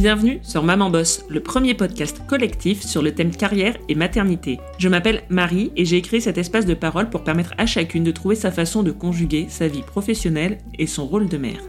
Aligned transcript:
Bienvenue 0.00 0.40
sur 0.42 0.62
Maman 0.62 0.88
Boss, 0.88 1.26
le 1.28 1.40
premier 1.40 1.74
podcast 1.74 2.22
collectif 2.26 2.80
sur 2.80 3.02
le 3.02 3.14
thème 3.14 3.30
carrière 3.30 3.76
et 3.90 3.94
maternité. 3.94 4.58
Je 4.78 4.88
m'appelle 4.88 5.24
Marie 5.28 5.72
et 5.76 5.84
j'ai 5.84 6.00
créé 6.00 6.20
cet 6.20 6.38
espace 6.38 6.64
de 6.64 6.72
parole 6.72 7.10
pour 7.10 7.22
permettre 7.22 7.52
à 7.58 7.66
chacune 7.66 8.02
de 8.02 8.10
trouver 8.10 8.34
sa 8.34 8.50
façon 8.50 8.82
de 8.82 8.92
conjuguer 8.92 9.44
sa 9.50 9.68
vie 9.68 9.82
professionnelle 9.82 10.56
et 10.78 10.86
son 10.86 11.06
rôle 11.06 11.28
de 11.28 11.36
mère. 11.36 11.60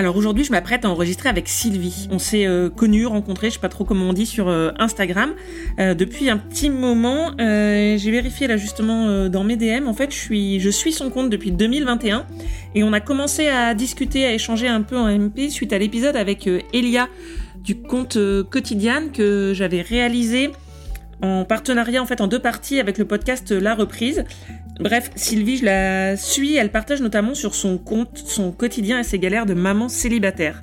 Alors 0.00 0.16
aujourd'hui, 0.16 0.44
je 0.44 0.50
m'apprête 0.50 0.86
à 0.86 0.88
enregistrer 0.88 1.28
avec 1.28 1.46
Sylvie. 1.46 2.08
On 2.10 2.18
s'est 2.18 2.46
euh, 2.46 2.70
connus, 2.70 3.04
rencontrés, 3.04 3.50
je 3.50 3.56
sais 3.56 3.60
pas 3.60 3.68
trop 3.68 3.84
comment 3.84 4.06
on 4.06 4.12
dit, 4.14 4.24
sur 4.24 4.48
euh, 4.48 4.70
Instagram 4.78 5.34
euh, 5.78 5.92
depuis 5.92 6.30
un 6.30 6.38
petit 6.38 6.70
moment. 6.70 7.32
J'ai 7.38 8.10
vérifié 8.10 8.46
là 8.46 8.56
justement 8.56 9.28
dans 9.28 9.44
mes 9.44 9.56
DM. 9.56 9.88
En 9.88 9.92
fait, 9.92 10.10
je 10.10 10.16
suis, 10.16 10.58
je 10.58 10.70
suis 10.70 10.92
son 10.92 11.10
compte 11.10 11.28
depuis 11.28 11.52
2021 11.52 12.24
et 12.74 12.82
on 12.82 12.94
a 12.94 13.00
commencé 13.00 13.48
à 13.48 13.74
discuter, 13.74 14.24
à 14.24 14.32
échanger 14.32 14.68
un 14.68 14.80
peu 14.80 14.96
en 14.96 15.06
MP 15.06 15.50
suite 15.50 15.74
à 15.74 15.78
l'épisode 15.78 16.16
avec 16.16 16.48
Elia 16.72 17.06
du 17.62 17.76
compte 17.76 18.16
quotidien 18.48 19.08
que 19.08 19.52
j'avais 19.54 19.82
réalisé 19.82 20.50
en 21.20 21.44
partenariat 21.44 22.00
en 22.00 22.06
fait 22.06 22.22
en 22.22 22.26
deux 22.26 22.38
parties 22.38 22.80
avec 22.80 22.96
le 22.96 23.04
podcast 23.04 23.50
La 23.50 23.74
Reprise. 23.74 24.24
Bref, 24.80 25.10
Sylvie, 25.14 25.58
je 25.58 25.66
la 25.66 26.16
suis, 26.16 26.56
elle 26.56 26.70
partage 26.70 27.02
notamment 27.02 27.34
sur 27.34 27.54
son 27.54 27.76
compte 27.76 28.16
son 28.24 28.50
quotidien 28.50 28.98
et 28.98 29.04
ses 29.04 29.18
galères 29.18 29.44
de 29.44 29.52
maman 29.52 29.90
célibataire. 29.90 30.62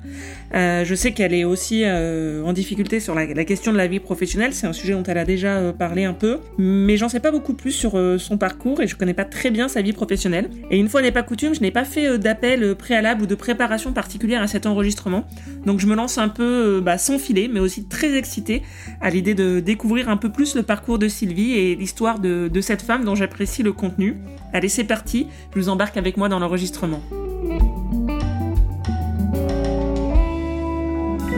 Euh, 0.54 0.84
je 0.84 0.94
sais 0.94 1.12
qu'elle 1.12 1.34
est 1.34 1.44
aussi 1.44 1.82
euh, 1.84 2.42
en 2.42 2.52
difficulté 2.52 2.98
sur 2.98 3.14
la, 3.14 3.26
question 3.44 3.70
de 3.70 3.76
la 3.76 3.86
vie 3.86 4.00
professionnelle, 4.00 4.54
c'est 4.54 4.66
un 4.66 4.72
sujet 4.72 4.94
dont 4.94 5.02
elle 5.04 5.18
a 5.18 5.24
déjà 5.24 5.58
euh, 5.58 5.72
parlé 5.72 6.04
un 6.04 6.14
peu, 6.14 6.38
mais 6.56 6.96
j'en 6.96 7.08
sais 7.08 7.20
pas 7.20 7.30
beaucoup 7.30 7.54
plus 7.54 7.70
sur 7.70 7.92
son 8.18 8.38
parcours 8.38 8.80
et 8.80 8.88
je 8.88 8.96
connais 8.96 9.14
pas 9.14 9.24
très 9.24 9.50
bien 9.50 9.68
sa 9.68 9.82
vie 9.82 9.92
professionnelle. 9.92 10.50
Et 10.70 10.78
une 10.78 10.88
fois 10.88 11.00
n'est 11.00 11.12
pas 11.12 11.22
coutume, 11.22 11.54
je 11.54 11.60
n'ai 11.60 11.70
pas 11.70 11.84
fait 11.84 12.18
d'appel 12.18 12.74
préalable 12.74 13.22
ou 13.22 13.26
de 13.26 13.34
préparation 13.36 13.92
particulière 13.92 14.42
à 14.42 14.48
cet 14.48 14.66
enregistrement, 14.66 15.26
donc 15.64 15.78
je 15.78 15.86
me 15.86 15.94
lance 15.94 16.18
un 16.18 16.28
peu 16.28 16.80
bah, 16.80 16.98
sans 16.98 17.18
filet, 17.18 17.48
mais 17.52 17.60
aussi 17.60 17.86
très 17.86 18.16
excitée 18.16 18.62
à 19.00 19.10
l'idée 19.10 19.34
de 19.34 19.60
découvrir 19.60 20.08
un 20.08 20.16
peu 20.16 20.32
plus 20.32 20.56
le 20.56 20.64
parcours 20.64 20.98
de 20.98 21.06
Sylvie 21.06 21.52
et 21.52 21.76
l'histoire 21.76 22.18
de 22.18 22.60
cette 22.60 22.82
femme 22.82 23.04
dont 23.04 23.14
j'apprécie 23.14 23.62
le 23.62 23.72
contenu. 23.72 24.07
Allez, 24.52 24.68
c'est 24.68 24.84
parti, 24.84 25.26
je 25.54 25.60
vous 25.60 25.68
embarque 25.68 25.96
avec 25.96 26.16
moi 26.16 26.28
dans 26.28 26.38
l'enregistrement. 26.38 27.02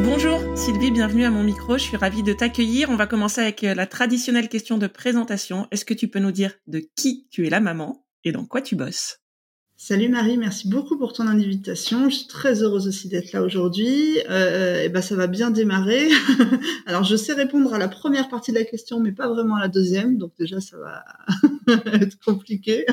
Bonjour 0.05 0.41
Sylvie, 0.57 0.91
bienvenue 0.91 1.25
à 1.25 1.31
mon 1.31 1.43
micro, 1.43 1.79
je 1.79 1.83
suis 1.83 1.97
ravie 1.97 2.23
de 2.23 2.33
t'accueillir. 2.33 2.91
On 2.91 2.97
va 2.97 3.07
commencer 3.07 3.41
avec 3.41 3.65
euh, 3.65 3.75
la 3.75 3.87
traditionnelle 3.87 4.49
question 4.49 4.79
de 4.79 4.87
présentation. 4.87 5.67
Est-ce 5.71 5.85
que 5.85 5.95
tu 5.95 6.09
peux 6.09 6.19
nous 6.19 6.33
dire 6.33 6.55
de 6.67 6.83
qui 6.97 7.29
tu 7.31 7.47
es 7.47 7.51
la 7.51 7.61
maman 7.61 8.05
et 8.25 8.33
dans 8.33 8.45
quoi 8.45 8.61
tu 8.61 8.77
bosses? 8.77 9.20
Salut 9.83 10.11
Marie, 10.11 10.37
merci 10.37 10.69
beaucoup 10.69 10.99
pour 10.99 11.15
ton 11.15 11.27
invitation. 11.27 12.11
Je 12.11 12.17
suis 12.17 12.27
très 12.27 12.63
heureuse 12.63 12.87
aussi 12.87 13.09
d'être 13.09 13.33
là 13.33 13.43
aujourd'hui. 13.43 14.19
Euh, 14.29 14.83
et 14.85 14.91
ben 14.91 15.01
ça 15.01 15.17
va 15.17 15.27
bien 15.27 15.51
démarrer. 15.51 16.11
Alors 16.87 17.03
je 17.03 17.17
sais 17.17 17.33
répondre 17.33 17.73
à 17.73 17.79
la 17.79 17.89
première 17.89 18.29
partie 18.29 18.53
de 18.53 18.59
la 18.59 18.65
question, 18.65 19.01
mais 19.01 19.11
pas 19.11 19.27
vraiment 19.27 19.57
à 19.57 19.61
la 19.61 19.69
deuxième. 19.69 20.19
Donc 20.19 20.33
déjà 20.39 20.61
ça 20.61 20.77
va 20.77 21.03
être 21.95 22.19
compliqué. 22.23 22.85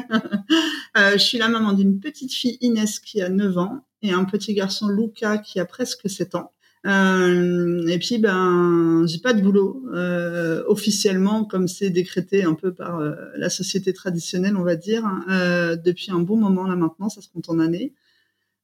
Euh, 0.96 1.12
je 1.12 1.18
suis 1.18 1.38
la 1.38 1.50
maman 1.50 1.74
d'une 1.74 2.00
petite 2.00 2.34
fille 2.34 2.58
Inès 2.62 3.00
qui 3.00 3.22
a 3.22 3.28
9 3.28 3.58
ans 3.58 3.86
et 4.02 4.14
un 4.14 4.24
petit 4.24 4.54
garçon 4.54 4.88
Luca 4.88 5.40
qui 5.40 5.60
a 5.60 5.66
presque 5.66 6.10
7 6.10 6.36
ans. 6.36 6.54
Euh, 6.88 7.86
et 7.88 8.00
puis 8.00 8.18
ben 8.18 9.06
j'ai 9.08 9.20
pas 9.20 9.34
de 9.34 9.42
boulot 9.42 9.84
euh, 9.94 10.64
officiellement 10.68 11.44
comme 11.44 11.68
c'est 11.68 11.90
décrété 11.90 12.44
un 12.46 12.54
peu 12.54 12.74
par 12.74 13.00
euh, 13.00 13.14
la 13.36 13.50
société 13.50 13.92
traditionnelle 13.92 14.56
on 14.56 14.64
va 14.64 14.78
dire 14.78 15.04
hein, 15.06 15.76
depuis 15.84 16.12
un 16.12 16.20
bon 16.20 16.38
moment 16.38 16.66
là 16.66 16.78
maintenant 16.78 17.10
ça 17.10 17.22
se 17.22 17.30
compte 17.30 17.50
en 17.50 17.60
années. 17.60 17.94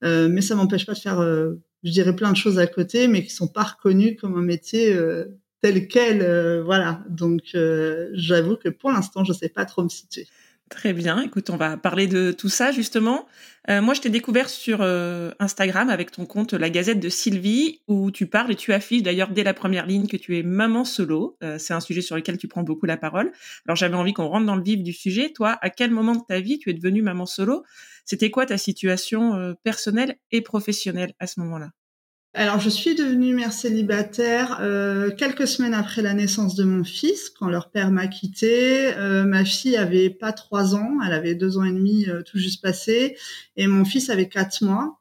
Mais 0.01 0.41
ça 0.41 0.55
m'empêche 0.55 0.85
pas 0.85 0.93
de 0.93 0.99
faire 0.99 1.21
je 1.21 1.91
dirais 1.91 2.15
plein 2.15 2.31
de 2.31 2.37
choses 2.37 2.59
à 2.59 2.67
côté 2.67 3.07
mais 3.07 3.23
qui 3.23 3.31
sont 3.31 3.47
pas 3.47 3.63
reconnues 3.63 4.15
comme 4.15 4.37
un 4.37 4.41
métier 4.41 4.97
tel 5.61 5.87
quel 5.87 6.61
voilà. 6.61 7.03
Donc 7.09 7.41
j'avoue 8.13 8.55
que 8.57 8.69
pour 8.69 8.91
l'instant 8.91 9.23
je 9.23 9.33
sais 9.33 9.49
pas 9.49 9.65
trop 9.65 9.83
me 9.83 9.89
situer 9.89 10.27
Très 10.73 10.91
bien. 10.91 11.21
Écoute, 11.21 11.51
on 11.51 11.55
va 11.55 11.77
parler 11.77 12.07
de 12.07 12.31
tout 12.31 12.49
ça 12.49 12.71
justement. 12.71 13.27
Euh, 13.69 13.79
moi, 13.79 13.93
je 13.93 14.01
t'ai 14.01 14.09
découvert 14.09 14.49
sur 14.49 14.79
euh, 14.81 15.29
Instagram 15.37 15.91
avec 15.91 16.09
ton 16.09 16.25
compte 16.25 16.53
La 16.53 16.71
Gazette 16.71 16.99
de 16.99 17.09
Sylvie, 17.09 17.81
où 17.87 18.09
tu 18.09 18.25
parles 18.25 18.51
et 18.51 18.55
tu 18.55 18.73
affiches 18.73 19.03
d'ailleurs 19.03 19.29
dès 19.29 19.43
la 19.43 19.53
première 19.53 19.85
ligne 19.85 20.07
que 20.07 20.17
tu 20.17 20.35
es 20.35 20.41
maman 20.41 20.83
solo. 20.83 21.37
Euh, 21.43 21.59
c'est 21.59 21.75
un 21.75 21.79
sujet 21.79 22.01
sur 22.01 22.15
lequel 22.15 22.39
tu 22.39 22.47
prends 22.47 22.63
beaucoup 22.63 22.87
la 22.87 22.97
parole. 22.97 23.31
Alors, 23.67 23.75
j'avais 23.75 23.93
envie 23.93 24.13
qu'on 24.13 24.27
rentre 24.27 24.47
dans 24.47 24.55
le 24.55 24.63
vif 24.63 24.81
du 24.81 24.93
sujet. 24.93 25.31
Toi, 25.31 25.59
à 25.61 25.69
quel 25.69 25.91
moment 25.91 26.15
de 26.15 26.23
ta 26.27 26.39
vie 26.39 26.57
tu 26.57 26.71
es 26.71 26.73
devenue 26.73 27.03
maman 27.03 27.27
solo? 27.27 27.63
C'était 28.03 28.31
quoi 28.31 28.47
ta 28.47 28.57
situation 28.57 29.55
personnelle 29.63 30.15
et 30.31 30.41
professionnelle 30.41 31.13
à 31.19 31.27
ce 31.27 31.39
moment-là? 31.41 31.69
Alors, 32.35 32.59
je 32.59 32.69
suis 32.69 32.95
devenue 32.95 33.35
mère 33.35 33.53
célibataire 33.53 34.57
euh, 34.59 35.11
quelques 35.11 35.47
semaines 35.47 35.75
après 35.75 36.01
la 36.01 36.15
naissance 36.15 36.55
de 36.55 36.63
mon 36.63 36.83
fils, 36.83 37.29
quand 37.29 37.47
leur 37.47 37.69
père 37.69 37.91
m'a 37.91 38.07
quittée. 38.07 38.91
Euh, 38.97 39.23
ma 39.23 39.45
fille 39.45 39.77
avait 39.77 40.09
pas 40.09 40.33
trois 40.33 40.73
ans, 40.75 40.97
elle 41.05 41.13
avait 41.13 41.35
deux 41.35 41.59
ans 41.59 41.63
et 41.63 41.71
demi 41.71 42.07
euh, 42.09 42.23
tout 42.23 42.39
juste 42.39 42.63
passé, 42.63 43.17
et 43.55 43.67
mon 43.67 43.85
fils 43.85 44.09
avait 44.09 44.29
quatre 44.29 44.63
mois. 44.63 44.99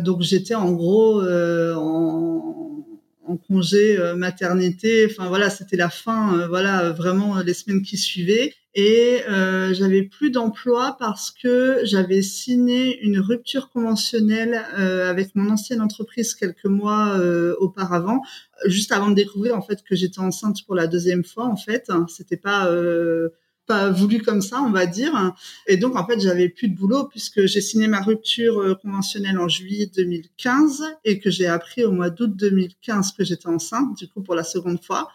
donc, 0.00 0.22
j'étais 0.22 0.56
en 0.56 0.72
gros 0.72 1.22
en, 1.22 2.84
en, 3.24 3.36
congé 3.36 3.96
maternité. 4.16 5.06
Enfin 5.08 5.28
voilà, 5.28 5.50
c'était 5.50 5.76
la 5.76 5.88
fin. 5.88 6.48
voilà, 6.48 6.90
vraiment 6.90 7.38
les 7.38 7.54
semaines 7.54 7.82
qui 7.82 7.96
suivaient 7.96 8.54
et 8.74 9.20
euh, 9.28 9.74
j'avais 9.74 10.02
plus 10.02 10.30
d'emploi 10.30 10.96
parce 10.98 11.30
que 11.30 11.80
j'avais 11.84 12.22
signé 12.22 12.98
une 13.02 13.18
rupture 13.18 13.68
conventionnelle 13.68 14.64
euh, 14.78 15.10
avec 15.10 15.34
mon 15.34 15.50
ancienne 15.50 15.82
entreprise 15.82 16.34
quelques 16.34 16.64
mois 16.64 17.18
euh, 17.18 17.54
auparavant, 17.58 18.22
juste 18.66 18.92
avant 18.92 19.10
de 19.10 19.14
découvrir 19.14 19.56
en 19.56 19.62
fait 19.62 19.82
que 19.82 19.94
j'étais 19.94 20.20
enceinte 20.20 20.64
pour 20.64 20.74
la 20.74 20.86
deuxième 20.86 21.24
fois. 21.24 21.44
En 21.44 21.56
fait, 21.56 21.90
c'était 22.08 22.38
pas 22.38 22.66
euh, 22.68 23.28
pas 23.66 23.90
voulu 23.90 24.20
comme 24.20 24.42
ça, 24.42 24.60
on 24.60 24.70
va 24.70 24.86
dire. 24.86 25.34
Et 25.66 25.76
donc 25.76 25.96
en 25.96 26.06
fait, 26.06 26.20
j'avais 26.20 26.48
plus 26.48 26.68
de 26.68 26.76
boulot 26.76 27.04
puisque 27.04 27.46
j'ai 27.46 27.60
signé 27.60 27.86
ma 27.86 28.00
rupture 28.00 28.58
euh, 28.58 28.74
conventionnelle 28.74 29.38
en 29.38 29.48
juillet 29.48 29.90
2015 29.94 30.84
et 31.04 31.20
que 31.20 31.30
j'ai 31.30 31.46
appris 31.46 31.84
au 31.84 31.92
mois 31.92 32.10
d'août 32.10 32.34
2015 32.34 33.12
que 33.12 33.24
j'étais 33.24 33.48
enceinte, 33.48 33.96
du 33.96 34.08
coup 34.08 34.22
pour 34.22 34.34
la 34.34 34.44
seconde 34.44 34.82
fois. 34.82 35.10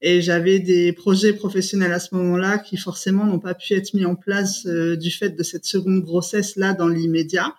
Et 0.00 0.20
j'avais 0.20 0.60
des 0.60 0.92
projets 0.92 1.32
professionnels 1.32 1.92
à 1.92 1.98
ce 1.98 2.14
moment-là 2.14 2.58
qui 2.58 2.76
forcément 2.76 3.24
n'ont 3.26 3.40
pas 3.40 3.54
pu 3.54 3.74
être 3.74 3.94
mis 3.94 4.04
en 4.04 4.14
place 4.14 4.64
euh, 4.66 4.96
du 4.96 5.10
fait 5.10 5.30
de 5.30 5.42
cette 5.42 5.64
seconde 5.64 6.02
grossesse 6.02 6.56
là 6.56 6.72
dans 6.72 6.88
l'immédiat. 6.88 7.56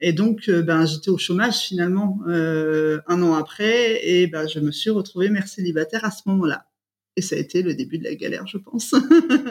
Et 0.00 0.12
donc, 0.12 0.48
euh, 0.48 0.62
ben, 0.62 0.84
j'étais 0.84 1.08
au 1.08 1.18
chômage 1.18 1.58
finalement 1.60 2.20
euh, 2.28 3.00
un 3.06 3.22
an 3.22 3.34
après, 3.34 4.06
et 4.06 4.26
ben, 4.26 4.46
je 4.46 4.60
me 4.60 4.70
suis 4.70 4.90
retrouvée 4.90 5.30
mère 5.30 5.48
célibataire 5.48 6.04
à 6.04 6.10
ce 6.10 6.22
moment-là. 6.26 6.66
Et 7.16 7.22
ça 7.22 7.36
a 7.36 7.38
été 7.38 7.62
le 7.62 7.74
début 7.74 7.98
de 7.98 8.04
la 8.04 8.14
galère, 8.14 8.46
je 8.46 8.58
pense, 8.58 8.94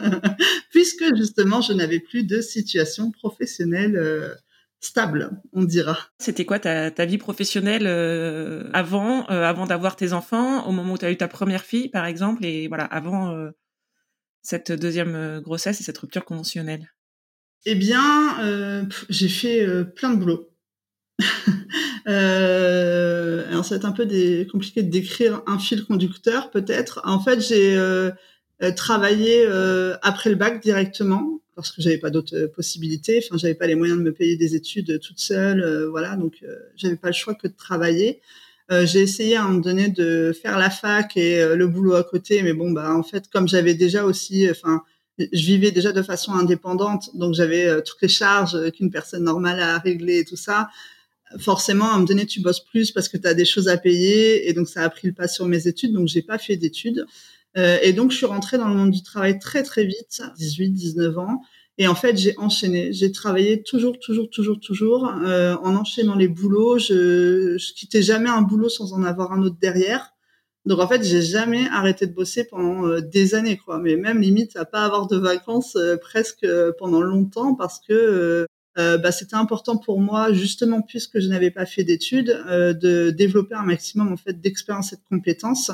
puisque 0.70 1.14
justement, 1.16 1.60
je 1.60 1.74
n'avais 1.74 2.00
plus 2.00 2.24
de 2.24 2.40
situation 2.40 3.10
professionnelle 3.10 4.38
stable, 4.80 5.30
on 5.52 5.64
dira. 5.64 5.98
C'était 6.18 6.44
quoi 6.44 6.58
ta, 6.58 6.90
ta, 6.90 7.04
vie 7.04 7.18
professionnelle 7.18 7.86
euh, 7.86 8.70
avant, 8.72 9.28
euh, 9.30 9.42
avant 9.42 9.66
d'avoir 9.66 9.96
tes 9.96 10.12
enfants, 10.12 10.66
au 10.66 10.72
moment 10.72 10.94
où 10.94 10.98
tu 10.98 11.04
as 11.04 11.10
eu 11.10 11.16
ta 11.16 11.28
première 11.28 11.62
fille, 11.64 11.88
par 11.88 12.06
exemple, 12.06 12.44
et 12.44 12.68
voilà, 12.68 12.84
avant 12.84 13.34
euh, 13.34 13.50
cette 14.42 14.72
deuxième 14.72 15.40
grossesse 15.40 15.80
et 15.80 15.84
cette 15.84 15.98
rupture 15.98 16.24
conventionnelle? 16.24 16.92
Eh 17.66 17.74
bien, 17.74 18.88
j'ai 19.08 19.28
fait 19.28 19.66
plein 19.96 20.14
de 20.14 20.20
boulot. 20.20 20.48
alors, 22.06 23.64
ça 23.64 23.74
va 23.74 23.76
être 23.76 23.84
un 23.84 23.92
peu 23.92 24.06
des, 24.06 24.46
compliqué 24.50 24.84
de 24.84 24.90
décrire 24.90 25.42
un 25.46 25.58
fil 25.58 25.84
conducteur, 25.84 26.50
peut-être. 26.50 27.00
En 27.02 27.20
fait, 27.20 27.40
j'ai 27.40 27.76
travaillé 28.76 29.44
après 30.02 30.30
le 30.30 30.36
bac 30.36 30.62
directement 30.62 31.40
parce 31.58 31.72
que 31.72 31.82
j'avais 31.82 31.98
pas 31.98 32.10
d'autres 32.10 32.36
euh, 32.36 32.48
possibilités. 32.48 33.20
Enfin, 33.24 33.36
j'avais 33.36 33.54
pas 33.54 33.66
les 33.66 33.74
moyens 33.74 33.98
de 33.98 34.04
me 34.04 34.12
payer 34.12 34.36
des 34.36 34.54
études 34.54 35.00
toute 35.00 35.18
seule, 35.18 35.60
euh, 35.60 35.90
voilà. 35.90 36.14
Donc, 36.14 36.36
euh, 36.44 36.54
j'avais 36.76 36.96
pas 36.96 37.08
le 37.08 37.14
choix 37.14 37.34
que 37.34 37.48
de 37.48 37.52
travailler. 37.52 38.20
j'ai 38.84 39.00
essayé 39.00 39.34
à 39.36 39.42
un 39.42 39.48
moment 39.48 39.60
donné 39.60 39.88
de 39.88 40.32
faire 40.42 40.58
la 40.58 40.70
fac 40.70 41.16
et 41.16 41.42
le 41.56 41.66
boulot 41.66 41.94
à 41.94 42.04
côté, 42.04 42.42
mais 42.42 42.52
bon, 42.52 42.70
bah 42.70 42.94
en 42.94 43.02
fait, 43.02 43.24
comme 43.32 43.48
j'avais 43.48 43.74
déjà 43.74 44.04
aussi, 44.04 44.46
enfin, 44.50 44.82
je 45.18 45.46
vivais 45.46 45.70
déjà 45.70 45.90
de 45.92 46.02
façon 46.02 46.32
indépendante, 46.34 47.16
donc 47.16 47.32
j'avais 47.34 47.82
toutes 47.82 48.02
les 48.02 48.08
charges 48.08 48.70
qu'une 48.72 48.90
personne 48.90 49.24
normale 49.24 49.58
a 49.60 49.76
à 49.76 49.78
régler 49.78 50.18
et 50.18 50.24
tout 50.26 50.36
ça. 50.36 50.68
Forcément, 51.38 51.86
à 51.86 51.88
un 51.88 51.92
moment 51.94 52.04
donné, 52.04 52.26
tu 52.26 52.40
bosses 52.42 52.62
plus 52.62 52.90
parce 52.92 53.08
que 53.08 53.16
tu 53.16 53.26
as 53.26 53.32
des 53.32 53.46
choses 53.46 53.68
à 53.68 53.78
payer, 53.78 54.50
et 54.50 54.52
donc 54.52 54.68
ça 54.68 54.82
a 54.82 54.90
pris 54.90 55.08
le 55.08 55.14
pas 55.14 55.28
sur 55.28 55.46
mes 55.46 55.66
études, 55.66 55.94
donc 55.94 56.08
j'ai 56.08 56.22
pas 56.22 56.36
fait 56.36 56.56
d'études. 56.56 57.06
Euh, 57.58 57.78
et 57.82 57.92
donc, 57.92 58.12
je 58.12 58.16
suis 58.16 58.26
rentrée 58.26 58.56
dans 58.56 58.68
le 58.68 58.74
monde 58.74 58.90
du 58.90 59.02
travail 59.02 59.38
très, 59.38 59.62
très 59.62 59.84
vite, 59.84 60.22
18, 60.38 60.70
19 60.70 61.18
ans. 61.18 61.42
Et 61.76 61.88
en 61.88 61.94
fait, 61.94 62.16
j'ai 62.16 62.34
enchaîné. 62.38 62.92
J'ai 62.92 63.12
travaillé 63.12 63.62
toujours, 63.62 63.98
toujours, 63.98 64.30
toujours, 64.30 64.60
toujours 64.60 65.12
euh, 65.24 65.56
en 65.62 65.74
enchaînant 65.76 66.14
les 66.14 66.28
boulots. 66.28 66.78
Je, 66.78 67.56
je 67.58 67.72
quittais 67.74 68.02
jamais 68.02 68.28
un 68.28 68.42
boulot 68.42 68.68
sans 68.68 68.92
en 68.92 69.02
avoir 69.02 69.32
un 69.32 69.42
autre 69.42 69.56
derrière. 69.60 70.14
Donc 70.66 70.80
en 70.80 70.88
fait, 70.88 71.02
j'ai 71.02 71.22
jamais 71.22 71.66
arrêté 71.68 72.06
de 72.06 72.12
bosser 72.12 72.44
pendant 72.44 72.86
euh, 72.86 73.00
des 73.00 73.34
années, 73.34 73.56
quoi. 73.58 73.78
Mais 73.78 73.96
même 73.96 74.20
limite 74.20 74.56
à 74.56 74.64
pas 74.64 74.84
avoir 74.84 75.06
de 75.06 75.16
vacances 75.16 75.78
presque 76.00 76.46
pendant 76.78 77.00
longtemps 77.00 77.54
parce 77.54 77.80
que 77.80 78.46
bah, 78.76 79.10
c'était 79.10 79.34
important 79.34 79.76
pour 79.76 80.00
moi, 80.00 80.32
justement, 80.32 80.82
puisque 80.82 81.18
je 81.18 81.26
n'avais 81.26 81.50
pas 81.50 81.66
fait 81.66 81.82
d'études, 81.82 82.28
de 82.48 83.10
développer 83.10 83.56
un 83.56 83.64
maximum 83.64 84.12
en 84.12 84.16
fait 84.16 84.40
d'expérience 84.40 84.92
et 84.92 84.96
de 84.96 85.02
compétences 85.10 85.72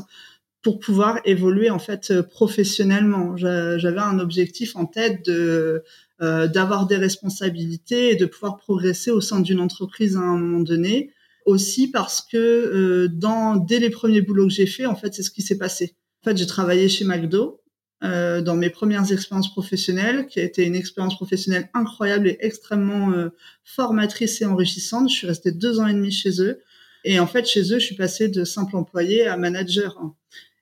pour 0.65 0.81
pouvoir 0.81 1.21
évoluer 1.25 1.71
en 1.71 1.79
fait 1.79 2.23
professionnellement. 2.23 3.37
J'avais 3.37 4.01
un 4.01 4.19
objectif 4.19 4.75
en 4.75 4.87
tête 4.87 5.25
de 5.25 5.85
d'avoir 6.21 6.87
des 6.87 6.97
responsabilités 6.97 8.11
et 8.13 8.17
de 8.17 8.25
pouvoir 8.25 8.57
progresser 8.57 9.11
au 9.11 9.21
sein 9.21 9.41
d'une 9.41 9.61
entreprise 9.61 10.17
à 10.17 10.21
un 10.21 10.39
moment 10.39 10.61
donné. 10.61 11.11
Aussi 11.45 11.89
parce 11.89 12.23
que 12.23 13.07
dans 13.13 13.57
dès 13.57 13.79
les 13.79 13.91
premiers 13.91 14.23
boulots 14.23 14.47
que 14.47 14.53
j'ai 14.55 14.67
fait, 14.67 14.87
en 14.87 14.97
fait, 14.97 15.13
c'est 15.13 15.23
ce 15.23 15.31
qui 15.31 15.43
s'est 15.43 15.59
passé. 15.59 15.95
En 16.23 16.31
fait, 16.31 16.39
j'ai 16.39 16.47
travaillé 16.47 16.89
chez 16.89 17.05
McDo 17.05 17.61
euh, 18.05 18.43
dans 18.43 18.57
mes 18.57 18.69
premières 18.69 19.13
expériences 19.13 19.51
professionnelles, 19.51 20.27
qui 20.27 20.39
a 20.39 20.43
été 20.43 20.65
une 20.65 20.75
expérience 20.75 21.17
professionnelle 21.17 21.71
incroyable 21.73 22.29
et 22.29 22.37
extrêmement 22.41 23.13
euh, 23.13 23.31
formatrice 23.65 24.43
et 24.43 24.45
enrichissante. 24.45 25.09
Je 25.09 25.15
suis 25.15 25.27
restée 25.27 25.53
deux 25.53 25.81
ans 25.81 25.87
et 25.87 25.95
demi 25.95 26.11
chez 26.11 26.43
eux. 26.43 26.61
Et 27.05 27.19
en 27.19 27.27
fait, 27.27 27.47
chez 27.47 27.61
eux, 27.73 27.79
je 27.79 27.87
suis 27.87 27.95
passée 27.95 28.29
de 28.29 28.45
simple 28.45 28.77
employé 28.77 29.27
à 29.27 29.39
manager. 29.39 29.99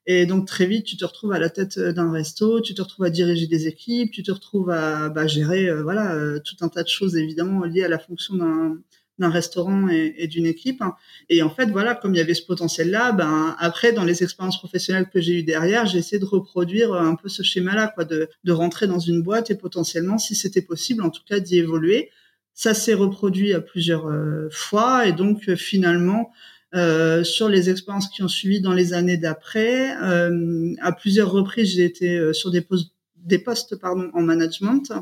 Et 0.06 0.26
donc 0.26 0.46
très 0.46 0.66
vite, 0.66 0.84
tu 0.84 0.96
te 0.96 1.04
retrouves 1.04 1.32
à 1.32 1.38
la 1.38 1.48
tête 1.48 1.78
d'un 1.78 2.10
resto, 2.10 2.60
tu 2.60 2.74
te 2.74 2.82
retrouves 2.82 3.06
à 3.06 3.10
diriger 3.10 3.46
des 3.46 3.68
équipes, 3.68 4.10
tu 4.10 4.22
te 4.22 4.32
retrouves 4.32 4.70
à 4.70 5.08
bah, 5.10 5.28
gérer 5.28 5.68
euh, 5.68 5.82
voilà 5.82 6.14
euh, 6.14 6.40
tout 6.40 6.56
un 6.60 6.68
tas 6.68 6.82
de 6.82 6.88
choses 6.88 7.16
évidemment 7.16 7.64
liées 7.64 7.84
à 7.84 7.88
la 7.88 7.98
fonction 7.98 8.34
d'un 8.34 8.78
d'un 9.18 9.30
restaurant 9.30 9.88
et, 9.88 10.26
d'une 10.26 10.46
équipe. 10.46 10.82
Et 11.28 11.42
en 11.42 11.50
fait, 11.50 11.66
voilà, 11.66 11.94
comme 11.94 12.14
il 12.14 12.18
y 12.18 12.20
avait 12.20 12.34
ce 12.34 12.44
potentiel-là, 12.44 13.12
ben 13.12 13.54
après, 13.58 13.92
dans 13.92 14.04
les 14.04 14.22
expériences 14.22 14.58
professionnelles 14.58 15.08
que 15.12 15.20
j'ai 15.20 15.40
eues 15.40 15.42
derrière, 15.42 15.86
j'ai 15.86 15.98
essayé 15.98 16.18
de 16.18 16.24
reproduire 16.24 16.94
un 16.94 17.14
peu 17.14 17.28
ce 17.28 17.42
schéma-là, 17.42 17.92
quoi, 17.94 18.04
de, 18.04 18.28
de 18.42 18.52
rentrer 18.52 18.86
dans 18.86 18.98
une 18.98 19.22
boîte 19.22 19.50
et 19.50 19.54
potentiellement, 19.54 20.18
si 20.18 20.34
c'était 20.34 20.62
possible, 20.62 21.02
en 21.02 21.10
tout 21.10 21.22
cas, 21.28 21.40
d'y 21.40 21.58
évoluer. 21.58 22.10
Ça 22.54 22.74
s'est 22.74 22.94
reproduit 22.94 23.54
à 23.54 23.60
plusieurs 23.60 24.08
euh, 24.08 24.48
fois 24.50 25.06
et 25.06 25.12
donc 25.12 25.48
euh, 25.48 25.56
finalement, 25.56 26.32
euh, 26.74 27.22
sur 27.22 27.48
les 27.48 27.68
expériences 27.70 28.08
qui 28.08 28.22
ont 28.22 28.28
suivi 28.28 28.60
dans 28.60 28.72
les 28.72 28.94
années 28.94 29.18
d'après, 29.18 29.96
euh, 30.02 30.74
à 30.80 30.92
plusieurs 30.92 31.30
reprises, 31.30 31.74
j'ai 31.74 31.84
été 31.84 32.16
euh, 32.16 32.32
sur 32.32 32.50
des 32.50 32.62
postes, 32.62 32.92
des 33.16 33.38
postes 33.38 33.76
pardon, 33.76 34.10
en 34.14 34.22
management. 34.22 34.92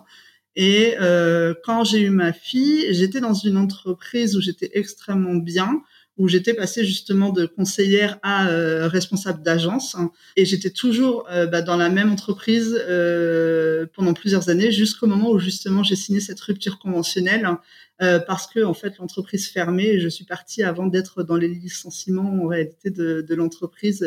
Et 0.57 0.97
euh, 1.01 1.55
quand 1.65 1.85
j'ai 1.85 2.01
eu 2.01 2.11
ma 2.11 2.33
fille, 2.33 2.93
j'étais 2.93 3.21
dans 3.21 3.35
une 3.35 3.57
entreprise 3.57 4.37
où 4.37 4.41
j'étais 4.41 4.71
extrêmement 4.75 5.37
bien, 5.37 5.83
où 6.21 6.29
j'étais 6.29 6.53
passée 6.53 6.85
justement 6.85 7.31
de 7.31 7.47
conseillère 7.47 8.19
à 8.23 8.49
euh, 8.49 8.89
responsable 8.89 9.43
d'agence. 9.43 9.97
et 10.37 10.45
j'étais 10.45 10.69
toujours 10.69 11.27
euh, 11.31 11.47
bah, 11.47 11.63
dans 11.63 11.79
la 11.79 11.89
même 11.89 12.13
entreprise 12.13 12.79
euh, 12.79 13.87
pendant 13.95 14.13
plusieurs 14.13 14.51
années, 14.51 14.71
jusqu'au 14.71 15.07
moment 15.07 15.31
où 15.31 15.39
justement 15.39 15.83
j'ai 15.83 15.97
signé 15.97 16.21
cette 16.21 16.39
rupture 16.41 16.79
conventionnelle, 16.79 17.49
euh, 18.03 18.19
parce 18.19 18.47
que 18.47 18.63
en 18.63 18.75
fait 18.75 18.99
l'entreprise 18.99 19.49
fermait 19.49 19.95
et 19.95 19.99
je 19.99 20.09
suis 20.09 20.27
partie 20.27 20.63
avant 20.63 20.87
d'être 20.87 21.23
dans 21.23 21.37
les 21.37 21.49
licenciements 21.49 22.45
en 22.45 22.47
réalité 22.47 22.91
de, 22.91 23.25
de 23.27 23.35
l'entreprise. 23.35 24.07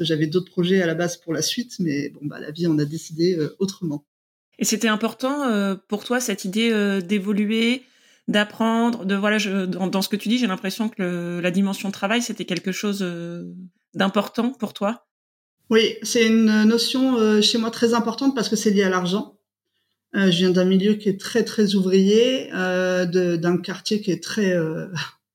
J'avais 0.00 0.26
d'autres 0.26 0.50
projets 0.50 0.82
à 0.82 0.86
la 0.86 0.96
base 0.96 1.18
pour 1.18 1.32
la 1.32 1.42
suite, 1.42 1.76
mais 1.78 2.08
bon, 2.08 2.20
bah, 2.24 2.40
la 2.40 2.50
vie 2.50 2.66
en 2.66 2.76
a 2.80 2.84
décidé 2.84 3.38
autrement. 3.60 4.04
Et 4.58 4.64
c'était 4.64 4.88
important 4.88 5.76
pour 5.86 6.02
toi 6.02 6.18
cette 6.18 6.44
idée 6.44 7.00
d'évoluer, 7.00 7.84
d'apprendre, 8.28 9.04
de 9.04 9.14
voilà, 9.14 9.38
je, 9.38 9.66
dans, 9.66 10.02
ce 10.02 10.08
que 10.08 10.16
tu 10.16 10.28
dis, 10.28 10.38
j'ai 10.38 10.46
l'impression 10.46 10.88
que 10.88 11.40
la 11.42 11.50
dimension 11.50 11.90
travail 11.90 12.22
c'était 12.22 12.44
quelque 12.44 12.72
chose 12.72 13.00
euh, 13.02 13.44
d'important 13.94 14.50
pour 14.52 14.74
toi? 14.74 15.06
Oui, 15.70 15.96
c'est 16.02 16.26
une 16.26 16.64
notion 16.64 17.40
chez 17.40 17.56
moi 17.58 17.70
très 17.70 17.94
importante 17.94 18.34
parce 18.34 18.48
que 18.48 18.56
c'est 18.56 18.70
lié 18.70 18.82
à 18.82 18.90
l'argent. 18.90 19.38
je 20.12 20.28
viens 20.28 20.50
d'un 20.50 20.66
milieu 20.66 20.94
qui 20.94 21.08
est 21.08 21.18
très 21.18 21.44
très 21.44 21.74
ouvrier, 21.74 22.50
d'un 22.52 23.56
quartier 23.56 24.02
qui 24.02 24.10
est 24.10 24.22
très 24.22 24.54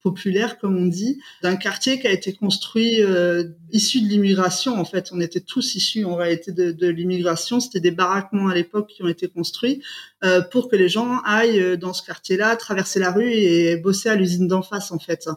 populaire, 0.01 0.57
comme 0.57 0.77
on 0.77 0.85
dit, 0.85 1.19
d'un 1.41 1.55
quartier 1.55 1.99
qui 1.99 2.07
a 2.07 2.11
été 2.11 2.33
construit 2.33 3.01
euh, 3.01 3.43
issu 3.71 4.01
de 4.01 4.07
l'immigration. 4.07 4.79
En 4.79 4.85
fait, 4.85 5.09
on 5.11 5.19
était 5.19 5.41
tous 5.41 5.75
issus 5.75 6.05
en 6.05 6.15
réalité 6.15 6.51
de, 6.51 6.71
de 6.71 6.87
l'immigration. 6.87 7.59
C'était 7.59 7.79
des 7.79 7.91
baraquements 7.91 8.47
à 8.47 8.55
l'époque 8.55 8.87
qui 8.87 9.03
ont 9.03 9.07
été 9.07 9.27
construits 9.27 9.81
euh, 10.23 10.41
pour 10.41 10.69
que 10.69 10.75
les 10.75 10.89
gens 10.89 11.19
aillent 11.25 11.59
euh, 11.59 11.77
dans 11.77 11.93
ce 11.93 12.03
quartier-là, 12.03 12.55
traverser 12.55 12.99
la 12.99 13.11
rue 13.11 13.31
et 13.31 13.77
bosser 13.77 14.09
à 14.09 14.15
l'usine 14.15 14.47
d'en 14.47 14.61
face, 14.61 14.91
en 14.91 14.99
fait. 14.99 15.27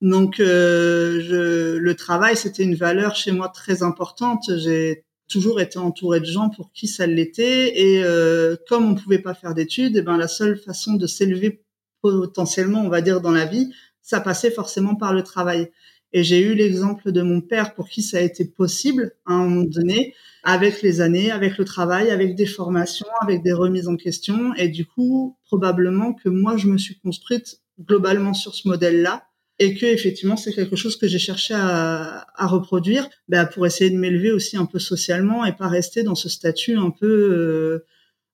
Donc, 0.00 0.40
euh, 0.40 1.20
je, 1.20 1.76
le 1.76 1.94
travail, 1.94 2.36
c'était 2.36 2.62
une 2.62 2.74
valeur 2.74 3.16
chez 3.16 3.32
moi 3.32 3.48
très 3.48 3.82
importante. 3.82 4.44
J'ai 4.56 5.04
toujours 5.28 5.60
été 5.60 5.78
entourée 5.78 6.20
de 6.20 6.24
gens 6.24 6.48
pour 6.48 6.72
qui 6.72 6.88
ça 6.88 7.06
l'était. 7.06 7.80
Et 7.80 8.02
euh, 8.02 8.56
comme 8.68 8.90
on 8.90 8.94
pouvait 8.94 9.18
pas 9.18 9.34
faire 9.34 9.54
d'études, 9.54 9.96
et 9.96 10.00
eh 10.00 10.02
ben 10.02 10.16
la 10.16 10.28
seule 10.28 10.58
façon 10.58 10.94
de 10.94 11.06
s'élever 11.06 11.62
potentiellement, 12.02 12.82
on 12.82 12.88
va 12.88 13.02
dire, 13.02 13.20
dans 13.20 13.30
la 13.30 13.44
vie, 13.44 13.72
ça 14.10 14.20
passait 14.20 14.50
forcément 14.50 14.96
par 14.96 15.14
le 15.14 15.22
travail. 15.22 15.70
Et 16.12 16.24
j'ai 16.24 16.40
eu 16.40 16.54
l'exemple 16.54 17.12
de 17.12 17.22
mon 17.22 17.40
père 17.40 17.74
pour 17.74 17.88
qui 17.88 18.02
ça 18.02 18.18
a 18.18 18.20
été 18.20 18.44
possible 18.44 19.12
à 19.24 19.34
un 19.34 19.44
moment 19.44 19.62
donné, 19.62 20.14
avec 20.42 20.82
les 20.82 21.00
années, 21.00 21.30
avec 21.30 21.58
le 21.58 21.64
travail, 21.64 22.10
avec 22.10 22.34
des 22.34 22.46
formations, 22.46 23.06
avec 23.22 23.44
des 23.44 23.52
remises 23.52 23.86
en 23.86 23.94
question. 23.94 24.52
Et 24.54 24.68
du 24.68 24.84
coup, 24.84 25.36
probablement 25.44 26.12
que 26.12 26.28
moi, 26.28 26.56
je 26.56 26.66
me 26.66 26.76
suis 26.76 26.98
construite 26.98 27.60
globalement 27.80 28.34
sur 28.34 28.52
ce 28.56 28.66
modèle-là 28.66 29.22
et 29.60 29.74
que 29.76 29.86
effectivement, 29.86 30.36
c'est 30.36 30.52
quelque 30.52 30.74
chose 30.74 30.96
que 30.96 31.06
j'ai 31.06 31.20
cherché 31.20 31.54
à, 31.54 32.26
reproduire 32.36 33.08
bah, 33.28 33.46
pour 33.46 33.64
essayer 33.64 33.90
de 33.90 33.96
m'élever 33.96 34.32
aussi 34.32 34.56
un 34.56 34.66
peu 34.66 34.80
socialement 34.80 35.44
et 35.44 35.52
pas 35.52 35.68
rester 35.68 36.02
dans 36.02 36.16
ce 36.16 36.28
statut 36.28 36.76
un 36.76 36.90
peu... 36.90 37.06
Euh, 37.06 37.86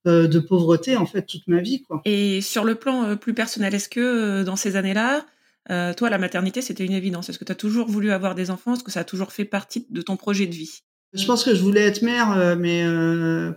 euh 0.07 0.27
de 0.27 0.39
pauvreté 0.39 0.95
en 0.95 1.05
fait 1.05 1.23
toute 1.23 1.45
ma 1.47 1.59
vie. 1.59 1.83
Et 2.05 2.39
sur 2.39 2.63
le 2.63 2.75
plan 2.75 3.03
euh, 3.03 3.15
plus 3.17 3.33
personnel, 3.33 3.75
est-ce 3.75 3.89
que 3.89 4.43
dans 4.43 4.55
ces 4.55 4.77
années-là, 4.77 5.25
euh, 5.69 5.93
toi, 5.93 6.09
la 6.09 6.17
maternité, 6.17 6.61
c'était 6.61 6.85
une 6.85 6.93
évidence. 6.93 7.29
Est-ce 7.29 7.39
que 7.39 7.45
tu 7.45 7.51
as 7.51 7.55
toujours 7.55 7.87
voulu 7.87 8.11
avoir 8.11 8.35
des 8.35 8.51
enfants? 8.51 8.73
Est-ce 8.73 8.83
que 8.83 8.91
ça 8.91 9.01
a 9.01 9.03
toujours 9.03 9.31
fait 9.31 9.45
partie 9.45 9.85
de 9.89 10.01
ton 10.01 10.15
projet 10.15 10.45
de 10.45 10.53
vie? 10.53 10.83
Je 11.13 11.25
pense 11.25 11.43
que 11.43 11.55
je 11.55 11.61
voulais 11.61 11.81
être 11.81 12.01
mère, 12.01 12.31
euh, 12.31 12.55
mais 12.57 12.83
euh, 12.85 13.51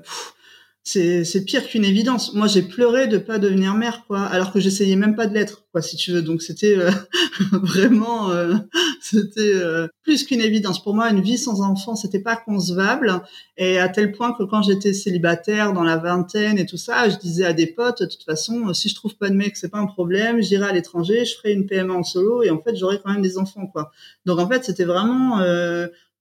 c'est 0.82 1.44
pire 1.44 1.66
qu'une 1.68 1.84
évidence. 1.84 2.34
Moi, 2.34 2.46
j'ai 2.46 2.62
pleuré 2.62 3.06
de 3.06 3.18
pas 3.18 3.38
devenir 3.38 3.74
mère, 3.74 4.04
quoi, 4.06 4.22
alors 4.22 4.52
que 4.52 4.60
j'essayais 4.60 4.96
même 4.96 5.14
pas 5.14 5.26
de 5.26 5.34
l'être, 5.34 5.64
quoi, 5.72 5.82
si 5.82 5.96
tu 5.96 6.10
veux. 6.10 6.22
Donc 6.22 6.42
c'était 6.42 6.76
euh, 6.76 6.90
vraiment, 7.52 8.30
euh, 8.30 8.54
c'était 9.00 9.52
euh, 9.54 9.88
plus 10.02 10.24
qu'une 10.24 10.40
évidence. 10.40 10.82
Pour 10.82 10.94
moi, 10.94 11.10
une 11.10 11.20
vie 11.20 11.36
sans 11.36 11.60
enfant, 11.60 11.96
c'était 11.96 12.20
pas 12.20 12.36
concevable. 12.36 13.22
Et 13.58 13.78
à 13.78 13.88
tel 13.88 14.12
point 14.12 14.32
que 14.32 14.42
quand 14.42 14.62
j'étais 14.62 14.94
célibataire, 14.94 15.74
dans 15.74 15.84
la 15.84 15.98
vingtaine 15.98 16.58
et 16.58 16.66
tout 16.66 16.78
ça, 16.78 17.08
je 17.10 17.16
disais 17.18 17.44
à 17.44 17.52
des 17.52 17.66
potes, 17.66 18.02
de 18.02 18.06
toute 18.06 18.24
façon, 18.24 18.72
si 18.72 18.88
je 18.88 18.94
trouve 18.94 19.16
pas 19.16 19.28
de 19.28 19.36
mec, 19.36 19.56
c'est 19.56 19.70
pas 19.70 19.78
un 19.78 19.86
problème. 19.86 20.40
J'irai 20.40 20.68
à 20.68 20.72
l'étranger, 20.72 21.26
je 21.26 21.36
ferai 21.36 21.52
une 21.52 21.66
PMA 21.66 21.92
en 21.92 22.02
solo, 22.02 22.42
et 22.42 22.50
en 22.50 22.60
fait, 22.60 22.74
j'aurai 22.74 23.00
quand 23.04 23.12
même 23.12 23.22
des 23.22 23.36
enfants, 23.36 23.66
quoi. 23.66 23.92
Donc 24.24 24.38
en 24.38 24.48
fait, 24.48 24.64
c'était 24.64 24.84
vraiment 24.84 25.40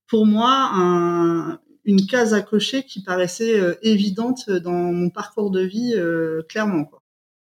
pour 0.06 0.26
moi 0.26 0.70
un, 0.74 1.60
une 1.84 2.06
case 2.06 2.34
à 2.34 2.42
cocher 2.42 2.84
qui 2.84 3.02
paraissait 3.02 3.58
euh, 3.58 3.74
évidente 3.82 4.50
dans 4.50 4.92
mon 4.92 5.10
parcours 5.10 5.50
de 5.50 5.60
vie, 5.60 5.94
euh, 5.96 6.42
clairement. 6.48 6.84
Quoi. 6.84 7.00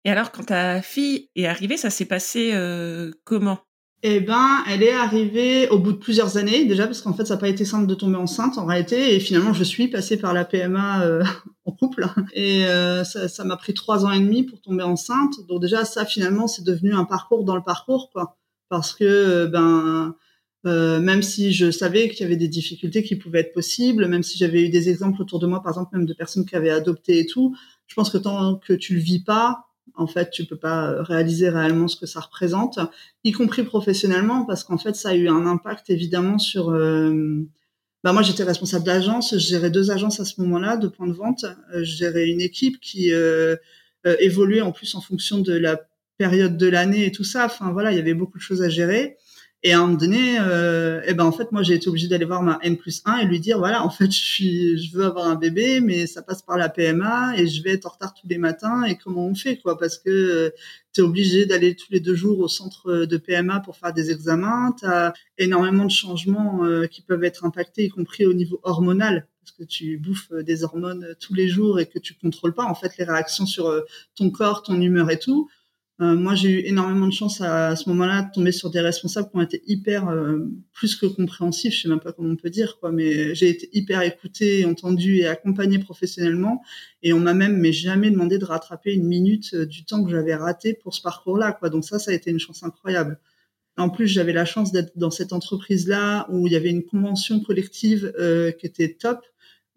Et 0.07 0.09
alors, 0.09 0.31
quand 0.31 0.45
ta 0.45 0.81
fille 0.81 1.29
est 1.35 1.47
arrivée, 1.47 1.75
ça 1.75 1.89
s'est 1.89 2.05
passé 2.05 2.51
euh, 2.53 3.11
comment? 3.25 3.59
Eh 4.03 4.21
ben, 4.21 4.63
elle 4.69 4.81
est 4.81 4.93
arrivée 4.93 5.67
au 5.67 5.79
bout 5.79 5.91
de 5.91 5.97
plusieurs 5.97 6.37
années 6.37 6.63
déjà 6.63 6.85
parce 6.85 7.01
qu'en 7.01 7.13
fait, 7.13 7.25
ça 7.25 7.33
n'a 7.33 7.41
pas 7.41 7.49
été 7.49 7.65
simple 7.65 7.87
de 7.87 7.93
tomber 7.93 8.15
enceinte 8.15 8.57
en 8.57 8.65
réalité. 8.65 9.15
Et 9.15 9.19
finalement, 9.19 9.51
je 9.51 9.65
suis 9.65 9.89
passée 9.89 10.15
par 10.15 10.33
la 10.33 10.45
PMA 10.45 11.01
euh, 11.03 11.25
en 11.65 11.73
couple 11.73 12.07
et 12.31 12.65
euh, 12.67 13.03
ça 13.03 13.43
m'a 13.43 13.57
pris 13.57 13.73
trois 13.73 14.05
ans 14.05 14.11
et 14.11 14.19
demi 14.21 14.43
pour 14.43 14.61
tomber 14.61 14.83
enceinte. 14.83 15.45
Donc 15.49 15.61
déjà, 15.61 15.83
ça 15.83 16.05
finalement, 16.05 16.47
c'est 16.47 16.63
devenu 16.63 16.93
un 16.93 17.03
parcours 17.03 17.43
dans 17.43 17.57
le 17.57 17.63
parcours, 17.63 18.09
quoi. 18.13 18.37
Parce 18.69 18.93
que 18.93 19.45
ben 19.47 20.15
euh, 20.67 20.99
même 20.99 21.23
si 21.23 21.53
je 21.53 21.71
savais 21.71 22.09
qu'il 22.09 22.21
y 22.21 22.23
avait 22.23 22.35
des 22.35 22.47
difficultés 22.47 23.03
qui 23.03 23.15
pouvaient 23.15 23.39
être 23.39 23.53
possibles, 23.53 24.07
même 24.07 24.23
si 24.23 24.37
j'avais 24.37 24.63
eu 24.63 24.69
des 24.69 24.89
exemples 24.89 25.21
autour 25.21 25.39
de 25.39 25.47
moi, 25.47 25.61
par 25.61 25.71
exemple 25.71 25.97
même 25.97 26.05
de 26.05 26.13
personnes 26.13 26.45
qui 26.45 26.55
avaient 26.55 26.69
adopté 26.69 27.19
et 27.19 27.25
tout, 27.25 27.55
je 27.87 27.95
pense 27.95 28.09
que 28.09 28.17
tant 28.17 28.55
que 28.55 28.73
tu 28.73 28.93
le 28.93 28.99
vis 28.99 29.23
pas, 29.23 29.67
en 29.95 30.07
fait, 30.07 30.29
tu 30.29 30.45
peux 30.45 30.57
pas 30.57 31.01
réaliser 31.03 31.49
réellement 31.49 31.87
ce 31.87 31.95
que 31.95 32.05
ça 32.05 32.19
représente, 32.19 32.79
y 33.23 33.31
compris 33.31 33.63
professionnellement, 33.63 34.45
parce 34.45 34.63
qu'en 34.63 34.77
fait, 34.77 34.95
ça 34.95 35.09
a 35.09 35.15
eu 35.15 35.27
un 35.27 35.45
impact 35.45 35.89
évidemment 35.89 36.37
sur. 36.37 36.69
Euh... 36.69 37.47
Bah 38.03 38.13
moi, 38.13 38.21
j'étais 38.21 38.43
responsable 38.43 38.85
d'agence, 38.85 39.33
je 39.33 39.39
gérais 39.39 39.71
deux 39.71 39.89
agences 39.91 40.19
à 40.19 40.25
ce 40.25 40.39
moment-là, 40.41 40.77
deux 40.77 40.89
points 40.89 41.07
de 41.07 41.13
vente, 41.13 41.45
euh, 41.73 41.83
je 41.83 41.95
gérais 41.97 42.29
une 42.29 42.41
équipe 42.41 42.79
qui 42.79 43.11
euh, 43.11 43.55
euh, 44.05 44.15
évoluait 44.19 44.61
en 44.61 44.71
plus 44.71 44.93
en 44.95 45.01
fonction 45.01 45.39
de 45.39 45.53
la 45.53 45.81
période 46.17 46.57
de 46.57 46.67
l'année 46.67 47.05
et 47.05 47.11
tout 47.11 47.23
ça. 47.23 47.45
Enfin 47.45 47.71
voilà, 47.71 47.91
il 47.91 47.97
y 47.97 47.99
avait 47.99 48.13
beaucoup 48.13 48.37
de 48.37 48.43
choses 48.43 48.61
à 48.61 48.69
gérer. 48.69 49.17
Et 49.63 49.73
à 49.73 49.79
un 49.79 49.87
moment 49.87 49.97
donné, 49.97 50.37
euh, 50.39 51.01
eh 51.07 51.15
ben 51.15 51.25
en 51.25 51.31
fait, 51.31 51.51
moi, 51.51 51.63
j'ai 51.63 51.73
été 51.73 51.89
obligée 51.89 52.07
d'aller 52.07 52.25
voir 52.25 52.43
ma 52.43 52.59
N 52.61 52.77
plus 52.77 53.01
1 53.05 53.17
et 53.17 53.25
lui 53.25 53.39
dire, 53.39 53.57
voilà, 53.57 53.83
en 53.83 53.89
fait, 53.89 54.11
je 54.11 54.19
suis, 54.19 54.77
je 54.77 54.95
veux 54.95 55.05
avoir 55.05 55.27
un 55.27 55.35
bébé, 55.35 55.79
mais 55.79 56.05
ça 56.05 56.21
passe 56.21 56.43
par 56.43 56.57
la 56.57 56.69
PMA 56.69 57.35
et 57.37 57.47
je 57.47 57.63
vais 57.63 57.71
être 57.71 57.87
en 57.87 57.89
retard 57.89 58.13
tous 58.13 58.27
les 58.27 58.37
matins. 58.37 58.83
Et 58.83 58.97
comment 58.97 59.25
on 59.25 59.33
fait, 59.33 59.57
quoi? 59.57 59.77
Parce 59.77 59.97
que 59.97 60.09
euh, 60.09 60.49
tu 60.93 61.01
es 61.01 61.03
obligé 61.03 61.47
d'aller 61.47 61.75
tous 61.75 61.91
les 61.91 61.99
deux 61.99 62.13
jours 62.13 62.39
au 62.39 62.47
centre 62.47 63.05
de 63.05 63.17
PMA 63.17 63.59
pour 63.61 63.75
faire 63.77 63.93
des 63.93 64.11
examens. 64.11 64.75
Tu 64.79 64.85
as 64.85 65.13
énormément 65.39 65.85
de 65.85 65.91
changements 65.91 66.63
euh, 66.63 66.85
qui 66.85 67.01
peuvent 67.01 67.23
être 67.23 67.43
impactés, 67.43 67.85
y 67.85 67.89
compris 67.89 68.27
au 68.27 68.33
niveau 68.33 68.59
hormonal 68.63 69.27
parce 69.41 69.57
que 69.57 69.63
tu 69.63 69.97
bouffes 69.97 70.33
des 70.33 70.65
hormones 70.65 71.15
tous 71.21 71.33
les 71.33 71.47
jours 71.47 71.79
et 71.79 71.85
que 71.85 71.99
tu 71.99 72.13
contrôles 72.13 72.53
pas 72.53 72.65
en 72.65 72.75
fait 72.75 72.97
les 72.97 73.05
réactions 73.05 73.45
sur 73.45 73.73
ton 74.13 74.29
corps, 74.29 74.61
ton 74.61 74.79
humeur 74.81 75.09
et 75.09 75.19
tout. 75.19 75.49
Euh, 75.99 76.15
moi, 76.15 76.35
j'ai 76.35 76.49
eu 76.49 76.59
énormément 76.67 77.07
de 77.07 77.11
chance 77.11 77.41
à, 77.41 77.75
ce 77.75 77.89
moment-là 77.89 78.21
de 78.21 78.31
tomber 78.31 78.51
sur 78.51 78.69
des 78.69 78.81
responsables 78.81 79.29
qui 79.31 79.35
ont 79.35 79.41
été 79.41 79.63
hyper 79.65 80.07
euh, 80.09 80.45
plus 80.71 80.95
que 80.95 81.07
compréhensifs. 81.07 81.73
Je 81.73 81.81
sais 81.83 81.89
même 81.89 81.99
pas 81.99 82.13
comment 82.13 82.29
on 82.29 82.35
peut 82.35 82.51
dire 82.51 82.77
quoi, 82.79 82.91
mais 82.91 83.33
j'ai 83.33 83.49
été 83.49 83.67
hyper 83.73 84.01
écoutée, 84.03 84.63
entendue 84.65 85.17
et 85.17 85.27
accompagnée 85.27 85.79
professionnellement. 85.79 86.61
Et 87.01 87.13
on 87.13 87.19
m'a 87.19 87.33
même 87.33 87.57
mais 87.57 87.73
jamais 87.73 88.11
demandé 88.11 88.37
de 88.37 88.45
rattraper 88.45 88.93
une 88.93 89.07
minute 89.07 89.55
euh, 89.55 89.65
du 89.65 89.85
temps 89.85 90.03
que 90.03 90.11
j'avais 90.11 90.35
raté 90.35 90.75
pour 90.75 90.93
ce 90.93 91.01
parcours-là. 91.01 91.53
Quoi. 91.53 91.69
Donc 91.69 91.83
ça, 91.83 91.97
ça 91.97 92.11
a 92.11 92.13
été 92.13 92.29
une 92.29 92.39
chance 92.39 92.63
incroyable. 92.63 93.19
En 93.75 93.89
plus, 93.89 94.07
j'avais 94.07 94.33
la 94.33 94.45
chance 94.45 94.71
d'être 94.71 94.97
dans 94.97 95.11
cette 95.11 95.33
entreprise-là 95.33 96.27
où 96.29 96.45
il 96.47 96.53
y 96.53 96.55
avait 96.55 96.69
une 96.69 96.83
convention 96.83 97.39
collective 97.39 98.11
qui 98.59 98.65
était 98.65 98.93
top 98.93 99.23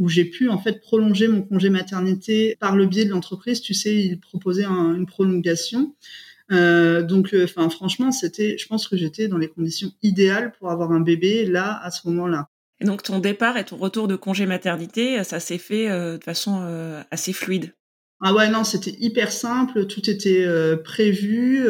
où 0.01 0.09
j'ai 0.09 0.25
pu 0.25 0.49
en 0.49 0.59
fait 0.59 0.81
prolonger 0.81 1.29
mon 1.29 1.43
congé 1.43 1.69
maternité 1.69 2.57
par 2.59 2.75
le 2.75 2.87
biais 2.87 3.05
de 3.05 3.11
l'entreprise. 3.11 3.61
Tu 3.61 3.75
sais, 3.75 3.95
ils 3.95 4.19
proposaient 4.19 4.65
une 4.65 5.07
prolongation. 5.07 5.95
Euh, 6.51 7.03
donc, 7.03 7.35
euh, 7.35 7.45
enfin, 7.45 7.69
franchement, 7.69 8.11
c'était, 8.11 8.57
je 8.59 8.67
pense 8.67 8.89
que 8.89 8.97
j'étais 8.97 9.29
dans 9.29 9.37
les 9.37 9.49
conditions 9.49 9.93
idéales 10.03 10.53
pour 10.59 10.71
avoir 10.71 10.91
un 10.91 11.01
bébé 11.01 11.45
là 11.45 11.79
à 11.85 11.91
ce 11.91 12.09
moment-là. 12.09 12.49
Et 12.81 12.87
donc, 12.87 13.03
ton 13.03 13.19
départ 13.19 13.59
et 13.59 13.65
ton 13.65 13.77
retour 13.77 14.09
de 14.09 14.17
congé 14.17 14.47
maternité, 14.47 15.23
ça 15.23 15.39
s'est 15.39 15.59
fait 15.59 15.91
euh, 15.91 16.17
de 16.17 16.25
façon 16.25 16.65
assez 17.11 17.35
fluide. 17.35 17.75
Ah 18.23 18.35
ouais, 18.35 18.49
non, 18.51 18.65
c'était 18.65 18.97
hyper 18.99 19.31
simple, 19.33 19.87
tout 19.87 20.09
était 20.09 20.47
prévu. 20.83 21.63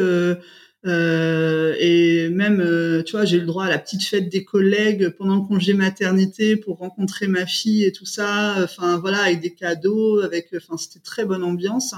Euh, 0.86 1.74
et 1.78 2.30
même, 2.30 2.60
euh, 2.60 3.02
tu 3.02 3.12
vois, 3.12 3.24
j'ai 3.26 3.36
eu 3.36 3.40
le 3.40 3.46
droit 3.46 3.66
à 3.66 3.68
la 3.68 3.78
petite 3.78 4.02
fête 4.02 4.30
des 4.30 4.44
collègues 4.44 5.10
pendant 5.10 5.36
le 5.36 5.42
congé 5.42 5.74
maternité 5.74 6.56
pour 6.56 6.78
rencontrer 6.78 7.26
ma 7.26 7.44
fille 7.46 7.84
et 7.84 7.92
tout 7.92 8.06
ça. 8.06 8.56
Enfin 8.62 8.98
voilà, 8.98 9.22
avec 9.24 9.40
des 9.40 9.54
cadeaux, 9.54 10.20
avec, 10.20 10.48
enfin 10.56 10.76
c'était 10.78 11.00
très 11.00 11.24
bonne 11.26 11.44
ambiance. 11.44 11.94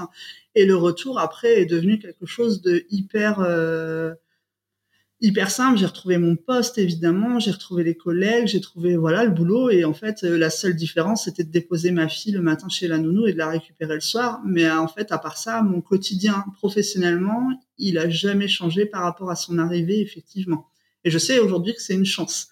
Et 0.55 0.65
le 0.65 0.75
retour 0.75 1.19
après 1.19 1.61
est 1.61 1.65
devenu 1.65 1.97
quelque 1.99 2.25
chose 2.25 2.61
de 2.61 2.85
hyper 2.89 3.39
euh, 3.39 4.13
hyper 5.23 5.49
simple. 5.49 5.79
J'ai 5.79 5.85
retrouvé 5.85 6.17
mon 6.17 6.35
poste 6.35 6.77
évidemment, 6.77 7.39
j'ai 7.39 7.51
retrouvé 7.51 7.83
les 7.83 7.95
collègues, 7.95 8.47
j'ai 8.47 8.61
trouvé 8.61 8.95
voilà 8.97 9.23
le 9.23 9.31
boulot 9.31 9.69
et 9.69 9.85
en 9.85 9.93
fait 9.93 10.23
euh, 10.23 10.37
la 10.37 10.49
seule 10.49 10.75
différence 10.75 11.25
c'était 11.25 11.45
de 11.45 11.49
déposer 11.49 11.91
ma 11.91 12.07
fille 12.09 12.33
le 12.33 12.41
matin 12.41 12.67
chez 12.69 12.87
la 12.87 12.97
nounou 12.97 13.25
et 13.25 13.33
de 13.33 13.37
la 13.37 13.49
récupérer 13.49 13.95
le 13.95 14.01
soir. 14.01 14.41
Mais 14.45 14.69
en 14.69 14.87
fait 14.87 15.11
à 15.11 15.17
part 15.17 15.37
ça, 15.37 15.63
mon 15.63 15.81
quotidien 15.81 16.43
professionnellement, 16.57 17.49
il 17.77 17.97
a 17.97 18.09
jamais 18.09 18.49
changé 18.49 18.85
par 18.85 19.01
rapport 19.03 19.31
à 19.31 19.35
son 19.35 19.57
arrivée 19.57 20.01
effectivement. 20.01 20.67
Et 21.05 21.09
je 21.09 21.17
sais 21.17 21.39
aujourd'hui 21.39 21.73
que 21.73 21.81
c'est 21.81 21.95
une 21.95 22.05
chance. 22.05 22.49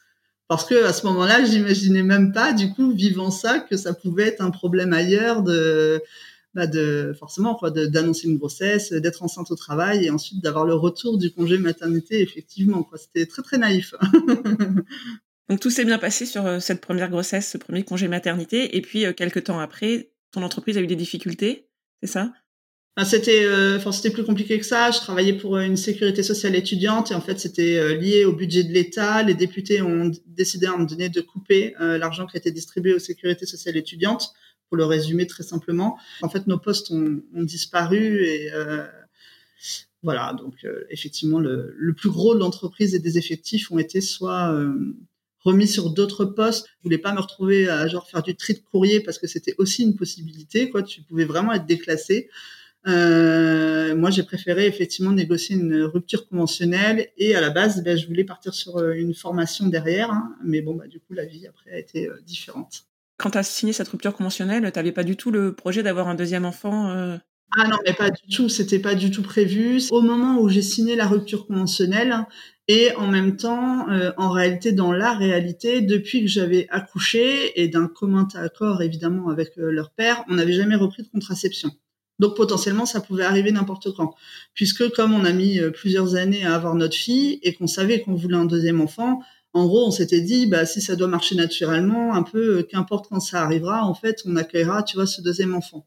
Parce 0.48 0.66
que 0.66 0.84
à 0.84 0.92
ce 0.92 1.06
moment-là, 1.06 1.46
j'imaginais 1.46 2.04
même 2.04 2.34
pas, 2.34 2.52
du 2.52 2.74
coup, 2.74 2.92
vivant 2.92 3.32
ça, 3.32 3.60
que 3.60 3.78
ça 3.78 3.94
pouvait 3.94 4.28
être 4.28 4.42
un 4.42 4.52
problème 4.52 4.92
ailleurs 4.92 5.44
de, 5.44 6.04
bah 6.54 6.68
de 6.68 7.14
forcément 7.18 7.56
quoi 7.56 7.72
d'annoncer 7.72 8.28
une 8.28 8.38
grossesse, 8.38 8.92
d'être 8.92 9.24
enceinte 9.24 9.52
au 9.52 9.56
travail 9.56 10.06
et 10.06 10.10
ensuite 10.10 10.44
d'avoir 10.44 10.66
le 10.66 10.74
retour 10.74 11.18
du 11.18 11.32
congé 11.32 11.58
maternité 11.58 12.22
effectivement 12.22 12.84
quoi. 12.84 12.98
C'était 12.98 13.26
très 13.26 13.42
très 13.42 13.58
naïf. 13.58 13.94
Donc 15.50 15.60
tout 15.60 15.70
s'est 15.70 15.86
bien 15.86 15.98
passé 15.98 16.26
sur 16.26 16.46
euh, 16.46 16.60
cette 16.60 16.82
première 16.82 17.10
grossesse, 17.10 17.50
ce 17.50 17.58
premier 17.58 17.84
congé 17.84 18.08
maternité 18.08 18.78
et 18.78 18.82
puis 18.82 19.06
euh, 19.06 19.12
quelques 19.12 19.46
temps 19.46 19.60
après, 19.60 20.12
ton 20.32 20.44
entreprise 20.44 20.78
a 20.78 20.82
eu 20.82 20.88
des 20.88 20.96
difficultés, 20.96 21.68
c'est 22.02 22.10
ça? 22.10 22.32
Ah, 22.98 23.06
c'était 23.06 23.46
euh, 23.46 23.78
enfin 23.78 23.94
c'était 23.94 24.12
plus 24.12 24.26
compliqué 24.26 24.60
que 24.60 24.66
ça 24.66 24.92
je 24.92 25.00
travaillais 25.00 25.34
pour 25.34 25.58
une 25.58 25.78
sécurité 25.78 26.24
sociale 26.24 26.56
étudiante 26.56 27.12
et 27.12 27.16
en 27.16 27.22
fait 27.22 27.40
c'était 27.40 27.96
lié 27.98 28.26
au 28.26 28.34
budget 28.34 28.66
de 28.66 28.74
l'État 28.74 29.24
les 29.24 29.34
députés 29.34 29.82
ont 29.82 30.12
décidé 30.26 30.66
à 30.66 30.72
un 30.72 30.74
moment 30.74 30.86
donné 30.86 31.08
de 31.08 31.22
couper 31.22 31.74
l'argent 31.80 32.28
qui 32.28 32.36
était 32.36 32.52
distribué 32.52 32.94
aux 32.94 33.00
sécurités 33.00 33.46
sociales 33.46 33.78
étudiantes 33.78 34.34
pour 34.72 34.78
le 34.78 34.86
résumer 34.86 35.28
très 35.28 35.44
simplement. 35.44 35.98
En 36.22 36.30
fait, 36.30 36.48
nos 36.48 36.58
postes 36.58 36.92
ont, 36.92 37.22
disparu 37.36 38.24
et 38.24 38.54
euh, 38.54 38.88
voilà. 40.02 40.34
Donc, 40.40 40.64
euh, 40.64 40.86
effectivement, 40.90 41.40
le, 41.40 41.94
plus 41.94 42.10
gros 42.10 42.34
de 42.36 42.40
l'entreprise 42.40 42.96
et 42.96 43.00
des 43.00 43.18
effectifs 43.18 43.70
ont 43.70 43.80
été 43.80 44.00
soit 44.00 44.54
euh, 44.54 44.74
remis 45.42 45.68
sur 45.68 45.90
d'autres 45.90 46.24
postes. 46.24 46.68
Je 46.68 46.84
voulais 46.84 47.00
pas 47.00 47.12
me 47.12 47.20
retrouver 47.20 47.68
à 47.68 47.86
genre 47.90 48.10
faire 48.10 48.24
du 48.24 48.34
tri 48.34 48.54
de 48.54 48.60
courrier 48.60 49.02
parce 49.02 49.20
que 49.20 49.28
c'était 49.28 49.56
aussi 49.58 49.84
une 49.84 49.98
possibilité. 49.98 50.70
Quoi, 50.70 50.84
tu 50.84 51.02
pouvais 51.02 51.26
vraiment 51.26 51.52
être 51.52 51.66
déclassé. 51.66 52.30
moi, 52.86 54.10
j'ai 54.10 54.24
préféré 54.24 54.68
effectivement 54.68 55.12
négocier 55.12 55.58
une 55.58 55.84
rupture 55.84 56.30
conventionnelle 56.30 57.10
et 57.18 57.36
à 57.36 57.42
la 57.42 57.50
base, 57.50 57.84
ben, 57.84 57.98
je 57.98 58.08
voulais 58.08 58.24
partir 58.24 58.54
sur 58.54 58.80
une 58.80 59.14
formation 59.14 59.68
derrière, 59.68 60.12
hein. 60.12 60.34
mais 60.46 60.62
bon, 60.62 60.76
bah, 60.76 60.88
du 60.88 61.02
coup, 61.02 61.14
la 61.14 61.26
vie 61.26 61.46
après 61.46 61.72
a 61.72 61.78
été 61.78 62.10
différente 62.26 62.86
quand 63.22 63.32
tu 63.32 63.38
as 63.38 63.44
signé 63.44 63.72
cette 63.72 63.88
rupture 63.88 64.14
conventionnelle, 64.14 64.70
tu 64.72 64.80
n'avais 64.80 64.92
pas 64.92 65.04
du 65.04 65.16
tout 65.16 65.32
le 65.32 65.54
projet 65.54 65.84
d'avoir 65.84 66.08
un 66.08 66.16
deuxième 66.16 66.46
enfant 66.46 66.90
euh 66.90 67.18
Ah 67.58 67.68
non, 67.68 67.78
mais 67.86 67.94
pas 67.94 68.10
du 68.10 68.36
tout. 68.36 68.50
C'était 68.50 68.80
pas 68.80 68.96
du 68.96 69.12
tout 69.12 69.22
prévu. 69.22 69.80
Au 69.92 70.02
moment 70.02 70.40
où 70.40 70.50
j'ai 70.50 70.64
signé 70.64 70.96
la 70.96 71.06
rupture 71.06 71.46
conventionnelle, 71.46 72.26
et 72.68 72.96
en 72.96 73.08
même 73.08 73.38
temps, 73.38 73.90
euh, 73.90 74.12
en 74.18 74.32
réalité, 74.32 74.72
dans 74.72 74.92
la 74.92 75.14
réalité, 75.14 75.82
depuis 75.82 76.22
que 76.22 76.28
j'avais 76.28 76.68
accouché 76.70 77.62
et 77.62 77.68
d'un 77.68 77.88
commun 77.88 78.28
accord 78.34 78.82
évidemment 78.82 79.30
avec 79.30 79.58
euh, 79.58 79.72
leur 79.72 79.92
père, 79.92 80.24
on 80.28 80.36
n'avait 80.36 80.54
jamais 80.54 80.76
repris 80.76 81.04
de 81.04 81.10
contraception. 81.10 81.70
Donc 82.20 82.36
potentiellement, 82.36 82.86
ça 82.86 83.02
pouvait 83.02 83.24
arriver 83.24 83.52
n'importe 83.52 83.96
quand, 83.96 84.16
puisque 84.54 84.90
comme 84.92 85.14
on 85.14 85.26
a 85.26 85.32
mis 85.32 85.60
plusieurs 85.74 86.16
années 86.16 86.46
à 86.46 86.54
avoir 86.54 86.76
notre 86.76 86.96
fille 86.96 87.40
et 87.42 87.54
qu'on 87.56 87.66
savait 87.66 88.02
qu'on 88.02 88.14
voulait 88.14 88.38
un 88.38 88.46
deuxième 88.46 88.80
enfant, 88.80 89.22
en 89.54 89.66
gros, 89.66 89.86
on 89.86 89.92
s'était 89.92 90.22
dit, 90.22 90.48
bah, 90.48 90.66
si 90.66 90.82
ça 90.82 90.96
doit 90.96 91.08
marcher 91.08 91.36
naturellement, 91.36 92.14
un 92.14 92.24
peu, 92.24 92.60
euh, 92.60 92.64
qu'importe 92.64 93.10
quand 93.10 93.20
ça 93.20 93.44
arrivera, 93.44 93.86
en 93.86 93.94
fait, 93.94 94.22
on 94.26 94.36
accueillera, 94.38 94.84
tu 94.84 94.96
vois, 94.96 95.06
ce 95.06 95.22
deuxième 95.22 95.56
enfant. 95.56 95.86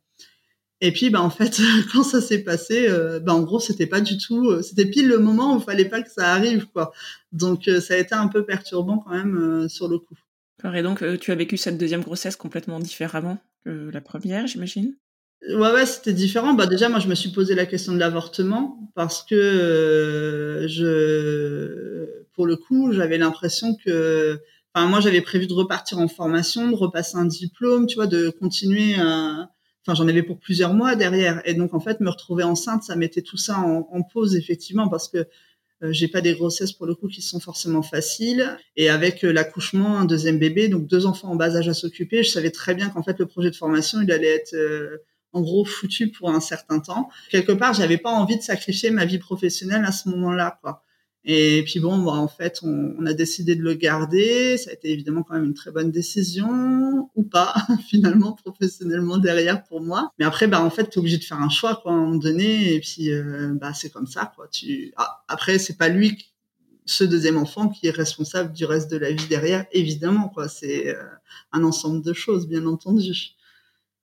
Et 0.81 0.93
puis, 0.93 1.09
bah, 1.09 1.23
en 1.23 1.31
fait, 1.31 1.59
quand 1.93 2.03
ça 2.03 2.21
s'est 2.21 2.43
passé, 2.45 2.89
euh, 2.89 3.21
bah, 3.21 3.33
en 3.33 3.43
gros, 3.43 3.61
c'était 3.61 3.87
pas 3.87 4.03
du 4.03 4.19
tout, 4.19 4.51
euh, 4.51 4.63
c'était 4.63 4.85
pile 4.85 5.09
le 5.09 5.19
moment 5.19 5.55
où 5.55 5.61
il 5.61 5.65
fallait 5.65 5.87
pas 5.87 6.03
que 6.03 6.11
ça 6.11 6.33
arrive, 6.33 6.67
quoi. 6.67 6.93
Donc, 7.33 7.71
ça 7.81 7.95
a 7.95 7.97
été 7.97 8.15
un 8.15 8.29
peu 8.29 8.45
perturbant 8.45 8.99
quand 8.99 9.13
même 9.13 9.69
sur 9.69 9.89
le 9.89 9.99
coup. 9.99 10.19
Et 10.75 10.83
donc, 10.83 11.05
tu 11.19 11.33
as 11.33 11.35
vécu 11.35 11.57
cette 11.57 11.77
deuxième 11.77 12.03
grossesse 12.03 12.37
complètement 12.37 12.81
différemment 12.81 13.39
que 13.65 13.91
la 13.93 14.01
première, 14.01 14.47
j'imagine? 14.47 14.95
Ouais, 15.49 15.73
ouais, 15.73 15.85
c'était 15.85 16.13
différent. 16.13 16.55
Bah, 16.55 16.67
déjà, 16.67 16.89
moi, 16.89 17.01
je 17.01 17.09
me 17.09 17.15
suis 17.15 17.31
posé 17.31 17.55
la 17.55 17.67
question 17.67 17.93
de 17.93 17.99
l'avortement 17.99 18.79
parce 18.95 19.23
que 19.23 20.67
je 20.69 22.24
pour 22.35 22.47
le 22.47 22.57
coup, 22.57 22.93
j'avais 22.93 23.19
l'impression 23.19 23.77
que, 23.85 24.41
enfin, 24.75 24.87
moi, 24.87 25.01
j'avais 25.01 25.21
prévu 25.21 25.47
de 25.47 25.53
repartir 25.55 25.99
en 25.99 26.09
formation, 26.09 26.71
de 26.71 26.77
repasser 26.77 27.17
un 27.17 27.25
diplôme, 27.27 27.87
tu 27.87 27.97
vois, 27.97 28.07
de 28.07 28.31
continuer. 28.31 28.97
Enfin, 29.87 29.95
j'en 29.95 30.09
avais 30.09 30.23
pour 30.23 30.39
plusieurs 30.39 30.73
mois 30.73 30.97
derrière, 30.97 31.43
et 31.45 31.53
donc 31.53 31.75
en 31.75 31.81
fait, 31.81 32.01
me 32.01 32.09
retrouver 32.09 32.43
enceinte, 32.43 32.85
ça 32.85 32.97
mettait 32.97 33.21
tout 33.21 33.37
ça 33.37 33.59
en, 33.59 34.03
pause 34.03 34.35
effectivement 34.35 34.89
parce 34.89 35.09
que 35.09 35.27
euh, 35.83 35.93
j'ai 35.93 36.09
pas 36.09 36.23
des 36.23 36.33
grossesses 36.35 36.73
pour 36.73 36.87
le 36.87 36.95
coup 36.95 37.09
qui 37.09 37.21
sont 37.21 37.41
forcément 37.41 37.83
faciles. 37.83 38.57
Et 38.77 38.89
avec 38.89 39.25
euh, 39.25 39.33
l'accouchement 39.33 39.99
un 39.99 40.07
deuxième 40.07 40.39
bébé 40.39 40.69
donc 40.69 40.87
deux 40.87 41.05
enfants 41.05 41.29
en 41.29 41.37
bas 41.37 41.55
âge 41.57 41.69
à 41.69 41.75
s'occuper 41.75 42.23
je 42.23 42.31
savais 42.31 42.51
très 42.51 42.75
bien 42.75 42.89
qu'en 42.89 43.03
fait 43.03 43.19
le 43.19 43.27
projet 43.27 43.51
de 43.51 43.57
formation 43.57 44.01
il 44.01 44.11
allait 44.11 44.35
être 44.35 44.55
euh, 44.55 44.99
en 45.33 45.43
gros 45.43 45.65
foutu 45.65 46.11
pour 46.11 46.31
un 46.31 46.41
certain 46.41 46.81
temps. 46.81 47.11
Quelque 47.31 47.53
part 47.53 47.75
j'avais 47.75 47.99
pas 47.99 48.11
envie 48.11 48.39
de 48.39 48.43
sacrifier 48.43 48.91
ma 48.91 49.05
vie 49.05 49.19
professionnelle 49.19 49.85
à 49.85 49.93
ce 49.93 50.09
moment-là 50.09 50.59
quoi 50.63 50.83
et 51.27 51.63
puis 51.65 51.81
bon, 51.81 51.99
bah, 52.03 52.13
en 52.13 52.29
fait, 52.29 52.61
on, 52.63 52.95
on, 52.99 53.07
a 53.07 53.15
décidé 53.15 53.57
de 53.57 53.63
le 53.63 53.75
garder. 53.75 54.59
Ça 54.59 54.71
a 54.71 54.75
été 54.75 54.91
évidemment 54.91 55.23
quand 55.23 55.35
même 55.35 55.45
une 55.45 55.55
très 55.55 55.71
bonne 55.71 55.91
décision, 55.91 57.09
ou 57.15 57.23
pas, 57.23 57.55
finalement, 57.89 58.33
professionnellement 58.33 59.17
derrière 59.17 59.65
pour 59.65 59.81
moi. 59.81 60.11
Mais 60.19 60.27
après, 60.27 60.49
bah, 60.49 60.63
en 60.63 60.69
fait, 60.69 60.91
tu 60.91 60.99
es 60.99 60.99
obligé 60.99 61.17
de 61.17 61.25
faire 61.25 61.41
un 61.41 61.49
choix, 61.49 61.81
quoi, 61.83 61.93
à 61.93 61.95
un 61.95 62.01
moment 62.01 62.17
donné. 62.17 62.75
Et 62.75 62.81
puis, 62.81 63.11
euh, 63.11 63.55
bah, 63.55 63.73
c'est 63.73 63.91
comme 63.91 64.07
ça, 64.07 64.33
quoi. 64.37 64.49
Tu... 64.49 64.93
Ah, 64.97 65.25
après, 65.29 65.59
c'est 65.59 65.79
pas 65.79 65.89
lui, 65.89 66.35
ce 66.85 67.05
deuxième 67.05 67.39
enfant, 67.39 67.71
qui 67.71 67.87
est 67.87 67.91
responsable 67.91 68.53
du 68.53 68.67
reste 68.67 68.91
de 68.91 68.99
la 68.99 69.11
vie 69.11 69.27
derrière, 69.27 69.65
évidemment, 69.73 70.29
quoi. 70.29 70.49
C'est 70.49 70.95
euh, 70.95 71.03
un 71.53 71.65
ensemble 71.65 72.03
de 72.03 72.13
choses, 72.13 72.47
bien 72.47 72.67
entendu. 72.67 73.35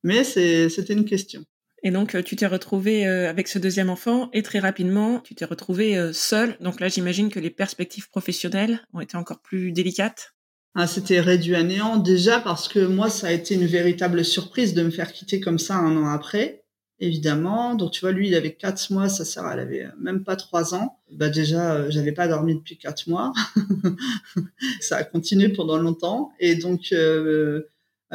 Mais 0.03 0.23
c'était 0.23 0.93
une 0.93 1.05
question. 1.05 1.45
Et 1.83 1.91
donc, 1.91 2.13
euh, 2.15 2.21
tu 2.21 2.35
t'es 2.35 2.45
retrouvé 2.45 3.07
euh, 3.07 3.29
avec 3.29 3.47
ce 3.47 3.57
deuxième 3.57 3.89
enfant 3.89 4.29
et 4.33 4.43
très 4.43 4.59
rapidement, 4.59 5.19
tu 5.19 5.33
t'es 5.33 5.45
retrouvé 5.45 5.97
euh, 5.97 6.13
seul. 6.13 6.55
Donc 6.61 6.79
là, 6.79 6.89
j'imagine 6.89 7.29
que 7.29 7.39
les 7.39 7.49
perspectives 7.49 8.09
professionnelles 8.09 8.81
ont 8.93 8.99
été 8.99 9.17
encore 9.17 9.41
plus 9.41 9.71
délicates. 9.71 10.33
Ah, 10.75 10.87
c'était 10.87 11.19
réduit 11.19 11.55
à 11.55 11.63
néant 11.63 11.97
déjà 11.97 12.39
parce 12.39 12.67
que 12.67 12.79
moi, 12.79 13.09
ça 13.09 13.27
a 13.27 13.31
été 13.31 13.55
une 13.55 13.65
véritable 13.65 14.23
surprise 14.23 14.73
de 14.73 14.83
me 14.83 14.91
faire 14.91 15.11
quitter 15.11 15.39
comme 15.41 15.59
ça 15.59 15.75
un 15.75 15.97
an 15.97 16.07
après, 16.07 16.63
évidemment. 16.99 17.75
Donc 17.75 17.91
tu 17.91 18.01
vois, 18.01 18.11
lui, 18.11 18.27
il 18.27 18.35
avait 18.35 18.53
quatre 18.53 18.89
mois, 18.91 19.09
sa 19.09 19.25
sœur, 19.25 19.51
elle 19.51 19.59
avait 19.59 19.87
même 19.99 20.23
pas 20.23 20.37
trois 20.37 20.73
ans. 20.75 20.99
Bah 21.11 21.29
déjà, 21.29 21.89
j'avais 21.89 22.13
pas 22.13 22.29
dormi 22.29 22.55
depuis 22.55 22.77
quatre 22.77 23.09
mois. 23.09 23.33
ça 24.79 24.97
a 24.97 25.03
continué 25.03 25.49
pendant 25.49 25.77
longtemps 25.77 26.31
et 26.39 26.55
donc 26.55 26.93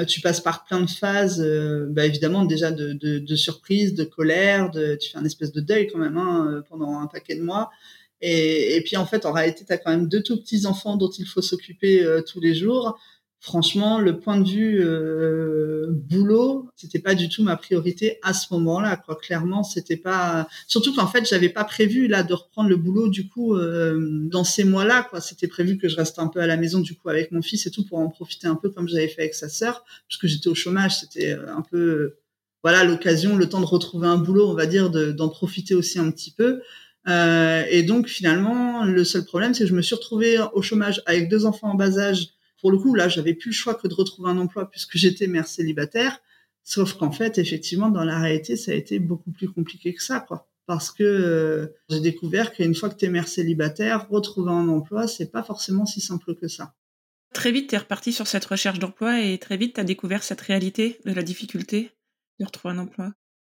tu 0.04 0.20
passes 0.20 0.40
par 0.40 0.64
plein 0.64 0.80
de 0.80 0.90
phases, 0.90 1.40
euh, 1.40 1.86
bah, 1.88 2.04
évidemment 2.04 2.44
déjà 2.44 2.70
de, 2.70 2.92
de, 2.92 3.18
de, 3.18 3.36
surprise, 3.36 3.94
de 3.94 4.04
colère, 4.04 4.70
de, 4.70 4.96
tu 4.96 5.10
fais 5.10 5.18
un 5.18 5.24
espèce 5.24 5.52
de 5.52 5.60
deuil 5.60 5.86
quand 5.86 5.98
même 5.98 6.18
hein, 6.18 6.46
euh, 6.50 6.62
pendant 6.68 6.98
un 6.98 7.06
paquet 7.06 7.36
de 7.36 7.42
mois. 7.42 7.70
Et, 8.20 8.76
et, 8.76 8.80
puis 8.82 8.96
en 8.96 9.06
fait, 9.06 9.26
en 9.26 9.32
réalité, 9.32 9.64
tu 9.66 9.72
as 9.72 9.78
quand 9.78 9.90
même 9.90 10.08
deux 10.08 10.22
tout 10.22 10.38
petits 10.38 10.66
enfants 10.66 10.96
dont 10.96 11.10
il 11.10 11.26
faut 11.26 11.42
s'occuper 11.42 12.04
tous 12.26 12.40
les 12.40 12.54
jours. 12.54 12.98
Franchement, 13.40 14.00
le 14.00 14.18
point 14.18 14.38
de 14.40 14.48
vue 14.48 14.80
euh, 14.82 15.86
boulot, 15.90 16.68
c'était 16.74 16.98
pas 16.98 17.14
du 17.14 17.28
tout 17.28 17.42
ma 17.42 17.56
priorité 17.56 18.18
à 18.22 18.32
ce 18.32 18.52
moment-là. 18.54 18.96
Quoi, 18.96 19.16
clairement, 19.16 19.62
c'était 19.62 19.96
pas. 19.96 20.48
Surtout 20.66 20.94
qu'en 20.94 21.06
fait, 21.06 21.28
j'avais 21.28 21.48
pas 21.48 21.64
prévu 21.64 22.08
là 22.08 22.22
de 22.22 22.34
reprendre 22.34 22.68
le 22.68 22.76
boulot 22.76 23.08
du 23.08 23.28
coup 23.28 23.54
euh, 23.54 23.98
dans 24.00 24.44
ces 24.44 24.64
mois-là. 24.64 25.06
Quoi, 25.08 25.20
c'était 25.20 25.48
prévu 25.48 25.78
que 25.78 25.88
je 25.88 25.96
reste 25.96 26.18
un 26.18 26.28
peu 26.28 26.40
à 26.40 26.46
la 26.46 26.56
maison 26.56 26.80
du 26.80 26.96
coup 26.96 27.08
avec 27.08 27.30
mon 27.32 27.42
fils 27.42 27.66
et 27.66 27.70
tout 27.70 27.84
pour 27.84 27.98
en 27.98 28.08
profiter 28.08 28.46
un 28.46 28.56
peu 28.56 28.70
comme 28.70 28.88
j'avais 28.88 29.08
fait 29.08 29.22
avec 29.22 29.34
sa 29.34 29.48
sœur, 29.48 29.84
puisque 30.08 30.26
j'étais 30.26 30.48
au 30.48 30.54
chômage. 30.54 31.00
C'était 31.00 31.32
euh, 31.32 31.54
un 31.54 31.62
peu 31.62 32.16
voilà 32.62 32.82
l'occasion, 32.82 33.36
le 33.36 33.48
temps 33.48 33.60
de 33.60 33.66
retrouver 33.66 34.08
un 34.08 34.16
boulot, 34.16 34.48
on 34.50 34.54
va 34.54 34.66
dire, 34.66 34.90
d'en 34.90 35.28
profiter 35.28 35.74
aussi 35.74 36.00
un 36.00 36.10
petit 36.10 36.32
peu. 36.32 36.60
Euh, 37.08 37.62
et 37.70 37.82
donc 37.82 38.08
finalement, 38.08 38.84
le 38.84 39.04
seul 39.04 39.24
problème, 39.24 39.54
c'est 39.54 39.64
que 39.64 39.70
je 39.70 39.74
me 39.74 39.82
suis 39.82 39.94
retrouvée 39.94 40.38
au 40.52 40.62
chômage 40.62 41.02
avec 41.06 41.28
deux 41.28 41.46
enfants 41.46 41.70
en 41.70 41.74
bas 41.74 41.98
âge 41.98 42.35
pour 42.66 42.72
le 42.72 42.78
coup, 42.78 42.96
là, 42.96 43.08
j'avais 43.08 43.34
plus 43.34 43.50
le 43.50 43.54
choix 43.54 43.76
que 43.76 43.86
de 43.86 43.94
retrouver 43.94 44.28
un 44.28 44.38
emploi 44.38 44.68
puisque 44.68 44.96
j'étais 44.96 45.28
mère 45.28 45.46
célibataire. 45.46 46.20
Sauf 46.64 46.94
qu'en 46.94 47.12
fait, 47.12 47.38
effectivement, 47.38 47.90
dans 47.90 48.02
la 48.02 48.18
réalité, 48.18 48.56
ça 48.56 48.72
a 48.72 48.74
été 48.74 48.98
beaucoup 48.98 49.30
plus 49.30 49.48
compliqué 49.48 49.94
que 49.94 50.02
ça, 50.02 50.18
quoi. 50.18 50.50
Parce 50.66 50.90
que 50.90 51.04
euh, 51.04 51.68
j'ai 51.88 52.00
découvert 52.00 52.52
qu'une 52.52 52.74
fois 52.74 52.88
que 52.88 52.96
tu 52.96 53.04
es 53.04 53.08
mère 53.08 53.28
célibataire, 53.28 54.08
retrouver 54.08 54.50
un 54.50 54.66
emploi, 54.66 55.06
c'est 55.06 55.30
pas 55.30 55.44
forcément 55.44 55.86
si 55.86 56.00
simple 56.00 56.34
que 56.34 56.48
ça. 56.48 56.74
Très 57.32 57.52
vite, 57.52 57.70
tu 57.70 57.76
es 57.76 57.78
reparti 57.78 58.12
sur 58.12 58.26
cette 58.26 58.46
recherche 58.46 58.80
d'emploi 58.80 59.22
et 59.22 59.38
très 59.38 59.56
vite, 59.56 59.76
tu 59.76 59.80
as 59.80 59.84
découvert 59.84 60.24
cette 60.24 60.40
réalité 60.40 60.98
de 61.04 61.12
la 61.12 61.22
difficulté 61.22 61.92
de 62.40 62.46
retrouver 62.46 62.74
un 62.74 62.78
emploi. 62.78 63.12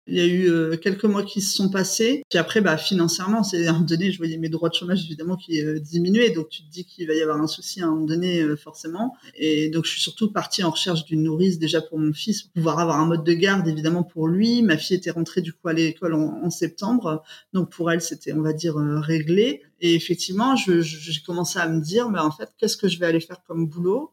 Il 0.09 0.15
y 0.15 0.21
a 0.21 0.25
eu 0.25 0.49
euh, 0.49 0.77
quelques 0.77 1.03
mois 1.03 1.23
qui 1.23 1.41
se 1.41 1.53
sont 1.53 1.69
passés. 1.69 2.23
Puis 2.29 2.39
après, 2.39 2.61
bah, 2.61 2.77
financièrement, 2.77 3.43
c'est 3.43 3.67
à 3.67 3.71
un 3.71 3.73
moment 3.73 3.85
donné, 3.85 4.11
je 4.11 4.17
voyais 4.17 4.37
mes 4.37 4.47
droits 4.47 4.69
de 4.69 4.73
chômage 4.73 5.03
évidemment 5.03 5.35
qui 5.35 5.61
euh, 5.61 5.79
diminuaient. 5.79 6.29
Donc 6.29 6.47
tu 6.49 6.63
te 6.63 6.69
dis 6.71 6.85
qu'il 6.85 7.07
va 7.07 7.13
y 7.13 7.21
avoir 7.21 7.41
un 7.41 7.47
souci 7.47 7.81
à 7.81 7.87
un 7.87 7.89
moment 7.89 8.05
donné, 8.05 8.41
euh, 8.41 8.55
forcément. 8.55 9.15
Et 9.35 9.69
donc 9.69 9.85
je 9.85 9.91
suis 9.91 10.01
surtout 10.01 10.31
partie 10.31 10.63
en 10.63 10.71
recherche 10.71 11.03
d'une 11.03 11.23
nourrice 11.23 11.59
déjà 11.59 11.81
pour 11.81 11.99
mon 11.99 12.13
fils, 12.13 12.43
pour 12.43 12.53
pouvoir 12.53 12.79
avoir 12.79 12.99
un 13.01 13.05
mode 13.05 13.25
de 13.25 13.33
garde 13.33 13.67
évidemment 13.67 14.03
pour 14.03 14.27
lui. 14.29 14.61
Ma 14.61 14.77
fille 14.77 14.95
était 14.95 15.11
rentrée 15.11 15.41
du 15.41 15.51
coup 15.51 15.67
à 15.67 15.73
l'école 15.73 16.13
en, 16.13 16.49
septembre, 16.49 17.23
donc 17.51 17.69
pour 17.69 17.91
elle 17.91 18.01
c'était, 18.01 18.31
on 18.31 18.41
va 18.41 18.53
dire, 18.53 18.75
réglé. 18.77 19.61
Et 19.81 19.93
effectivement, 19.93 20.55
j'ai 20.55 21.21
commencé 21.25 21.59
à 21.59 21.67
me 21.67 21.81
dire, 21.81 22.09
mais 22.09 22.19
en 22.19 22.31
fait, 22.31 22.49
qu'est-ce 22.57 22.77
que 22.77 22.87
je 22.87 22.97
vais 22.99 23.05
aller 23.05 23.19
faire 23.19 23.43
comme 23.45 23.67
boulot? 23.67 24.11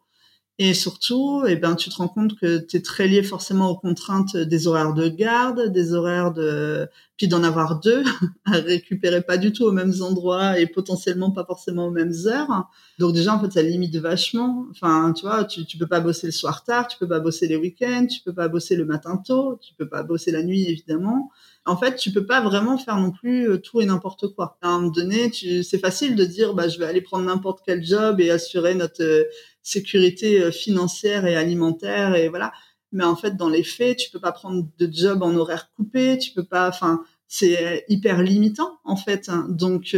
Et 0.59 0.73
surtout, 0.73 1.43
eh 1.49 1.57
ben, 1.57 1.75
tu 1.75 1.91
te 1.91 1.97
rends 1.97 2.07
compte 2.07 2.39
que 2.39 2.59
tu 2.59 2.77
es 2.77 2.81
très 2.81 3.09
lié 3.09 3.25
forcément 3.25 3.71
aux 3.71 3.77
contraintes 3.77 4.37
des 4.37 4.69
horaires 4.69 4.95
de 4.95 5.09
garde, 5.09 5.73
des 5.73 5.95
horaires 5.95 6.33
de... 6.33 6.89
Puis 7.17 7.29
d'en 7.29 7.45
avoir 7.45 7.81
deux, 7.81 8.03
à 8.45 8.53
récupérer 8.53 9.23
pas 9.23 9.37
du 9.37 9.53
tout 9.53 9.65
aux 9.65 9.73
mêmes 9.73 9.95
endroits 10.01 10.59
et 10.59 10.67
potentiellement 10.67 11.31
pas 11.31 11.45
forcément 11.45 11.87
aux 11.87 11.91
mêmes 11.91 12.13
heures. 12.27 12.69
Donc 12.99 13.15
déjà, 13.15 13.35
en 13.35 13.41
fait, 13.41 13.53
ça 13.53 13.63
limite 13.63 13.97
vachement. 13.97 14.67
Enfin, 14.71 15.13
tu 15.13 15.25
vois, 15.25 15.45
tu, 15.45 15.65
tu 15.65 15.77
peux 15.77 15.87
pas 15.87 16.01
bosser 16.01 16.27
le 16.27 16.33
soir 16.33 16.65
tard, 16.65 16.89
tu 16.89 16.99
peux 16.99 17.09
pas 17.09 17.21
bosser 17.21 17.47
les 17.47 17.57
week-ends, 17.57 18.07
tu 18.07 18.21
peux 18.25 18.33
pas 18.33 18.49
bosser 18.49 18.77
le 18.77 18.85
matin 18.85 19.17
tôt, 19.17 19.59
tu 19.61 19.75
peux 19.75 19.89
pas 19.89 20.03
bosser 20.03 20.33
la 20.33 20.43
nuit, 20.43 20.69
évidemment 20.69 21.31
en 21.67 21.77
fait, 21.77 21.97
tu 21.97 22.11
peux 22.11 22.27
pas 22.27 22.43
vraiment 22.43 22.77
faire 22.77 22.97
non 22.97 23.11
plus 23.11 23.49
euh, 23.49 23.59
tout 23.59 23.81
et 23.81 23.87
n'importe 23.87 24.29
quoi. 24.35 24.59
À 24.61 24.69
un 24.69 24.81
moment 24.81 24.91
donné, 24.91 25.31
c'est 25.33 25.79
facile 25.79 26.15
de 26.15 26.25
dire, 26.25 26.55
bah, 26.55 26.69
je 26.69 26.79
vais 26.79 26.85
aller 26.85 27.01
prendre 27.01 27.25
n'importe 27.25 27.61
quel 27.65 27.83
job 27.83 28.21
et 28.21 28.31
assurer 28.31 28.75
notre 28.75 29.27
sécurité 29.65 30.41
euh, 30.41 30.53
financière 30.53 31.27
et 31.27 31.35
alimentaire 31.35 32.15
et 32.15 32.29
voilà. 32.29 32.53
Mais 32.93 33.05
en 33.05 33.17
fait, 33.17 33.37
dans 33.37 33.49
les 33.49 33.65
faits, 33.65 33.97
tu 33.97 34.11
peux 34.11 34.21
pas 34.21 34.31
prendre 34.31 34.69
de 34.79 34.89
job 34.93 35.25
en 35.25 35.35
horaire 35.35 35.73
coupé, 35.75 36.17
tu 36.17 36.31
peux 36.33 36.45
pas, 36.45 36.69
enfin, 36.69 37.03
c'est 37.27 37.85
hyper 37.89 38.23
limitant 38.23 38.79
en 38.85 38.95
fait. 38.95 39.29
Hein. 39.29 39.47
Donc, 39.51 39.97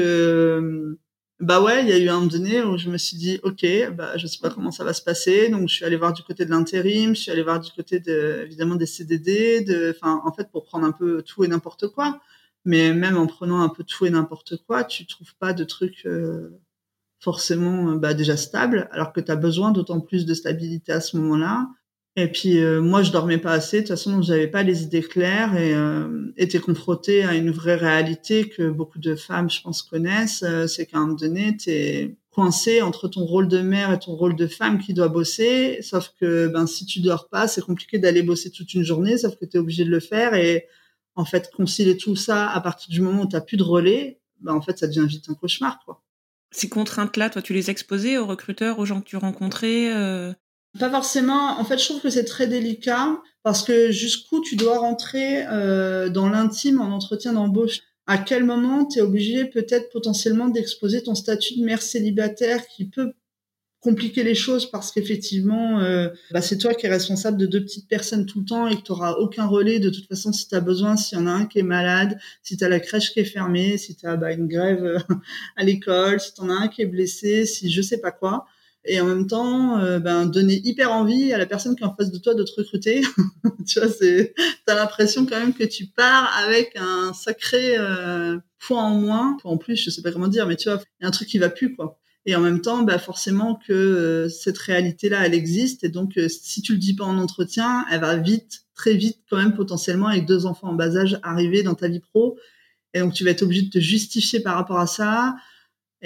bah 1.38 1.60
ouais, 1.62 1.82
il 1.82 1.88
y 1.88 1.92
a 1.92 1.98
eu 1.98 2.08
un 2.08 2.14
moment 2.14 2.26
donné 2.26 2.62
où 2.62 2.78
je 2.78 2.88
me 2.88 2.96
suis 2.96 3.16
dit, 3.18 3.38
ok, 3.42 3.66
bah 3.92 4.16
je 4.16 4.26
sais 4.26 4.38
pas 4.40 4.48
comment 4.48 4.70
ça 4.70 4.84
va 4.84 4.94
se 4.94 5.02
passer, 5.02 5.50
donc 5.50 5.68
je 5.68 5.74
suis 5.74 5.84
allée 5.84 5.96
voir 5.96 6.14
du 6.14 6.22
côté 6.22 6.46
de 6.46 6.50
l'intérim, 6.50 7.14
je 7.14 7.20
suis 7.22 7.30
allée 7.30 7.42
voir 7.42 7.60
du 7.60 7.70
côté 7.72 8.00
de, 8.00 8.42
évidemment 8.46 8.74
des 8.76 8.86
CDD, 8.86 9.60
de, 9.60 9.94
enfin 9.94 10.22
en 10.24 10.32
fait 10.32 10.50
pour 10.50 10.64
prendre 10.64 10.86
un 10.86 10.92
peu 10.92 11.22
tout 11.22 11.44
et 11.44 11.48
n'importe 11.48 11.88
quoi. 11.88 12.20
Mais 12.64 12.94
même 12.94 13.18
en 13.18 13.26
prenant 13.26 13.60
un 13.60 13.68
peu 13.68 13.84
tout 13.84 14.06
et 14.06 14.10
n'importe 14.10 14.56
quoi, 14.66 14.84
tu 14.84 15.06
trouves 15.06 15.34
pas 15.38 15.52
de 15.52 15.64
trucs 15.64 16.06
euh, 16.06 16.58
forcément 17.26 17.96
bah, 17.96 18.14
déjà 18.14 18.36
stables, 18.36 18.88
alors 18.92 19.12
que 19.12 19.20
tu 19.20 19.32
as 19.32 19.36
besoin 19.36 19.72
d'autant 19.72 19.98
plus 19.98 20.26
de 20.26 20.32
stabilité 20.32 20.92
à 20.92 21.00
ce 21.00 21.16
moment-là. 21.16 21.66
Et 22.14 22.28
puis 22.28 22.60
euh, 22.60 22.80
moi, 22.80 23.02
je 23.02 23.10
dormais 23.10 23.38
pas 23.38 23.50
assez. 23.50 23.78
De 23.78 23.82
toute 23.82 23.96
façon, 23.96 24.22
j'avais 24.22 24.46
pas 24.46 24.62
les 24.62 24.84
idées 24.84 25.02
claires 25.02 25.56
et 25.56 25.74
euh, 25.74 26.60
confrontée 26.64 27.24
à 27.24 27.34
une 27.34 27.50
vraie 27.50 27.74
réalité 27.74 28.48
que 28.48 28.70
beaucoup 28.70 29.00
de 29.00 29.16
femmes, 29.16 29.50
je 29.50 29.60
pense, 29.60 29.82
connaissent. 29.82 30.44
Euh, 30.44 30.68
c'est 30.68 30.86
qu'à 30.86 30.98
un 30.98 31.00
moment 31.00 31.14
donné, 31.14 31.56
t'es 31.56 32.16
coincé 32.30 32.80
entre 32.80 33.08
ton 33.08 33.24
rôle 33.24 33.48
de 33.48 33.60
mère 33.60 33.92
et 33.92 33.98
ton 33.98 34.12
rôle 34.14 34.36
de 34.36 34.46
femme 34.46 34.78
qui 34.78 34.94
doit 34.94 35.08
bosser. 35.08 35.78
Sauf 35.82 36.14
que 36.20 36.46
ben 36.46 36.68
si 36.68 36.86
tu 36.86 37.00
dors 37.00 37.28
pas, 37.28 37.48
c'est 37.48 37.60
compliqué 37.60 37.98
d'aller 37.98 38.22
bosser 38.22 38.52
toute 38.52 38.72
une 38.72 38.84
journée. 38.84 39.18
Sauf 39.18 39.34
que 39.36 39.46
tu 39.46 39.56
es 39.56 39.60
obligé 39.60 39.84
de 39.84 39.90
le 39.90 40.00
faire 40.00 40.32
et 40.34 40.66
en 41.16 41.24
fait 41.24 41.50
concilier 41.50 41.96
tout 41.96 42.14
ça 42.14 42.48
à 42.48 42.60
partir 42.60 42.88
du 42.90 43.00
moment 43.00 43.22
où 43.22 43.26
t'as 43.26 43.40
plus 43.40 43.56
de 43.56 43.64
relais, 43.64 44.20
ben 44.40 44.54
en 44.54 44.62
fait 44.62 44.78
ça 44.78 44.86
devient 44.86 45.06
vite 45.08 45.28
un 45.28 45.34
cauchemar 45.34 45.80
quoi. 45.84 46.05
Ces 46.50 46.68
contraintes-là, 46.68 47.30
toi, 47.30 47.42
tu 47.42 47.52
les 47.52 47.70
exposais 47.70 48.18
aux 48.18 48.26
recruteurs, 48.26 48.78
aux 48.78 48.86
gens 48.86 49.00
que 49.00 49.06
tu 49.06 49.16
rencontrais 49.16 49.92
euh... 49.92 50.32
Pas 50.78 50.90
forcément. 50.90 51.58
En 51.58 51.64
fait, 51.64 51.78
je 51.78 51.84
trouve 51.86 52.00
que 52.00 52.10
c'est 52.10 52.24
très 52.24 52.46
délicat 52.46 53.20
parce 53.42 53.62
que 53.62 53.90
jusqu'où 53.90 54.40
tu 54.40 54.56
dois 54.56 54.78
rentrer 54.78 55.46
euh, 55.46 56.08
dans 56.08 56.28
l'intime 56.28 56.80
en 56.80 56.94
entretien 56.94 57.32
d'embauche? 57.32 57.80
À 58.06 58.18
quel 58.18 58.44
moment 58.44 58.86
tu 58.86 58.98
es 58.98 59.02
obligé 59.02 59.46
peut-être 59.46 59.90
potentiellement 59.90 60.48
d'exposer 60.48 61.02
ton 61.02 61.14
statut 61.14 61.58
de 61.58 61.64
mère 61.64 61.82
célibataire 61.82 62.66
qui 62.68 62.88
peut 62.88 63.12
compliquer 63.80 64.24
les 64.24 64.34
choses 64.34 64.70
parce 64.70 64.90
qu'effectivement, 64.90 65.80
euh, 65.80 66.08
bah, 66.32 66.40
c'est 66.40 66.58
toi 66.58 66.74
qui 66.74 66.86
es 66.86 66.88
responsable 66.88 67.36
de 67.36 67.46
deux 67.46 67.62
petites 67.62 67.88
personnes 67.88 68.26
tout 68.26 68.40
le 68.40 68.46
temps 68.46 68.66
et 68.66 68.76
que 68.76 68.82
tu 68.82 68.92
n'auras 68.92 69.12
aucun 69.12 69.46
relais 69.46 69.78
de 69.78 69.90
toute 69.90 70.08
façon 70.08 70.32
si 70.32 70.48
tu 70.48 70.54
as 70.54 70.60
besoin, 70.60 70.96
s'il 70.96 71.18
y 71.18 71.20
en 71.20 71.26
a 71.26 71.30
un 71.30 71.46
qui 71.46 71.60
est 71.60 71.64
malade, 71.64 72.18
si 72.42 72.56
tu 72.56 72.64
as 72.64 72.68
la 72.68 72.80
crèche 72.80 73.12
qui 73.12 73.20
est 73.20 73.24
fermée, 73.24 73.78
si 73.78 73.94
tu 73.94 74.06
as 74.06 74.16
bah, 74.16 74.32
une 74.32 74.48
grève 74.48 74.84
euh, 74.84 74.98
à 75.56 75.64
l'école, 75.64 76.20
si 76.20 76.34
tu 76.34 76.40
en 76.40 76.50
as 76.50 76.54
un 76.54 76.68
qui 76.68 76.82
est 76.82 76.86
blessé, 76.86 77.46
si 77.46 77.70
je 77.70 77.82
sais 77.82 77.98
pas 77.98 78.10
quoi 78.10 78.46
et 78.88 79.00
en 79.00 79.06
même 79.06 79.26
temps 79.26 79.80
euh, 79.80 79.98
ben, 79.98 80.26
donner 80.26 80.60
hyper 80.62 80.92
envie 80.92 81.32
à 81.32 81.38
la 81.38 81.46
personne 81.46 81.74
qui 81.74 81.82
est 81.82 81.86
en 81.86 81.94
face 81.94 82.12
de 82.12 82.18
toi 82.18 82.34
de 82.34 82.44
te 82.44 82.52
recruter. 82.56 83.02
tu 83.66 83.80
vois, 83.80 83.88
c'est 83.88 84.32
t'as 84.64 84.76
l'impression 84.76 85.26
quand 85.26 85.38
même 85.38 85.54
que 85.54 85.64
tu 85.64 85.86
pars 85.86 86.32
avec 86.44 86.76
un 86.76 87.12
sacré 87.12 87.76
point 88.60 88.84
en 88.84 88.94
moins. 88.94 89.36
En 89.42 89.56
plus, 89.56 89.76
je 89.76 89.90
sais 89.90 90.02
pas 90.02 90.12
comment 90.12 90.28
dire, 90.28 90.46
mais 90.46 90.56
tu 90.56 90.68
vois, 90.68 90.80
il 91.00 91.02
y 91.02 91.04
a 91.04 91.08
un 91.08 91.12
truc 91.12 91.28
qui 91.28 91.38
va 91.38 91.50
plus 91.50 91.74
quoi. 91.74 91.98
Et 92.26 92.34
en 92.34 92.40
même 92.40 92.60
temps, 92.60 92.82
bah 92.82 92.98
forcément 92.98 93.54
que 93.54 93.72
euh, 93.72 94.28
cette 94.28 94.58
réalité-là, 94.58 95.24
elle 95.24 95.34
existe. 95.34 95.84
Et 95.84 95.88
donc, 95.88 96.18
si 96.28 96.60
tu 96.60 96.72
le 96.72 96.78
dis 96.78 96.94
pas 96.94 97.04
en 97.04 97.18
entretien, 97.18 97.86
elle 97.90 98.00
va 98.00 98.16
vite, 98.16 98.66
très 98.74 98.94
vite, 98.94 99.20
quand 99.30 99.36
même 99.36 99.54
potentiellement, 99.54 100.08
avec 100.08 100.26
deux 100.26 100.44
enfants 100.44 100.68
en 100.68 100.74
bas 100.74 100.96
âge, 100.96 101.20
arriver 101.22 101.62
dans 101.62 101.74
ta 101.74 101.88
vie 101.88 102.00
pro. 102.00 102.36
Et 102.94 103.00
donc, 103.00 103.14
tu 103.14 103.24
vas 103.24 103.30
être 103.30 103.42
obligé 103.42 103.62
de 103.62 103.70
te 103.70 103.78
justifier 103.78 104.40
par 104.40 104.56
rapport 104.56 104.80
à 104.80 104.88
ça. 104.88 105.36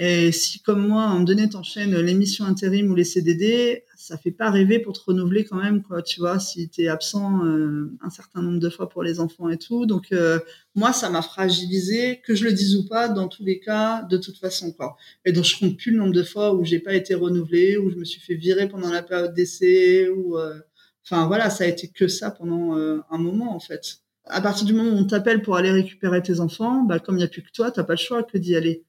Et 0.03 0.31
si, 0.31 0.59
comme 0.63 0.87
moi, 0.87 1.03
en 1.03 1.19
donné, 1.19 1.47
t'enchaînes 1.47 1.95
l'émission 1.95 2.45
intérim 2.45 2.89
ou 2.89 2.95
les 2.95 3.03
CDD, 3.03 3.83
ça 3.95 4.17
fait 4.17 4.31
pas 4.31 4.49
rêver 4.49 4.79
pour 4.79 4.93
te 4.93 4.99
renouveler 5.05 5.45
quand 5.45 5.61
même, 5.61 5.83
quoi. 5.83 6.01
Tu 6.01 6.19
vois, 6.19 6.39
si 6.39 6.67
t'es 6.69 6.87
absent 6.87 7.45
euh, 7.45 7.85
un 8.01 8.09
certain 8.09 8.41
nombre 8.41 8.57
de 8.57 8.67
fois 8.71 8.89
pour 8.89 9.03
les 9.03 9.19
enfants 9.19 9.47
et 9.49 9.59
tout. 9.59 9.85
Donc, 9.85 10.11
euh, 10.11 10.39
moi, 10.73 10.91
ça 10.91 11.11
m'a 11.11 11.21
fragilisé, 11.21 12.19
que 12.25 12.33
je 12.33 12.45
le 12.45 12.51
dise 12.51 12.77
ou 12.77 12.87
pas, 12.87 13.09
dans 13.09 13.27
tous 13.27 13.43
les 13.43 13.59
cas, 13.59 14.01
de 14.09 14.17
toute 14.17 14.39
façon, 14.39 14.71
quoi. 14.71 14.97
Et 15.23 15.33
donc, 15.33 15.43
je 15.43 15.59
compte 15.59 15.77
plus 15.77 15.91
le 15.91 15.99
nombre 15.99 16.13
de 16.13 16.23
fois 16.23 16.55
où 16.55 16.65
j'ai 16.65 16.79
pas 16.79 16.95
été 16.95 17.13
renouvelée, 17.13 17.77
où 17.77 17.91
je 17.91 17.95
me 17.95 18.03
suis 18.03 18.21
fait 18.21 18.33
virer 18.33 18.67
pendant 18.67 18.89
la 18.89 19.03
période 19.03 19.35
d'essai, 19.35 20.09
ou, 20.09 20.35
euh, 20.35 20.57
enfin, 21.05 21.27
voilà, 21.27 21.51
ça 21.51 21.65
a 21.65 21.67
été 21.67 21.89
que 21.89 22.07
ça 22.07 22.31
pendant 22.31 22.73
un 22.73 23.17
moment, 23.19 23.55
en 23.55 23.59
fait. 23.59 23.97
À 24.25 24.41
partir 24.41 24.65
du 24.65 24.73
moment 24.73 24.89
où 24.89 24.97
on 24.97 25.05
t'appelle 25.05 25.43
pour 25.43 25.57
aller 25.57 25.69
récupérer 25.69 26.23
tes 26.23 26.39
enfants, 26.39 26.81
bah, 26.85 26.97
comme 26.97 27.17
il 27.17 27.19
n'y 27.19 27.25
a 27.25 27.27
plus 27.27 27.43
que 27.43 27.51
toi, 27.51 27.69
t'as 27.69 27.83
pas 27.83 27.93
le 27.93 27.99
choix 27.99 28.23
que 28.23 28.39
d'y 28.39 28.55
aller. 28.55 28.83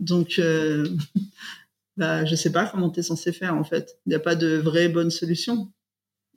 Donc, 0.00 0.38
euh, 0.38 0.88
bah, 1.96 2.24
je 2.24 2.34
sais 2.34 2.52
pas 2.52 2.66
comment 2.66 2.90
tu 2.90 3.00
es 3.00 3.02
censé 3.02 3.32
faire 3.32 3.54
en 3.54 3.64
fait. 3.64 3.98
Il 4.06 4.10
n'y 4.10 4.14
a 4.14 4.20
pas 4.20 4.34
de 4.34 4.56
vraie 4.56 4.88
bonne 4.88 5.10
solution. 5.10 5.72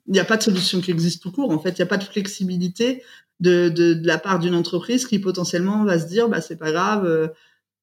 Il 0.06 0.12
n'y 0.12 0.20
a 0.20 0.24
pas 0.24 0.36
de 0.36 0.42
solution 0.42 0.80
qui 0.80 0.90
existe 0.90 1.22
tout 1.22 1.30
court. 1.30 1.50
En 1.50 1.58
fait, 1.58 1.70
il 1.70 1.76
n'y 1.76 1.82
a 1.82 1.86
pas 1.86 1.96
de 1.96 2.04
flexibilité 2.04 3.02
de, 3.40 3.68
de, 3.68 3.94
de 3.94 4.06
la 4.06 4.18
part 4.18 4.38
d'une 4.38 4.54
entreprise 4.54 5.06
qui 5.06 5.18
potentiellement 5.18 5.84
va 5.84 5.98
se 5.98 6.06
dire, 6.06 6.28
bah 6.28 6.40
c'est 6.40 6.56
pas 6.56 6.72
grave. 6.72 7.06
Euh, 7.06 7.28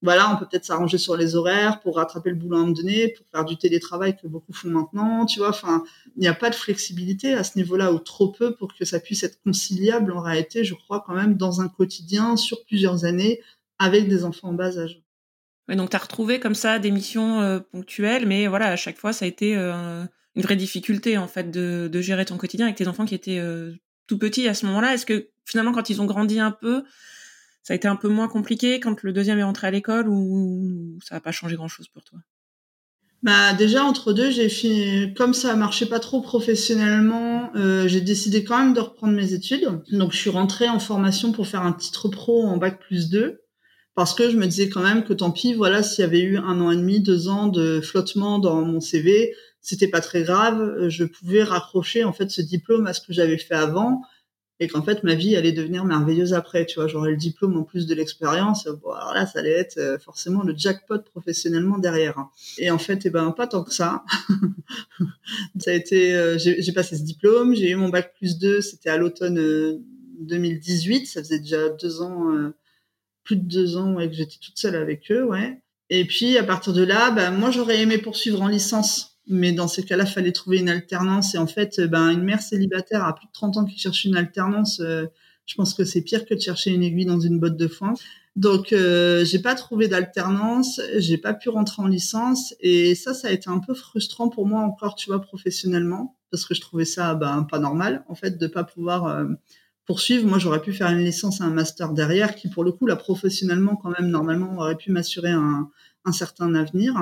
voilà, 0.01 0.33
on 0.33 0.37
peut 0.37 0.45
peut-être 0.49 0.63
s'arranger 0.65 0.97
sur 0.97 1.17
les 1.17 1.35
horaires 1.35 1.81
pour 1.81 1.97
rattraper 1.97 2.29
le 2.29 2.37
boulot 2.37 2.55
à 2.55 2.59
un 2.59 2.61
moment 2.63 2.73
donné, 2.73 3.09
pour 3.09 3.25
faire 3.27 3.43
du 3.43 3.57
télétravail 3.57 4.15
que 4.15 4.27
beaucoup 4.27 4.53
font 4.53 4.69
maintenant, 4.69 5.25
tu 5.25 5.39
vois. 5.39 5.49
Enfin, 5.49 5.83
il 6.15 6.21
n'y 6.21 6.27
a 6.27 6.33
pas 6.33 6.49
de 6.49 6.55
flexibilité 6.55 7.33
à 7.33 7.43
ce 7.43 7.57
niveau-là 7.57 7.91
ou 7.91 7.99
trop 7.99 8.29
peu 8.29 8.55
pour 8.55 8.73
que 8.73 8.85
ça 8.85 9.01
puisse 9.01 9.23
être 9.23 9.41
conciliable 9.43 10.13
en 10.13 10.21
réalité, 10.21 10.63
je 10.63 10.73
crois 10.73 11.03
quand 11.05 11.15
même 11.15 11.35
dans 11.35 11.59
un 11.59 11.67
quotidien 11.67 12.37
sur 12.37 12.63
plusieurs 12.63 13.03
années 13.03 13.41
avec 13.77 14.07
des 14.07 14.23
enfants 14.23 14.49
en 14.49 14.53
bas 14.53 14.77
âge 14.77 15.01
donc 15.75 15.91
tu 15.91 15.95
as 15.95 15.99
retrouvé 15.99 16.39
comme 16.39 16.55
ça 16.55 16.79
des 16.79 16.91
missions 16.91 17.41
euh, 17.41 17.59
ponctuelles, 17.59 18.25
mais 18.25 18.47
voilà, 18.47 18.67
à 18.67 18.75
chaque 18.75 18.97
fois, 18.97 19.13
ça 19.13 19.25
a 19.25 19.27
été 19.27 19.55
euh, 19.55 20.03
une 20.35 20.41
vraie 20.41 20.55
difficulté 20.55 21.17
en 21.17 21.27
fait 21.27 21.51
de, 21.51 21.89
de, 21.91 22.01
gérer 22.01 22.25
ton 22.25 22.37
quotidien 22.37 22.65
avec 22.65 22.77
tes 22.77 22.87
enfants 22.87 23.05
qui 23.05 23.15
étaient 23.15 23.39
euh, 23.39 23.73
tout 24.07 24.17
petits 24.17 24.47
à 24.47 24.53
ce 24.53 24.65
moment-là. 24.65 24.93
Est-ce 24.93 25.05
que 25.05 25.29
finalement, 25.45 25.71
quand 25.71 25.89
ils 25.89 26.01
ont 26.01 26.05
grandi 26.05 26.39
un 26.39 26.51
peu, 26.51 26.83
ça 27.63 27.73
a 27.73 27.75
été 27.75 27.87
un 27.87 27.95
peu 27.95 28.09
moins 28.09 28.27
compliqué 28.27 28.79
quand 28.79 29.03
le 29.03 29.13
deuxième 29.13 29.37
est 29.39 29.43
rentré 29.43 29.67
à 29.67 29.71
l'école 29.71 30.07
ou 30.09 30.97
ça 31.03 31.15
n'a 31.15 31.21
pas 31.21 31.31
changé 31.31 31.55
grand-chose 31.55 31.87
pour 31.87 32.03
toi? 32.03 32.19
Bah 33.21 33.53
déjà 33.53 33.83
entre 33.83 34.13
deux, 34.13 34.31
j'ai 34.31 34.47
fini 34.47 35.13
comme 35.13 35.33
ça 35.33 35.53
marchait 35.57 35.87
pas 35.87 35.99
trop 35.99 36.21
professionnellement, 36.21 37.51
euh, 37.55 37.85
j'ai 37.85 37.99
décidé 37.99 38.45
quand 38.45 38.57
même 38.57 38.73
de 38.73 38.79
reprendre 38.79 39.13
mes 39.13 39.33
études. 39.33 39.81
Donc 39.91 40.13
je 40.13 40.17
suis 40.17 40.29
rentrée 40.29 40.69
en 40.69 40.79
formation 40.79 41.33
pour 41.33 41.45
faire 41.45 41.63
un 41.63 41.73
titre 41.73 42.07
pro 42.07 42.43
en 42.43 42.55
bac 42.55 42.79
plus 42.79 43.09
2 43.09 43.41
parce 43.99 44.13
que 44.13 44.29
je 44.29 44.37
me 44.37 44.45
disais 44.45 44.69
quand 44.69 44.81
même 44.81 45.03
que 45.03 45.11
tant 45.11 45.29
pis, 45.29 45.53
voilà, 45.53 45.83
s'il 45.83 46.03
y 46.03 46.07
avait 46.07 46.21
eu 46.21 46.37
un 46.37 46.61
an 46.61 46.71
et 46.71 46.77
demi, 46.77 47.01
deux 47.01 47.27
ans 47.27 47.47
de 47.47 47.81
flottement 47.81 48.39
dans 48.39 48.61
mon 48.61 48.79
CV, 48.79 49.35
c'était 49.59 49.89
pas 49.89 49.99
très 49.99 50.23
grave, 50.23 50.87
je 50.87 51.03
pouvais 51.03 51.43
raccrocher 51.43 52.05
en 52.05 52.13
fait 52.13 52.31
ce 52.31 52.41
diplôme 52.41 52.87
à 52.87 52.93
ce 52.93 53.01
que 53.01 53.11
j'avais 53.11 53.37
fait 53.37 53.55
avant 53.55 54.01
et 54.61 54.69
qu'en 54.69 54.81
fait 54.83 55.03
ma 55.03 55.15
vie 55.15 55.35
allait 55.35 55.51
devenir 55.51 55.83
merveilleuse 55.83 56.33
après 56.33 56.65
tu 56.65 56.75
vois. 56.75 56.87
J'aurais 56.87 57.11
le 57.11 57.17
diplôme 57.17 57.57
en 57.57 57.63
plus 57.63 57.87
de 57.87 57.93
l'expérience 57.93 58.69
bon 58.81 58.91
alors 58.91 59.13
là 59.13 59.25
ça 59.25 59.39
allait 59.39 59.51
être 59.51 59.77
euh, 59.77 59.99
forcément 59.99 60.43
le 60.43 60.53
jackpot 60.55 60.99
professionnellement 60.99 61.77
derrière 61.77 62.25
et 62.57 62.71
en 62.71 62.77
fait 62.77 63.05
eh 63.05 63.09
ben 63.09 63.31
pas 63.31 63.47
tant 63.47 63.65
que 63.65 63.73
ça. 63.73 64.05
Ça 65.59 65.71
a 65.71 65.73
été 65.73 66.15
euh, 66.15 66.37
j'ai 66.37 66.71
passé 66.71 66.95
ce 66.95 67.03
diplôme 67.03 67.53
j'ai 67.53 67.69
eu 67.69 67.75
mon 67.75 67.89
bac 67.89 68.13
plus 68.15 68.37
2 68.37 68.61
c'était 68.61 68.89
à 68.91 68.95
l'automne 68.95 69.81
2018 70.21 71.01
euh, 71.01 71.05
ça 71.05 71.21
faisait 71.21 71.39
déjà 71.39 71.67
deux 71.67 72.01
ans 72.01 72.53
plus 73.23 73.35
de 73.35 73.47
deux 73.47 73.77
ans 73.77 73.93
ouais, 73.93 74.09
que 74.09 74.15
j'étais 74.15 74.37
toute 74.41 74.57
seule 74.57 74.75
avec 74.75 75.11
eux 75.11 75.23
ouais 75.23 75.61
et 75.89 76.05
puis 76.05 76.37
à 76.37 76.43
partir 76.43 76.73
de 76.73 76.83
là 76.83 77.11
ben 77.11 77.31
moi 77.31 77.51
j'aurais 77.51 77.81
aimé 77.81 77.97
poursuivre 77.97 78.41
en 78.41 78.47
licence 78.47 79.09
mais 79.29 79.51
dans 79.53 79.67
ces 79.67 79.83
cas-là, 79.83 80.05
fallait 80.05 80.31
trouver 80.31 80.57
une 80.57 80.69
alternance. 80.69 81.35
Et 81.35 81.37
en 81.37 81.47
fait, 81.47 81.79
ben, 81.81 82.09
une 82.09 82.23
mère 82.23 82.41
célibataire 82.41 83.05
à 83.05 83.15
plus 83.15 83.27
de 83.27 83.31
30 83.31 83.57
ans 83.57 83.65
qui 83.65 83.77
cherche 83.79 84.03
une 84.03 84.17
alternance, 84.17 84.81
euh, 84.81 85.05
je 85.45 85.55
pense 85.55 85.73
que 85.73 85.85
c'est 85.85 86.01
pire 86.01 86.25
que 86.25 86.33
de 86.33 86.39
chercher 86.39 86.71
une 86.71 86.83
aiguille 86.83 87.05
dans 87.05 87.19
une 87.19 87.39
botte 87.39 87.55
de 87.55 87.67
foin. 87.67 87.93
Donc, 88.35 88.73
euh, 88.73 89.23
j'ai 89.25 89.39
pas 89.39 89.55
trouvé 89.55 89.87
d'alternance, 89.87 90.81
j'ai 90.97 91.17
pas 91.17 91.33
pu 91.33 91.49
rentrer 91.49 91.81
en 91.81 91.87
licence, 91.87 92.55
et 92.59 92.95
ça, 92.95 93.13
ça 93.13 93.27
a 93.27 93.31
été 93.31 93.49
un 93.49 93.59
peu 93.59 93.73
frustrant 93.73 94.29
pour 94.29 94.47
moi 94.47 94.61
encore, 94.61 94.95
tu 94.95 95.09
vois, 95.09 95.21
professionnellement, 95.21 96.15
parce 96.31 96.45
que 96.45 96.55
je 96.55 96.61
trouvais 96.61 96.85
ça 96.85 97.13
ben, 97.15 97.43
pas 97.43 97.59
normal, 97.59 98.03
en 98.07 98.15
fait, 98.15 98.37
de 98.37 98.47
pas 98.47 98.63
pouvoir 98.63 99.05
euh, 99.07 99.25
poursuivre. 99.89 100.27
Moi, 100.27 100.37
j'aurais 100.37 100.61
pu 100.61 100.71
faire 100.71 100.91
une 100.91 101.03
licence 101.03 101.39
et 101.39 101.43
un 101.43 101.49
master 101.49 101.93
derrière, 101.93 102.35
qui 102.35 102.47
pour 102.47 102.63
le 102.63 102.71
coup, 102.71 102.85
là, 102.85 102.95
professionnellement, 102.95 103.75
quand 103.75 103.89
même, 103.89 104.11
normalement, 104.11 104.55
aurait 104.59 104.77
pu 104.77 104.91
m'assurer 104.91 105.31
un, 105.31 105.71
certain 106.11 106.53
avenir. 106.53 106.95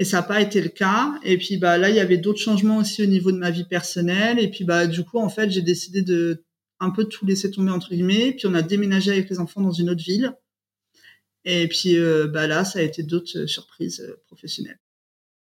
Et 0.00 0.04
ça 0.04 0.16
n'a 0.18 0.22
pas 0.24 0.40
été 0.40 0.60
le 0.60 0.68
cas. 0.68 1.14
Et 1.22 1.38
puis 1.38 1.58
bah 1.58 1.78
là, 1.78 1.90
il 1.90 1.96
y 1.96 2.00
avait 2.00 2.18
d'autres 2.18 2.40
changements 2.40 2.78
aussi 2.78 3.02
au 3.02 3.06
niveau 3.06 3.30
de 3.32 3.36
ma 3.36 3.50
vie 3.50 3.64
personnelle. 3.64 4.38
Et 4.40 4.48
puis 4.48 4.64
bah 4.64 4.86
du 4.86 5.04
coup, 5.04 5.18
en 5.18 5.28
fait, 5.28 5.50
j'ai 5.50 5.62
décidé 5.62 6.02
de 6.02 6.44
un 6.80 6.90
peu 6.90 7.04
tout 7.04 7.26
laisser 7.26 7.50
tomber 7.50 7.70
entre 7.70 7.90
guillemets. 7.90 8.32
Puis 8.32 8.46
on 8.46 8.54
a 8.54 8.62
déménagé 8.62 9.10
avec 9.10 9.28
les 9.30 9.38
enfants 9.40 9.60
dans 9.60 9.72
une 9.72 9.90
autre 9.90 10.02
ville. 10.04 10.32
Et 11.44 11.66
puis 11.68 11.96
euh, 11.98 12.28
bah 12.28 12.46
là, 12.46 12.64
ça 12.64 12.78
a 12.80 12.82
été 12.82 13.02
d'autres 13.02 13.46
surprises 13.46 14.00
euh, 14.00 14.20
professionnelles. 14.26 14.78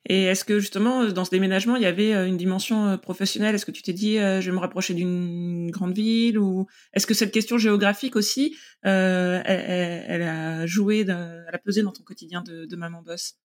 Et 0.06 0.24
est-ce 0.24 0.44
que 0.44 0.60
justement 0.60 1.04
dans 1.06 1.24
ce 1.24 1.30
déménagement, 1.30 1.76
il 1.76 1.82
y 1.82 1.86
avait 1.86 2.14
euh, 2.14 2.26
une 2.26 2.36
dimension 2.36 2.98
professionnelle? 2.98 3.54
Est-ce 3.54 3.66
que 3.66 3.70
tu 3.70 3.82
t'es 3.82 3.92
dit, 3.92 4.16
je 4.16 4.40
vais 4.40 4.52
me 4.52 4.58
rapprocher 4.58 4.94
d'une 4.94 5.70
grande 5.70 5.94
ville? 5.94 6.38
Ou 6.38 6.66
est-ce 6.92 7.06
que 7.06 7.14
cette 7.14 7.32
question 7.32 7.58
géographique 7.58 8.16
aussi, 8.16 8.56
elle, 8.82 10.22
a 10.22 10.66
joué, 10.66 11.00
elle 11.00 11.10
a 11.10 11.58
pesé 11.58 11.82
dans 11.82 11.92
ton 11.92 12.02
quotidien 12.02 12.42
de, 12.42 12.76
maman 12.76 13.02
boss? 13.02 13.36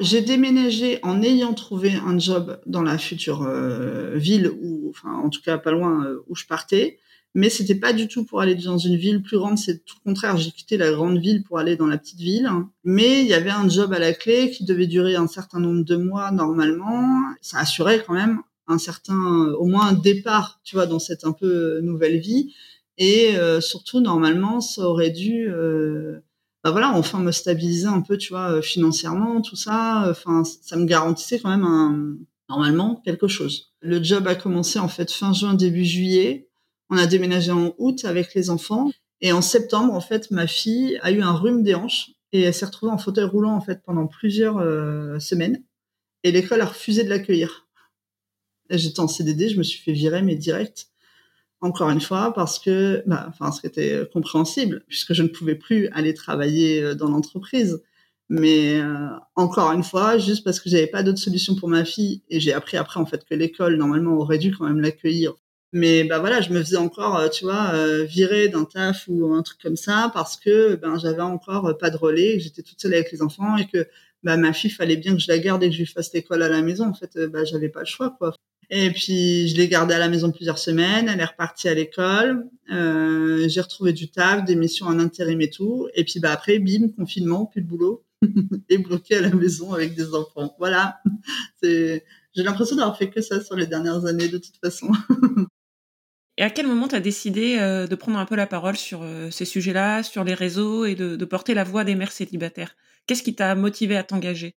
J'ai 0.00 0.22
déménagé 0.22 1.00
en 1.02 1.22
ayant 1.22 1.54
trouvé 1.54 1.94
un 1.94 2.18
job 2.18 2.60
dans 2.66 2.82
la 2.82 2.98
future 2.98 3.42
euh, 3.42 4.16
ville 4.16 4.52
ou, 4.60 4.90
enfin, 4.90 5.12
en 5.12 5.28
tout 5.28 5.40
cas 5.42 5.58
pas 5.58 5.72
loin 5.72 6.04
euh, 6.04 6.22
où 6.28 6.36
je 6.36 6.46
partais. 6.46 6.98
Mais 7.34 7.50
c'était 7.50 7.74
pas 7.74 7.92
du 7.92 8.08
tout 8.08 8.24
pour 8.24 8.40
aller 8.40 8.54
dans 8.54 8.78
une 8.78 8.96
ville 8.96 9.22
plus 9.22 9.38
grande. 9.38 9.58
C'est 9.58 9.84
tout 9.84 9.96
le 10.04 10.10
contraire. 10.10 10.36
J'ai 10.36 10.50
quitté 10.50 10.76
la 10.76 10.90
grande 10.90 11.18
ville 11.18 11.42
pour 11.44 11.58
aller 11.58 11.76
dans 11.76 11.86
la 11.86 11.98
petite 11.98 12.18
ville. 12.18 12.50
Mais 12.84 13.20
il 13.20 13.26
y 13.26 13.34
avait 13.34 13.50
un 13.50 13.68
job 13.68 13.92
à 13.92 13.98
la 13.98 14.12
clé 14.12 14.50
qui 14.50 14.64
devait 14.64 14.86
durer 14.86 15.14
un 15.16 15.28
certain 15.28 15.60
nombre 15.60 15.84
de 15.84 15.96
mois 15.96 16.30
normalement. 16.30 17.20
Ça 17.42 17.58
assurait 17.58 18.02
quand 18.04 18.14
même 18.14 18.40
un 18.66 18.78
certain, 18.78 19.52
au 19.58 19.66
moins 19.66 19.88
un 19.88 19.92
départ, 19.94 20.60
tu 20.64 20.76
vois, 20.76 20.86
dans 20.86 20.98
cette 20.98 21.24
un 21.24 21.32
peu 21.32 21.80
nouvelle 21.80 22.18
vie. 22.18 22.54
Et 22.98 23.36
euh, 23.36 23.60
surtout, 23.60 24.00
normalement, 24.00 24.60
ça 24.60 24.82
aurait 24.82 25.10
dû 25.10 25.48
bah 26.64 26.72
voilà, 26.72 26.92
enfin 26.94 27.20
me 27.20 27.30
stabiliser 27.30 27.86
un 27.86 28.00
peu, 28.00 28.18
tu 28.18 28.32
vois, 28.32 28.50
euh, 28.52 28.62
financièrement, 28.62 29.40
tout 29.40 29.56
ça. 29.56 30.06
Enfin, 30.10 30.42
ça 30.44 30.76
me 30.76 30.86
garantissait 30.86 31.38
quand 31.38 31.50
même 31.50 31.64
un, 31.64 32.16
normalement 32.48 33.00
quelque 33.04 33.28
chose. 33.28 33.72
Le 33.80 34.02
job 34.02 34.26
a 34.26 34.34
commencé 34.34 34.78
en 34.78 34.88
fait 34.88 35.10
fin 35.12 35.32
juin, 35.32 35.54
début 35.54 35.84
juillet. 35.84 36.47
On 36.90 36.96
a 36.96 37.06
déménagé 37.06 37.50
en 37.50 37.74
août 37.78 38.04
avec 38.04 38.34
les 38.34 38.50
enfants. 38.50 38.90
Et 39.20 39.32
en 39.32 39.42
septembre, 39.42 39.92
en 39.94 40.00
fait, 40.00 40.30
ma 40.30 40.46
fille 40.46 40.98
a 41.02 41.10
eu 41.10 41.20
un 41.20 41.32
rhume 41.32 41.62
des 41.62 41.74
hanches 41.74 42.10
et 42.32 42.42
elle 42.42 42.54
s'est 42.54 42.66
retrouvée 42.66 42.92
en 42.92 42.98
fauteuil 42.98 43.24
roulant 43.24 43.54
en 43.54 43.60
fait 43.60 43.82
pendant 43.84 44.06
plusieurs 44.06 44.58
euh, 44.58 45.18
semaines. 45.18 45.62
Et 46.24 46.32
l'école 46.32 46.60
a 46.60 46.66
refusé 46.66 47.04
de 47.04 47.08
l'accueillir. 47.08 47.66
J'étais 48.70 49.00
en 49.00 49.08
CDD, 49.08 49.48
je 49.48 49.58
me 49.58 49.62
suis 49.62 49.80
fait 49.80 49.92
virer 49.92 50.22
mais 50.22 50.36
direct 50.36 50.88
encore 51.60 51.90
une 51.90 52.00
fois 52.00 52.32
parce 52.34 52.58
que, 52.58 53.02
bah, 53.06 53.26
enfin, 53.28 53.50
ce 53.52 53.60
qui 53.60 53.66
était 53.66 54.08
compréhensible 54.12 54.84
puisque 54.88 55.12
je 55.12 55.22
ne 55.22 55.28
pouvais 55.28 55.54
plus 55.54 55.88
aller 55.88 56.14
travailler 56.14 56.82
euh, 56.82 56.94
dans 56.94 57.08
l'entreprise. 57.08 57.82
Mais 58.30 58.78
euh, 58.80 59.08
encore 59.36 59.72
une 59.72 59.82
fois, 59.82 60.18
juste 60.18 60.44
parce 60.44 60.60
que 60.60 60.68
j'avais 60.68 60.86
pas 60.86 61.02
d'autre 61.02 61.18
solution 61.18 61.54
pour 61.54 61.68
ma 61.68 61.84
fille 61.84 62.22
et 62.28 62.40
j'ai 62.40 62.52
appris 62.52 62.76
après 62.76 63.00
en 63.00 63.06
fait 63.06 63.24
que 63.24 63.34
l'école 63.34 63.76
normalement 63.76 64.14
aurait 64.18 64.38
dû 64.38 64.54
quand 64.54 64.66
même 64.66 64.80
l'accueillir. 64.80 65.34
Mais 65.72 66.04
bah 66.04 66.18
voilà, 66.18 66.40
je 66.40 66.50
me 66.50 66.60
faisais 66.60 66.76
encore, 66.76 67.18
euh, 67.18 67.28
tu 67.28 67.44
vois, 67.44 67.72
virer 68.04 68.48
d'un 68.48 68.64
taf 68.64 69.04
ou 69.08 69.32
un 69.34 69.42
truc 69.42 69.58
comme 69.62 69.76
ça 69.76 70.10
parce 70.14 70.36
que 70.36 70.76
ben 70.76 70.98
j'avais 70.98 71.22
encore 71.22 71.76
pas 71.78 71.90
de 71.90 71.96
relais, 71.96 72.34
que 72.38 72.42
j'étais 72.44 72.62
toute 72.62 72.80
seule 72.80 72.94
avec 72.94 73.12
les 73.12 73.22
enfants 73.22 73.56
et 73.56 73.66
que 73.66 73.86
bah 74.22 74.36
ma 74.36 74.52
fille 74.52 74.70
fallait 74.70 74.96
bien 74.96 75.14
que 75.14 75.20
je 75.20 75.28
la 75.28 75.38
garde 75.38 75.62
et 75.62 75.68
que 75.68 75.74
je 75.74 75.80
lui 75.80 75.86
fasse 75.86 76.12
l'école 76.14 76.42
à 76.42 76.48
la 76.48 76.62
maison. 76.62 76.88
En 76.88 76.94
fait, 76.94 77.18
bah 77.30 77.44
j'avais 77.44 77.68
pas 77.68 77.80
le 77.80 77.86
choix 77.86 78.14
quoi. 78.18 78.34
Et 78.70 78.90
puis, 78.90 79.48
je 79.48 79.56
l'ai 79.56 79.68
gardée 79.68 79.94
à 79.94 79.98
la 79.98 80.08
maison 80.08 80.30
plusieurs 80.30 80.58
semaines. 80.58 81.08
Elle 81.08 81.20
est 81.20 81.24
repartie 81.24 81.68
à 81.68 81.74
l'école. 81.74 82.46
Euh, 82.70 83.48
j'ai 83.48 83.60
retrouvé 83.62 83.92
du 83.92 84.10
taf, 84.10 84.44
des 84.44 84.56
missions 84.56 84.86
en 84.86 84.98
intérim 84.98 85.40
et 85.40 85.48
tout. 85.48 85.88
Et 85.94 86.04
puis, 86.04 86.20
bah, 86.20 86.32
après, 86.32 86.58
bim, 86.58 86.88
confinement, 86.88 87.46
plus 87.46 87.62
de 87.62 87.66
boulot. 87.66 88.04
et 88.68 88.78
bloqué 88.78 89.16
à 89.16 89.20
la 89.20 89.30
maison 89.30 89.72
avec 89.72 89.94
des 89.94 90.14
enfants. 90.14 90.54
Voilà. 90.58 91.00
C'est, 91.62 92.04
j'ai 92.34 92.42
l'impression 92.42 92.76
d'avoir 92.76 92.98
fait 92.98 93.08
que 93.08 93.22
ça 93.22 93.42
sur 93.42 93.56
les 93.56 93.66
dernières 93.66 94.04
années, 94.04 94.28
de 94.28 94.38
toute 94.38 94.56
façon. 94.62 94.88
et 96.38 96.42
à 96.42 96.50
quel 96.50 96.68
moment 96.68 96.86
tu 96.86 96.94
as 96.94 97.00
décidé 97.00 97.58
euh, 97.58 97.88
de 97.88 97.94
prendre 97.96 98.16
un 98.16 98.24
peu 98.24 98.36
la 98.36 98.46
parole 98.46 98.76
sur 98.76 99.02
euh, 99.02 99.28
ces 99.30 99.44
sujets-là, 99.44 100.04
sur 100.04 100.22
les 100.22 100.34
réseaux 100.34 100.84
et 100.84 100.94
de, 100.94 101.24
porter 101.24 101.52
la 101.52 101.64
voix 101.64 101.82
des 101.82 101.96
mères 101.96 102.12
célibataires? 102.12 102.76
Qu'est-ce 103.06 103.24
qui 103.24 103.34
t'a 103.34 103.56
motivé 103.56 103.96
à 103.96 104.04
t'engager? 104.04 104.54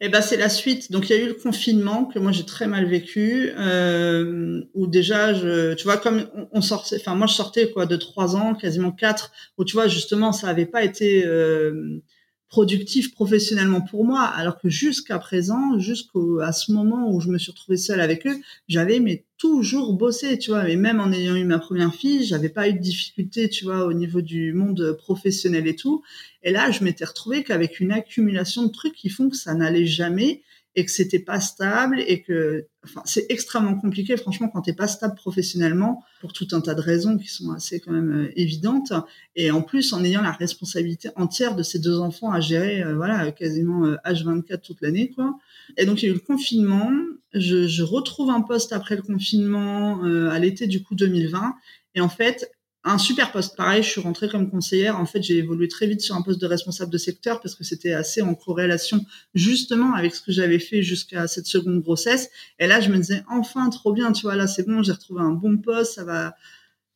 Eh 0.00 0.08
ben 0.08 0.22
c'est 0.22 0.36
la 0.36 0.48
suite. 0.48 0.90
Donc 0.90 1.10
il 1.10 1.16
y 1.16 1.18
a 1.18 1.22
eu 1.22 1.26
le 1.26 1.34
confinement 1.34 2.06
que 2.06 2.18
moi 2.18 2.32
j'ai 2.32 2.46
très 2.46 2.66
mal 2.66 2.86
vécu, 2.86 3.50
euh, 3.58 4.62
où 4.72 4.86
déjà 4.86 5.34
je, 5.34 5.74
tu 5.74 5.84
vois 5.84 5.98
comme 5.98 6.28
on, 6.52 6.62
sortait, 6.62 6.96
enfin 6.96 7.14
moi 7.14 7.26
je 7.26 7.34
sortais 7.34 7.70
quoi 7.72 7.84
de 7.84 7.96
trois 7.96 8.36
ans, 8.36 8.54
quasiment 8.54 8.92
quatre, 8.92 9.32
où 9.58 9.64
tu 9.64 9.74
vois 9.74 9.88
justement 9.88 10.32
ça 10.32 10.48
avait 10.48 10.66
pas 10.66 10.84
été 10.84 11.26
euh, 11.26 12.00
productif 12.48 13.12
professionnellement 13.12 13.82
pour 13.82 14.04
moi, 14.04 14.22
alors 14.22 14.58
que 14.58 14.68
jusqu'à 14.68 15.18
présent, 15.18 15.78
jusqu'à 15.78 16.52
ce 16.52 16.72
moment 16.72 17.12
où 17.12 17.20
je 17.20 17.28
me 17.28 17.38
suis 17.38 17.50
retrouvée 17.50 17.76
seule 17.76 18.00
avec 18.00 18.26
eux, 18.26 18.36
j'avais 18.68 19.00
mais 19.00 19.24
toujours 19.36 19.92
bossé, 19.92 20.38
tu 20.38 20.50
vois, 20.50 20.64
mais 20.64 20.76
même 20.76 20.98
en 20.98 21.12
ayant 21.12 21.36
eu 21.36 21.44
ma 21.44 21.58
première 21.58 21.94
fille, 21.94 22.24
j'avais 22.24 22.48
pas 22.48 22.68
eu 22.68 22.72
de 22.72 22.78
difficulté, 22.78 23.48
tu 23.48 23.64
vois, 23.64 23.84
au 23.84 23.92
niveau 23.92 24.20
du 24.20 24.52
monde 24.52 24.96
professionnel 24.98 25.66
et 25.66 25.76
tout. 25.76 26.02
Et 26.42 26.50
là, 26.50 26.70
je 26.70 26.82
m'étais 26.82 27.04
retrouvée 27.04 27.44
qu'avec 27.44 27.80
une 27.80 27.92
accumulation 27.92 28.64
de 28.64 28.72
trucs 28.72 28.94
qui 28.94 29.10
font 29.10 29.28
que 29.28 29.36
ça 29.36 29.54
n'allait 29.54 29.86
jamais 29.86 30.42
et 30.78 30.84
que 30.84 30.92
c'était 30.92 31.18
pas 31.18 31.40
stable 31.40 32.00
et 32.06 32.22
que 32.22 32.68
enfin 32.84 33.02
c'est 33.04 33.26
extrêmement 33.30 33.74
compliqué 33.74 34.16
franchement 34.16 34.46
quand 34.48 34.62
t'es 34.62 34.72
pas 34.72 34.86
stable 34.86 35.16
professionnellement 35.16 36.04
pour 36.20 36.32
tout 36.32 36.46
un 36.52 36.60
tas 36.60 36.76
de 36.76 36.80
raisons 36.80 37.18
qui 37.18 37.26
sont 37.26 37.50
assez 37.50 37.80
quand 37.80 37.90
même 37.90 38.12
euh, 38.12 38.32
évidentes. 38.36 38.92
Et 39.34 39.50
en 39.50 39.60
plus 39.60 39.92
en 39.92 40.04
ayant 40.04 40.22
la 40.22 40.30
responsabilité 40.30 41.08
entière 41.16 41.56
de 41.56 41.64
ces 41.64 41.80
deux 41.80 41.98
enfants 41.98 42.30
à 42.30 42.38
gérer 42.38 42.84
euh, 42.84 42.94
voilà 42.94 43.32
quasiment 43.32 43.88
H24 44.04 44.52
euh, 44.52 44.56
toute 44.62 44.80
l'année 44.80 45.10
quoi. 45.10 45.36
Et 45.76 45.84
donc 45.84 46.00
il 46.00 46.06
y 46.06 46.08
a 46.08 46.12
eu 46.12 46.14
le 46.14 46.20
confinement. 46.20 46.92
Je, 47.34 47.66
je 47.66 47.82
retrouve 47.82 48.30
un 48.30 48.42
poste 48.42 48.72
après 48.72 48.94
le 48.94 49.02
confinement 49.02 50.04
à 50.04 50.38
l'été 50.38 50.68
du 50.68 50.82
coup 50.84 50.94
2020 50.94 51.56
et 51.96 52.00
en 52.00 52.08
fait 52.08 52.48
un 52.84 52.98
super 52.98 53.32
poste. 53.32 53.56
Pareil, 53.56 53.82
je 53.82 53.88
suis 53.88 54.00
rentrée 54.00 54.28
comme 54.28 54.50
conseillère. 54.50 54.98
En 54.98 55.06
fait, 55.06 55.22
j'ai 55.22 55.36
évolué 55.36 55.68
très 55.68 55.86
vite 55.86 56.00
sur 56.00 56.14
un 56.14 56.22
poste 56.22 56.40
de 56.40 56.46
responsable 56.46 56.92
de 56.92 56.98
secteur 56.98 57.40
parce 57.40 57.54
que 57.54 57.64
c'était 57.64 57.92
assez 57.92 58.22
en 58.22 58.34
corrélation 58.34 59.04
justement 59.34 59.94
avec 59.94 60.14
ce 60.14 60.22
que 60.22 60.32
j'avais 60.32 60.58
fait 60.58 60.82
jusqu'à 60.82 61.26
cette 61.26 61.46
seconde 61.46 61.80
grossesse. 61.80 62.30
Et 62.58 62.66
là, 62.66 62.80
je 62.80 62.90
me 62.90 62.96
disais 62.96 63.24
enfin 63.28 63.68
trop 63.70 63.92
bien, 63.92 64.12
tu 64.12 64.22
vois, 64.22 64.36
là 64.36 64.46
c'est 64.46 64.66
bon, 64.66 64.82
j'ai 64.82 64.92
retrouvé 64.92 65.22
un 65.22 65.32
bon 65.32 65.58
poste, 65.58 65.94
ça 65.94 66.04
va. 66.04 66.34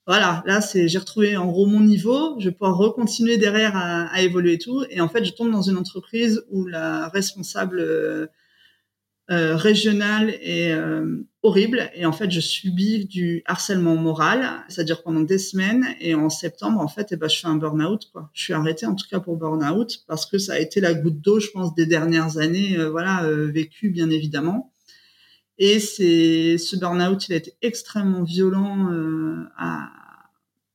Voilà, 0.07 0.43
là 0.47 0.61
c'est 0.61 0.89
j'ai 0.89 0.99
retrouvé 0.99 1.37
en 1.37 1.47
gros 1.47 1.67
mon 1.67 1.81
niveau. 1.81 2.39
Je 2.41 2.49
vais 2.49 2.53
pouvoir 2.53 2.77
recontinuer 2.77 3.37
derrière 3.37 3.77
à, 3.77 4.23
évoluer 4.23 4.55
et 4.55 4.59
tout. 4.59 4.85
Et 4.91 5.01
en 5.01 5.09
fait, 5.09 5.25
je 5.25 5.33
tombe 5.33 5.51
dans 5.51 5.63
une 5.63 5.77
entreprise 5.77 6.45
où 6.51 6.67
la 6.67 7.09
responsable 7.09 7.81
euh, 7.81 8.27
euh, 9.31 9.57
régionale 9.57 10.31
et 10.43 10.73
euh, 10.73 11.25
horrible. 11.43 11.91
Et 11.95 12.07
en 12.07 12.13
fait, 12.13 12.31
je 12.31 12.41
subis 12.41 13.07
du 13.07 13.43
harcèlement 13.47 13.97
moral. 13.97 14.65
Dure 14.85 15.03
pendant 15.03 15.21
des 15.21 15.39
semaines. 15.39 15.87
Et 16.01 16.15
en 16.15 16.29
septembre, 16.31 16.81
en 16.81 16.89
fait, 16.89 17.09
eh 17.13 17.17
ben, 17.17 17.29
je 17.29 17.39
fais 17.39 17.47
un 17.47 17.57
burn-out. 17.57 18.09
Quoi. 18.13 18.31
Je 18.33 18.43
suis 18.43 18.53
arrêtée, 18.53 18.87
en 18.87 18.95
tout 18.95 19.07
cas 19.09 19.21
pour 19.21 19.37
burn-out, 19.37 20.05
parce 20.07 20.27
que 20.27 20.39
ça 20.39 20.55
a 20.55 20.59
été 20.59 20.81
la 20.81 20.95
goutte 20.95 21.21
d'eau, 21.21 21.41
je 21.41 21.51
pense, 21.51 21.75
des 21.75 21.87
dernières 21.87 22.39
années, 22.39 22.79
euh, 22.79 22.91
voilà, 22.91 23.25
euh, 23.25 23.47
vécues, 23.47 23.91
bien 23.91 24.11
évidemment. 24.11 24.73
Et 25.59 25.79
c'est 25.79 26.59
ce 26.59 26.77
burn-out, 26.77 27.29
il 27.29 27.35
a 27.35 27.37
été 27.37 27.55
extrêmement 27.63 28.23
violent 28.23 28.91
euh, 28.91 29.45
à, 29.57 29.91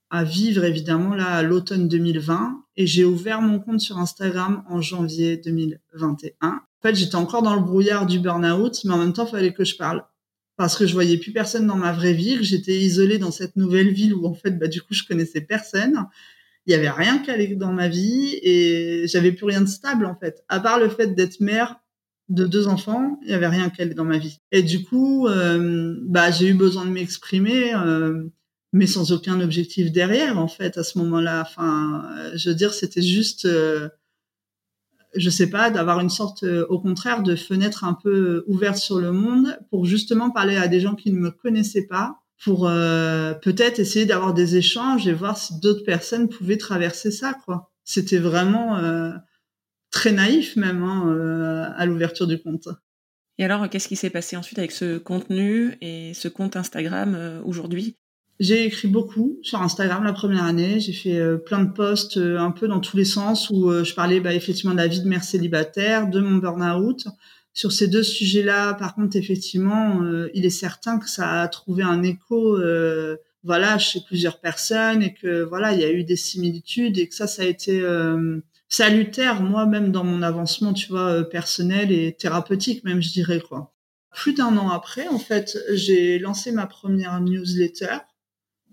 à 0.09 0.23
vivre, 0.23 0.63
évidemment, 0.63 1.15
là, 1.15 1.27
à 1.27 1.43
l'automne 1.43 1.87
2020. 1.87 2.63
Et 2.77 2.87
j'ai 2.87 3.03
ouvert 3.03 3.41
mon 3.41 3.59
compte 3.59 3.81
sur 3.81 3.97
Instagram 3.97 4.63
en 4.69 4.81
janvier 4.81 5.37
2021. 5.37 6.47
En 6.47 6.59
fait, 6.81 6.95
j'étais 6.95 7.15
encore 7.15 7.41
dans 7.41 7.55
le 7.55 7.61
brouillard 7.61 8.05
du 8.05 8.19
burn-out, 8.19 8.81
mais 8.85 8.93
en 8.93 8.99
même 8.99 9.13
temps, 9.13 9.25
il 9.25 9.31
fallait 9.31 9.53
que 9.53 9.65
je 9.65 9.75
parle 9.75 10.03
parce 10.57 10.75
que 10.75 10.87
je 10.87 10.93
voyais 10.93 11.17
plus 11.17 11.31
personne 11.31 11.67
dans 11.67 11.77
ma 11.77 11.91
vraie 11.91 12.13
vie, 12.13 12.37
que 12.37 12.43
j'étais 12.43 12.77
isolée 12.77 13.19
dans 13.19 13.31
cette 13.31 13.55
nouvelle 13.55 13.93
ville 13.93 14.15
où 14.15 14.25
en 14.25 14.33
fait, 14.33 14.51
bah, 14.51 14.67
du 14.67 14.81
coup, 14.81 14.93
je 14.93 15.03
connaissais 15.03 15.41
personne. 15.41 16.05
Il 16.65 16.71
y 16.71 16.73
avait 16.73 16.89
rien 16.89 17.23
allait 17.27 17.55
dans 17.55 17.71
ma 17.71 17.87
vie 17.87 18.37
et 18.41 19.07
j'avais 19.07 19.31
plus 19.31 19.45
rien 19.45 19.61
de 19.61 19.67
stable 19.67 20.05
en 20.05 20.15
fait. 20.15 20.43
À 20.49 20.59
part 20.59 20.79
le 20.79 20.89
fait 20.89 21.15
d'être 21.15 21.39
mère 21.39 21.79
de 22.27 22.45
deux 22.45 22.67
enfants, 22.67 23.19
il 23.23 23.29
y 23.29 23.33
avait 23.33 23.47
rien 23.47 23.71
allait 23.77 23.93
dans 23.93 24.03
ma 24.03 24.17
vie. 24.17 24.39
Et 24.51 24.63
du 24.63 24.83
coup, 24.83 25.27
euh, 25.27 25.95
bah, 26.01 26.31
j'ai 26.31 26.49
eu 26.49 26.53
besoin 26.55 26.85
de 26.85 26.91
m'exprimer, 26.91 27.73
euh, 27.75 28.23
mais 28.73 28.87
sans 28.87 29.13
aucun 29.13 29.39
objectif 29.39 29.91
derrière 29.91 30.37
en 30.39 30.47
fait 30.47 30.77
à 30.77 30.83
ce 30.83 30.97
moment-là. 30.97 31.45
Enfin, 31.47 32.03
je 32.35 32.49
veux 32.49 32.55
dire, 32.55 32.73
c'était 32.73 33.01
juste 33.03 33.45
euh, 33.45 33.87
je 35.15 35.29
sais 35.29 35.49
pas, 35.49 35.69
d'avoir 35.69 35.99
une 35.99 36.09
sorte, 36.09 36.43
euh, 36.43 36.65
au 36.69 36.79
contraire, 36.79 37.23
de 37.23 37.35
fenêtre 37.35 37.83
un 37.83 37.93
peu 37.93 38.13
euh, 38.13 38.43
ouverte 38.47 38.77
sur 38.77 38.99
le 38.99 39.11
monde 39.11 39.57
pour 39.69 39.85
justement 39.85 40.31
parler 40.31 40.55
à 40.55 40.67
des 40.67 40.79
gens 40.79 40.95
qui 40.95 41.11
ne 41.11 41.19
me 41.19 41.31
connaissaient 41.31 41.87
pas, 41.87 42.19
pour 42.43 42.67
euh, 42.67 43.33
peut-être 43.33 43.79
essayer 43.79 44.05
d'avoir 44.05 44.33
des 44.33 44.57
échanges 44.57 45.07
et 45.07 45.13
voir 45.13 45.37
si 45.37 45.59
d'autres 45.59 45.83
personnes 45.83 46.29
pouvaient 46.29 46.57
traverser 46.57 47.11
ça, 47.11 47.33
quoi. 47.45 47.71
C'était 47.83 48.19
vraiment 48.19 48.81
très 49.91 50.11
naïf 50.11 50.57
même 50.57 50.83
hein, 50.83 51.73
à 51.77 51.85
l'ouverture 51.85 52.27
du 52.27 52.37
compte. 52.37 52.67
Et 53.37 53.45
alors, 53.45 53.69
qu'est-ce 53.69 53.87
qui 53.87 53.95
s'est 53.95 54.09
passé 54.09 54.35
ensuite 54.35 54.59
avec 54.59 54.73
ce 54.73 54.97
contenu 54.97 55.77
et 55.79 56.13
ce 56.13 56.27
compte 56.27 56.57
Instagram 56.57 57.41
aujourd'hui? 57.45 57.95
J'ai 58.39 58.65
écrit 58.65 58.87
beaucoup 58.87 59.39
sur 59.41 59.61
Instagram 59.61 60.03
la 60.03 60.13
première 60.13 60.43
année. 60.43 60.79
J'ai 60.79 60.93
fait 60.93 61.17
euh, 61.17 61.37
plein 61.37 61.63
de 61.63 61.71
posts 61.71 62.17
euh, 62.17 62.37
un 62.37 62.51
peu 62.51 62.67
dans 62.67 62.79
tous 62.79 62.95
les 62.95 63.05
sens 63.05 63.49
où 63.49 63.71
euh, 63.71 63.83
je 63.83 63.95
parlais 63.95 64.19
bah, 64.19 64.33
effectivement 64.33 64.73
de 64.73 64.77
la 64.77 64.87
vie 64.87 65.01
de 65.01 65.07
mère 65.07 65.23
célibataire, 65.23 66.07
de 66.07 66.19
mon 66.19 66.37
burn-out. 66.37 67.07
Sur 67.53 67.71
ces 67.71 67.87
deux 67.87 68.03
sujets-là, 68.03 68.75
par 68.75 68.93
contre, 68.93 69.15
effectivement, 69.15 70.03
il 70.35 70.45
est 70.45 70.51
certain 70.51 70.99
que 70.99 71.09
ça 71.09 71.41
a 71.41 71.47
trouvé 71.47 71.81
un 71.81 72.03
écho, 72.03 72.55
voilà, 73.43 73.79
chez 73.79 73.99
plusieurs 74.05 74.39
personnes 74.39 75.01
et 75.01 75.15
que 75.15 75.41
voilà, 75.41 75.73
il 75.73 75.79
y 75.79 75.83
a 75.83 75.91
eu 75.91 76.03
des 76.03 76.17
similitudes 76.17 76.99
et 76.99 77.09
que 77.09 77.15
ça, 77.15 77.25
ça 77.25 77.41
a 77.41 77.45
été 77.45 77.83
salutaire, 78.69 79.41
moi-même 79.41 79.91
dans 79.91 80.03
mon 80.03 80.21
avancement, 80.21 80.71
tu 80.71 80.89
vois, 80.89 81.27
personnel 81.27 81.91
et 81.91 82.13
thérapeutique, 82.13 82.83
même, 82.83 83.01
je 83.01 83.09
dirais 83.09 83.39
quoi. 83.39 83.73
Plus 84.13 84.33
d'un 84.33 84.55
an 84.55 84.69
après, 84.69 85.07
en 85.07 85.17
fait, 85.17 85.57
j'ai 85.73 86.19
lancé 86.19 86.51
ma 86.51 86.67
première 86.67 87.19
newsletter 87.21 87.97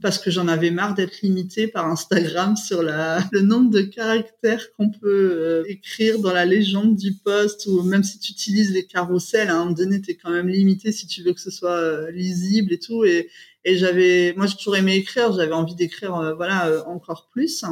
parce 0.03 0.19
que 0.19 0.31
j'en 0.31 0.49
avais 0.49 0.71
marre 0.71 0.95
d'être 0.95 1.23
limitée 1.23 1.67
par 1.67 1.87
Instagram 1.87 2.57
sur 2.57 2.83
la, 2.83 3.21
le 3.33 3.41
nombre 3.41 3.71
de 3.71 3.83
caractères 3.83 4.73
qu'on 4.73 4.91
peut 4.91 5.03
euh, 5.05 5.65
écrire 5.67 6.19
dans 6.19 6.33
la 6.33 6.45
légende 6.45 6.97
du 6.97 7.15
post 7.15 7.67
ou 7.67 7.83
même 7.83 8.05
si 8.05 8.19
tu 8.19 8.33
utilises 8.33 8.73
les 8.73 8.87
carousels, 8.87 9.49
à 9.49 9.57
un 9.57 9.59
moment 9.61 9.71
donné, 9.73 10.01
t'es 10.01 10.15
quand 10.15 10.31
même 10.31 10.49
limité 10.49 10.93
si 10.93 11.07
tu 11.07 11.23
veux 11.23 11.33
que 11.33 11.41
ce 11.41 11.51
soit 11.51 11.77
euh, 11.77 12.11
lisible 12.11 12.73
et 12.73 12.79
tout. 12.79 13.05
Et, 13.05 13.31
et 13.65 13.77
j'avais, 13.77 14.35
moi, 14.37 14.47
j'ai 14.47 14.57
toujours 14.57 14.77
aimé 14.77 14.97
écrire, 14.97 15.33
j'avais 15.33 15.53
envie 15.53 15.75
d'écrire, 15.75 16.15
euh, 16.17 16.35
voilà, 16.35 16.87
encore 16.89 17.29
plus. 17.33 17.65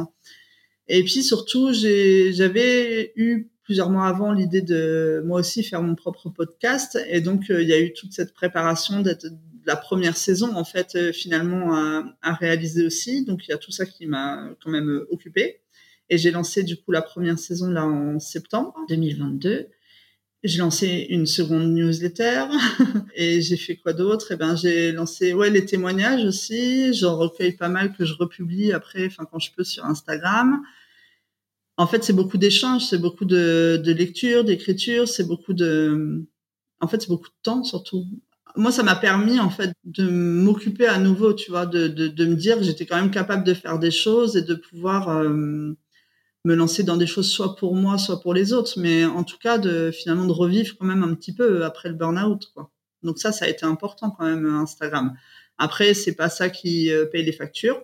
Et 0.87 1.03
puis 1.03 1.23
surtout, 1.23 1.71
j'avais 1.71 3.13
eu 3.15 3.52
plusieurs 3.63 3.89
mois 3.89 4.07
avant 4.07 4.31
l'idée 4.31 4.61
de 4.61 5.23
moi 5.25 5.39
aussi 5.39 5.63
faire 5.63 5.81
mon 5.81 5.95
propre 5.95 6.29
podcast. 6.29 6.99
Et 7.07 7.21
donc, 7.21 7.45
il 7.49 7.67
y 7.67 7.73
a 7.73 7.79
eu 7.79 7.93
toute 7.93 8.13
cette 8.13 8.33
préparation 8.33 9.01
d'être 9.01 9.25
la 9.65 9.75
première 9.75 10.17
saison 10.17 10.55
en 10.55 10.63
fait 10.63 10.95
euh, 10.95 11.11
finalement 11.11 11.73
à, 12.21 12.33
réaliser 12.33 12.85
aussi. 12.85 13.25
Donc 13.25 13.47
il 13.47 13.51
y 13.51 13.53
a 13.53 13.57
tout 13.57 13.71
ça 13.71 13.85
qui 13.85 14.05
m'a 14.05 14.49
quand 14.63 14.69
même 14.69 14.89
euh, 14.89 15.07
occupé. 15.11 15.61
Et 16.09 16.17
j'ai 16.17 16.31
lancé 16.31 16.63
du 16.63 16.77
coup 16.77 16.91
la 16.91 17.01
première 17.01 17.39
saison 17.39 17.69
là 17.69 17.85
en 17.85 18.19
septembre 18.19 18.75
2022. 18.89 19.67
J'ai 20.43 20.59
lancé 20.59 21.07
une 21.09 21.25
seconde 21.25 21.73
newsletter 21.73 22.45
et 23.15 23.41
j'ai 23.41 23.55
fait 23.55 23.77
quoi 23.77 23.93
d'autre? 23.93 24.33
Eh 24.33 24.35
ben 24.35 24.55
j'ai 24.57 24.91
lancé 24.91 25.33
ouais 25.33 25.49
les 25.49 25.65
témoignages 25.65 26.25
aussi. 26.25 26.93
J'en 26.93 27.17
recueille 27.17 27.53
pas 27.55 27.69
mal 27.69 27.93
que 27.95 28.03
je 28.03 28.13
republie 28.13 28.73
après, 28.73 29.05
enfin 29.05 29.25
quand 29.29 29.39
je 29.39 29.51
peux 29.55 29.63
sur 29.63 29.85
Instagram. 29.85 30.61
En 31.77 31.87
fait, 31.87 32.03
c'est 32.03 32.13
beaucoup 32.13 32.37
d'échanges, 32.37 32.85
c'est 32.85 32.99
beaucoup 32.99 33.25
de, 33.25 33.81
de 33.83 33.91
lecture, 33.91 34.43
d'écriture, 34.43 35.07
c'est 35.07 35.23
beaucoup 35.27 35.53
de, 35.53 36.23
en 36.81 36.87
fait, 36.87 37.01
c'est 37.01 37.09
beaucoup 37.09 37.29
de 37.29 37.41
temps 37.41 37.63
surtout 37.63 38.05
moi, 38.55 38.71
ça 38.71 38.83
m'a 38.83 38.95
permis 38.95 39.39
en 39.39 39.49
fait 39.49 39.73
de 39.83 40.07
m'occuper 40.07 40.85
à 40.85 40.99
nouveau, 40.99 41.33
tu 41.33 41.49
vois, 41.51 41.65
de, 41.65 41.87
de, 41.87 42.07
de 42.07 42.25
me 42.25 42.35
dire 42.35 42.57
que 42.57 42.63
j'étais 42.63 42.85
quand 42.85 42.97
même 42.97 43.11
capable 43.11 43.43
de 43.43 43.53
faire 43.53 43.79
des 43.79 43.91
choses 43.91 44.37
et 44.37 44.43
de 44.43 44.53
pouvoir 44.53 45.09
euh, 45.09 45.75
me 46.45 46.55
lancer 46.55 46.83
dans 46.83 46.97
des 46.97 47.07
choses 47.07 47.29
soit 47.29 47.55
pour 47.55 47.75
moi, 47.75 47.97
soit 47.97 48.21
pour 48.21 48.33
les 48.33 48.53
autres, 48.53 48.79
mais 48.79 49.05
en 49.05 49.23
tout 49.23 49.37
cas 49.37 49.57
de 49.57 49.91
finalement 49.91 50.25
de 50.25 50.31
revivre 50.31 50.75
quand 50.77 50.85
même 50.85 51.03
un 51.03 51.15
petit 51.15 51.33
peu 51.33 51.63
après 51.65 51.89
le 51.89 51.95
burn-out, 51.95 52.51
quoi. 52.53 52.71
Donc 53.01 53.19
ça, 53.19 53.31
ça 53.31 53.45
a 53.45 53.47
été 53.49 53.65
important 53.65 54.11
quand 54.11 54.25
même 54.25 54.45
Instagram. 54.45 55.13
Après, 55.57 55.93
c'est 55.93 56.15
pas 56.15 56.29
ça 56.29 56.49
qui 56.49 56.91
euh, 56.91 57.05
paye 57.05 57.25
les 57.25 57.31
factures, 57.33 57.81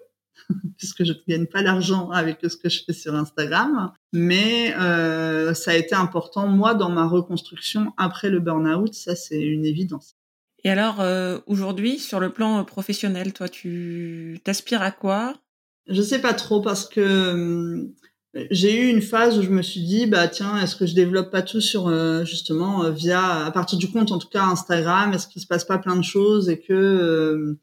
puisque 0.78 1.04
je 1.04 1.14
ne 1.14 1.18
gagne 1.28 1.46
pas 1.46 1.62
l'argent 1.62 2.10
avec 2.10 2.40
ce 2.42 2.58
que 2.58 2.70
je 2.70 2.84
fais 2.86 2.94
sur 2.94 3.16
Instagram, 3.16 3.92
mais 4.14 4.74
euh, 4.80 5.54
ça 5.54 5.72
a 5.72 5.76
été 5.76 5.96
important 5.96 6.48
moi 6.48 6.74
dans 6.74 6.90
ma 6.90 7.06
reconstruction 7.08 7.94
après 7.98 8.30
le 8.30 8.40
burn-out, 8.40 8.94
ça 8.94 9.16
c'est 9.16 9.42
une 9.42 9.66
évidence. 9.66 10.16
Et 10.64 10.70
alors, 10.70 11.00
euh, 11.00 11.40
aujourd'hui, 11.48 12.00
sur 12.00 12.20
le 12.20 12.32
plan 12.32 12.64
professionnel, 12.66 13.34
toi, 13.34 13.48
tu 13.48 14.40
t'aspires 14.44 14.82
à 14.82 14.92
quoi? 14.92 15.36
Je 15.88 16.02
sais 16.02 16.20
pas 16.20 16.34
trop 16.34 16.62
parce 16.62 16.88
que 16.88 17.00
euh, 17.00 17.94
j'ai 18.52 18.80
eu 18.80 18.90
une 18.90 19.02
phase 19.02 19.40
où 19.40 19.42
je 19.42 19.50
me 19.50 19.62
suis 19.62 19.82
dit, 19.82 20.06
bah 20.06 20.28
tiens, 20.28 20.62
est-ce 20.62 20.76
que 20.76 20.86
je 20.86 20.94
développe 20.94 21.32
pas 21.32 21.42
tout 21.42 21.62
sur 21.62 21.88
euh, 21.88 22.26
justement 22.26 22.90
via, 22.92 23.46
à 23.46 23.52
partir 23.52 23.78
du 23.80 23.90
compte 23.90 24.12
en 24.12 24.20
tout 24.20 24.28
cas 24.28 24.44
Instagram, 24.44 25.14
est-ce 25.14 25.28
qu'il 25.28 25.42
se 25.42 25.48
passe 25.48 25.66
pas 25.66 25.78
plein 25.78 25.96
de 25.96 26.04
choses 26.04 26.50
et 26.50 26.60
que 26.60 27.58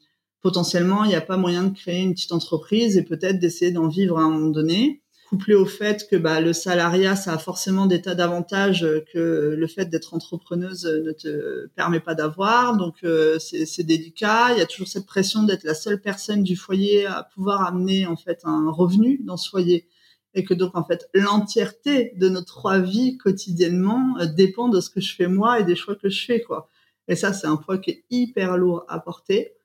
potentiellement 0.47 1.03
il 1.03 1.09
n'y 1.09 1.15
a 1.15 1.19
pas 1.19 1.35
moyen 1.35 1.63
de 1.63 1.75
créer 1.75 2.01
une 2.01 2.13
petite 2.13 2.31
entreprise 2.31 2.95
et 2.95 3.03
peut-être 3.03 3.37
d'essayer 3.37 3.73
d'en 3.73 3.89
vivre 3.89 4.17
à 4.17 4.21
un 4.21 4.29
moment 4.29 4.47
donné 4.47 5.01
couplé 5.27 5.55
au 5.55 5.65
fait 5.65 6.07
que 6.09 6.15
bah, 6.15 6.39
le 6.39 6.53
salariat, 6.53 7.17
ça 7.17 7.33
a 7.33 7.37
forcément 7.37 7.85
des 7.85 8.01
tas 8.01 8.15
d'avantages 8.15 8.87
que 9.11 9.55
le 9.57 9.67
fait 9.67 9.87
d'être 9.87 10.13
entrepreneuse 10.13 10.85
ne 10.85 11.11
te 11.11 11.67
permet 11.75 11.99
pas 11.99 12.15
d'avoir. 12.15 12.77
Donc 12.77 13.03
euh, 13.03 13.37
c'est 13.37 13.83
délicat. 13.83 14.53
Il 14.53 14.59
y 14.59 14.61
a 14.61 14.65
toujours 14.65 14.87
cette 14.87 15.05
pression 15.05 15.43
d'être 15.43 15.65
la 15.65 15.73
seule 15.73 15.99
personne 15.99 16.43
du 16.43 16.55
foyer 16.55 17.07
à 17.07 17.23
pouvoir 17.23 17.63
amener 17.63 18.07
en 18.07 18.15
fait 18.15 18.39
un 18.45 18.71
revenu 18.71 19.19
dans 19.25 19.35
ce 19.35 19.49
foyer. 19.49 19.89
Et 20.33 20.45
que 20.45 20.53
donc 20.53 20.77
en 20.77 20.85
fait 20.85 21.09
l'entièreté 21.13 22.13
de 22.15 22.29
nos 22.29 22.41
trois 22.41 22.79
vies 22.79 23.17
quotidiennement 23.17 24.15
euh, 24.21 24.27
dépend 24.27 24.69
de 24.69 24.79
ce 24.79 24.89
que 24.89 25.01
je 25.01 25.13
fais 25.13 25.27
moi 25.27 25.59
et 25.59 25.65
des 25.65 25.75
choix 25.75 25.95
que 25.95 26.07
je 26.07 26.25
fais 26.25 26.39
quoi. 26.39 26.69
Et 27.09 27.17
ça 27.17 27.33
c'est 27.33 27.47
un 27.47 27.57
poids 27.57 27.79
qui 27.79 27.91
est 27.91 28.05
hyper 28.11 28.55
lourd 28.55 28.85
à 28.87 29.01
porter. 29.01 29.56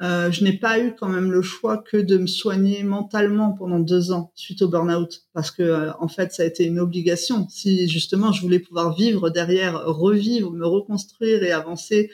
Euh, 0.00 0.30
je 0.30 0.44
n'ai 0.44 0.52
pas 0.52 0.78
eu 0.78 0.94
quand 0.94 1.08
même 1.08 1.32
le 1.32 1.42
choix 1.42 1.78
que 1.78 1.96
de 1.96 2.18
me 2.18 2.28
soigner 2.28 2.84
mentalement 2.84 3.52
pendant 3.52 3.80
deux 3.80 4.12
ans 4.12 4.30
suite 4.36 4.62
au 4.62 4.68
burn-out, 4.68 5.22
parce 5.32 5.50
que 5.50 5.62
euh, 5.62 5.92
en 5.98 6.06
fait 6.06 6.32
ça 6.32 6.44
a 6.44 6.46
été 6.46 6.64
une 6.64 6.78
obligation. 6.78 7.48
Si 7.48 7.88
justement 7.88 8.30
je 8.30 8.40
voulais 8.42 8.60
pouvoir 8.60 8.94
vivre 8.94 9.28
derrière, 9.30 9.84
revivre, 9.86 10.52
me 10.52 10.66
reconstruire 10.66 11.42
et 11.42 11.50
avancer 11.50 12.12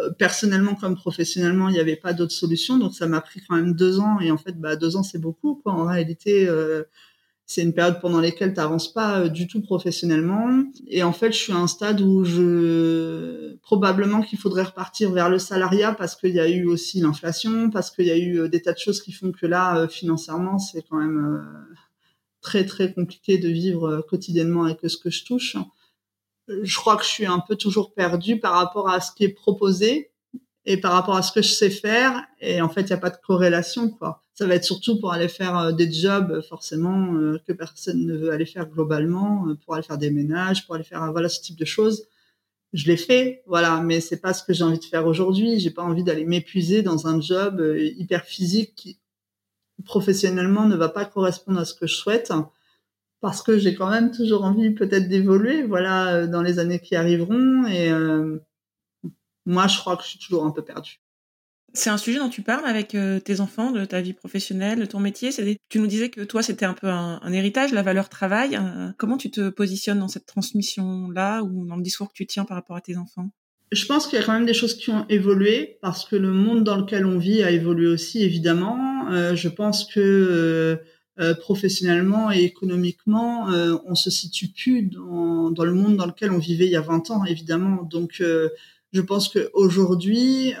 euh, 0.00 0.10
personnellement 0.10 0.74
comme 0.74 0.96
professionnellement, 0.96 1.68
il 1.68 1.74
n'y 1.74 1.80
avait 1.80 1.94
pas 1.96 2.14
d'autre 2.14 2.32
solution. 2.32 2.78
Donc 2.78 2.94
ça 2.94 3.06
m'a 3.06 3.20
pris 3.20 3.40
quand 3.48 3.54
même 3.54 3.74
deux 3.74 4.00
ans, 4.00 4.18
et 4.18 4.32
en 4.32 4.38
fait 4.38 4.58
bah, 4.58 4.74
deux 4.74 4.96
ans 4.96 5.04
c'est 5.04 5.20
beaucoup. 5.20 5.54
Quoi. 5.62 5.72
En 5.72 5.84
réalité, 5.84 6.48
c'est 7.50 7.62
une 7.62 7.72
période 7.72 7.98
pendant 8.00 8.20
laquelle 8.20 8.54
tu 8.54 8.60
n'avances 8.60 8.92
pas 8.92 9.22
euh, 9.22 9.28
du 9.28 9.48
tout 9.48 9.60
professionnellement. 9.60 10.62
Et 10.86 11.02
en 11.02 11.12
fait, 11.12 11.32
je 11.32 11.38
suis 11.38 11.52
à 11.52 11.56
un 11.56 11.66
stade 11.66 12.00
où 12.00 12.22
je 12.22 13.56
probablement 13.70 14.20
qu'il 14.20 14.38
faudrait 14.38 14.64
repartir 14.64 15.12
vers 15.12 15.28
le 15.28 15.38
salariat 15.38 15.94
parce 15.94 16.16
qu'il 16.16 16.34
y 16.34 16.40
a 16.40 16.48
eu 16.48 16.66
aussi 16.66 17.00
l'inflation, 17.00 17.70
parce 17.70 17.90
qu'il 17.90 18.06
y 18.06 18.10
a 18.10 18.16
eu 18.16 18.40
euh, 18.40 18.48
des 18.48 18.62
tas 18.62 18.72
de 18.72 18.78
choses 18.78 19.00
qui 19.00 19.12
font 19.12 19.30
que 19.30 19.46
là, 19.46 19.76
euh, 19.76 19.88
financièrement, 19.88 20.58
c'est 20.58 20.82
quand 20.82 20.96
même 20.96 21.44
très 22.40 22.64
très 22.64 22.92
compliqué 22.92 23.38
de 23.38 23.48
vivre 23.48 24.04
quotidiennement 24.08 24.64
avec 24.64 24.80
ce 24.82 24.96
que 24.96 25.10
je 25.10 25.24
touche. 25.24 25.56
Je 26.48 26.76
crois 26.76 26.96
que 26.96 27.04
je 27.04 27.08
suis 27.08 27.26
un 27.26 27.38
peu 27.38 27.54
toujours 27.54 27.94
perdue 27.94 28.40
par 28.40 28.54
rapport 28.54 28.88
à 28.88 29.00
ce 29.00 29.12
qui 29.12 29.24
est 29.24 29.28
proposé 29.28 30.10
et 30.64 30.76
par 30.76 30.92
rapport 30.92 31.16
à 31.16 31.22
ce 31.22 31.30
que 31.30 31.42
je 31.42 31.52
sais 31.52 31.70
faire. 31.70 32.24
Et 32.40 32.60
en 32.60 32.68
fait, 32.68 32.82
il 32.82 32.86
n'y 32.86 32.92
a 32.92 32.98
pas 32.98 33.10
de 33.10 33.18
corrélation, 33.24 33.88
quoi 33.88 34.24
ça 34.40 34.46
va 34.46 34.54
être 34.54 34.64
surtout 34.64 34.98
pour 34.98 35.12
aller 35.12 35.28
faire 35.28 35.58
euh, 35.58 35.72
des 35.72 35.92
jobs 35.92 36.30
euh, 36.30 36.40
forcément 36.40 37.12
euh, 37.12 37.38
que 37.46 37.52
personne 37.52 38.06
ne 38.06 38.16
veut 38.16 38.30
aller 38.30 38.46
faire 38.46 38.66
globalement, 38.66 39.46
pour 39.62 39.74
aller 39.74 39.82
faire 39.82 39.98
des 39.98 40.10
ménages, 40.10 40.64
pour 40.64 40.76
aller 40.76 40.84
faire 40.84 41.12
voilà 41.12 41.28
ce 41.28 41.42
type 41.42 41.58
de 41.58 41.66
choses. 41.66 42.06
Je 42.72 42.86
l'ai 42.86 42.96
fait, 42.96 43.42
voilà, 43.46 43.80
mais 43.80 44.00
c'est 44.00 44.20
pas 44.20 44.32
ce 44.32 44.44
que 44.44 44.52
j'ai 44.52 44.62
envie 44.62 44.78
de 44.78 44.84
faire 44.84 45.06
aujourd'hui. 45.06 45.58
J'ai 45.58 45.70
pas 45.70 45.82
envie 45.82 46.04
d'aller 46.04 46.24
m'épuiser 46.24 46.82
dans 46.82 47.08
un 47.08 47.20
job 47.20 47.60
euh, 47.60 47.80
hyper 47.96 48.24
physique 48.24 48.74
qui 48.76 49.00
professionnellement 49.84 50.66
ne 50.66 50.76
va 50.76 50.88
pas 50.88 51.04
correspondre 51.04 51.58
à 51.58 51.64
ce 51.64 51.74
que 51.74 51.86
je 51.86 51.94
souhaite 51.94 52.32
parce 53.20 53.42
que 53.42 53.58
j'ai 53.58 53.74
quand 53.74 53.90
même 53.90 54.12
toujours 54.12 54.44
envie 54.44 54.70
peut-être 54.70 55.08
d'évoluer, 55.08 55.62
voilà, 55.62 56.14
euh, 56.14 56.26
dans 56.26 56.42
les 56.42 56.58
années 56.58 56.80
qui 56.80 56.96
arriveront 56.96 57.66
et 57.66 57.90
euh, 57.90 58.38
moi 59.46 59.66
je 59.66 59.78
crois 59.78 59.96
que 59.96 60.04
je 60.04 60.08
suis 60.10 60.18
toujours 60.18 60.44
un 60.44 60.50
peu 60.50 60.62
perdue. 60.62 61.00
C'est 61.72 61.90
un 61.90 61.98
sujet 61.98 62.18
dont 62.18 62.28
tu 62.28 62.42
parles 62.42 62.66
avec 62.66 62.94
euh, 62.94 63.20
tes 63.20 63.40
enfants, 63.40 63.70
de 63.70 63.84
ta 63.84 64.00
vie 64.00 64.12
professionnelle, 64.12 64.80
de 64.80 64.84
ton 64.86 64.98
métier. 64.98 65.30
Tu 65.68 65.78
nous 65.78 65.86
disais 65.86 66.08
que 66.08 66.22
toi, 66.22 66.42
c'était 66.42 66.64
un 66.64 66.74
peu 66.74 66.88
un, 66.88 67.32
héritage, 67.32 67.72
la 67.72 67.82
valeur 67.82 68.08
travail. 68.08 68.56
Euh, 68.56 68.88
comment 68.96 69.16
tu 69.16 69.30
te 69.30 69.50
positionnes 69.50 70.00
dans 70.00 70.08
cette 70.08 70.26
transmission-là 70.26 71.42
ou 71.42 71.66
dans 71.66 71.76
le 71.76 71.82
discours 71.82 72.08
que 72.08 72.14
tu 72.14 72.26
tiens 72.26 72.44
par 72.44 72.56
rapport 72.56 72.76
à 72.76 72.80
tes 72.80 72.96
enfants? 72.96 73.30
Je 73.70 73.86
pense 73.86 74.08
qu'il 74.08 74.18
y 74.18 74.22
a 74.22 74.24
quand 74.24 74.32
même 74.32 74.46
des 74.46 74.54
choses 74.54 74.74
qui 74.74 74.90
ont 74.90 75.06
évolué 75.08 75.78
parce 75.80 76.04
que 76.04 76.16
le 76.16 76.32
monde 76.32 76.64
dans 76.64 76.76
lequel 76.76 77.06
on 77.06 77.18
vit 77.18 77.44
a 77.44 77.52
évolué 77.52 77.86
aussi, 77.86 78.24
évidemment. 78.24 79.08
Euh, 79.10 79.36
je 79.36 79.48
pense 79.48 79.84
que 79.84 80.80
professionnellement 81.40 82.32
et 82.32 82.44
économiquement, 82.44 83.48
on 83.84 83.94
se 83.94 84.08
situe 84.08 84.48
plus 84.48 84.84
dans, 84.84 85.50
dans, 85.50 85.66
le 85.66 85.74
monde 85.74 85.98
dans 85.98 86.06
lequel 86.06 86.30
on 86.30 86.38
vivait 86.38 86.64
il 86.64 86.70
y 86.70 86.76
a 86.76 86.80
20 86.80 87.10
ans, 87.10 87.26
évidemment. 87.26 87.82
Donc, 87.82 88.22
je 88.92 89.00
pense 89.02 89.28
qu'aujourd'hui, 89.28 90.54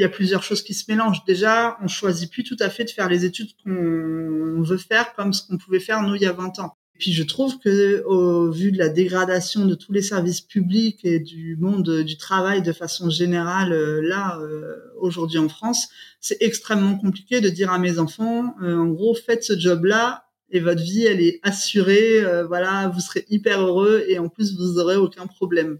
il 0.00 0.02
y 0.02 0.06
a 0.06 0.08
plusieurs 0.08 0.42
choses 0.42 0.62
qui 0.62 0.72
se 0.72 0.90
mélangent. 0.90 1.26
Déjà, 1.26 1.76
on 1.82 1.86
choisit 1.86 2.32
plus 2.32 2.42
tout 2.42 2.56
à 2.58 2.70
fait 2.70 2.84
de 2.84 2.90
faire 2.90 3.06
les 3.06 3.26
études 3.26 3.50
qu'on 3.62 4.62
veut 4.62 4.78
faire 4.78 5.12
comme 5.14 5.34
ce 5.34 5.46
qu'on 5.46 5.58
pouvait 5.58 5.78
faire 5.78 6.02
nous 6.02 6.14
il 6.14 6.22
y 6.22 6.26
a 6.26 6.32
20 6.32 6.58
ans. 6.58 6.74
Et 6.94 6.98
puis 6.98 7.12
je 7.12 7.22
trouve 7.22 7.58
que 7.58 8.02
au 8.04 8.50
vu 8.50 8.72
de 8.72 8.78
la 8.78 8.88
dégradation 8.88 9.66
de 9.66 9.74
tous 9.74 9.92
les 9.92 10.00
services 10.00 10.40
publics 10.40 11.00
et 11.04 11.20
du 11.20 11.58
monde 11.60 12.00
du 12.00 12.16
travail 12.16 12.62
de 12.62 12.72
façon 12.72 13.10
générale 13.10 13.74
euh, 13.74 14.00
là 14.02 14.38
euh, 14.40 14.74
aujourd'hui 14.98 15.36
en 15.36 15.50
France, 15.50 15.90
c'est 16.18 16.38
extrêmement 16.40 16.96
compliqué 16.96 17.42
de 17.42 17.50
dire 17.50 17.70
à 17.70 17.78
mes 17.78 17.98
enfants 17.98 18.54
euh, 18.62 18.78
en 18.78 18.86
gros 18.86 19.14
faites 19.14 19.44
ce 19.44 19.58
job-là 19.58 20.24
et 20.50 20.60
votre 20.60 20.82
vie 20.82 21.04
elle 21.04 21.20
est 21.20 21.40
assurée, 21.42 22.24
voilà, 22.48 22.88
vous 22.88 23.00
serez 23.00 23.26
hyper 23.28 23.60
heureux 23.60 24.02
et 24.08 24.18
en 24.18 24.30
plus 24.30 24.56
vous 24.56 24.78
aurez 24.78 24.96
aucun 24.96 25.26
problème 25.26 25.78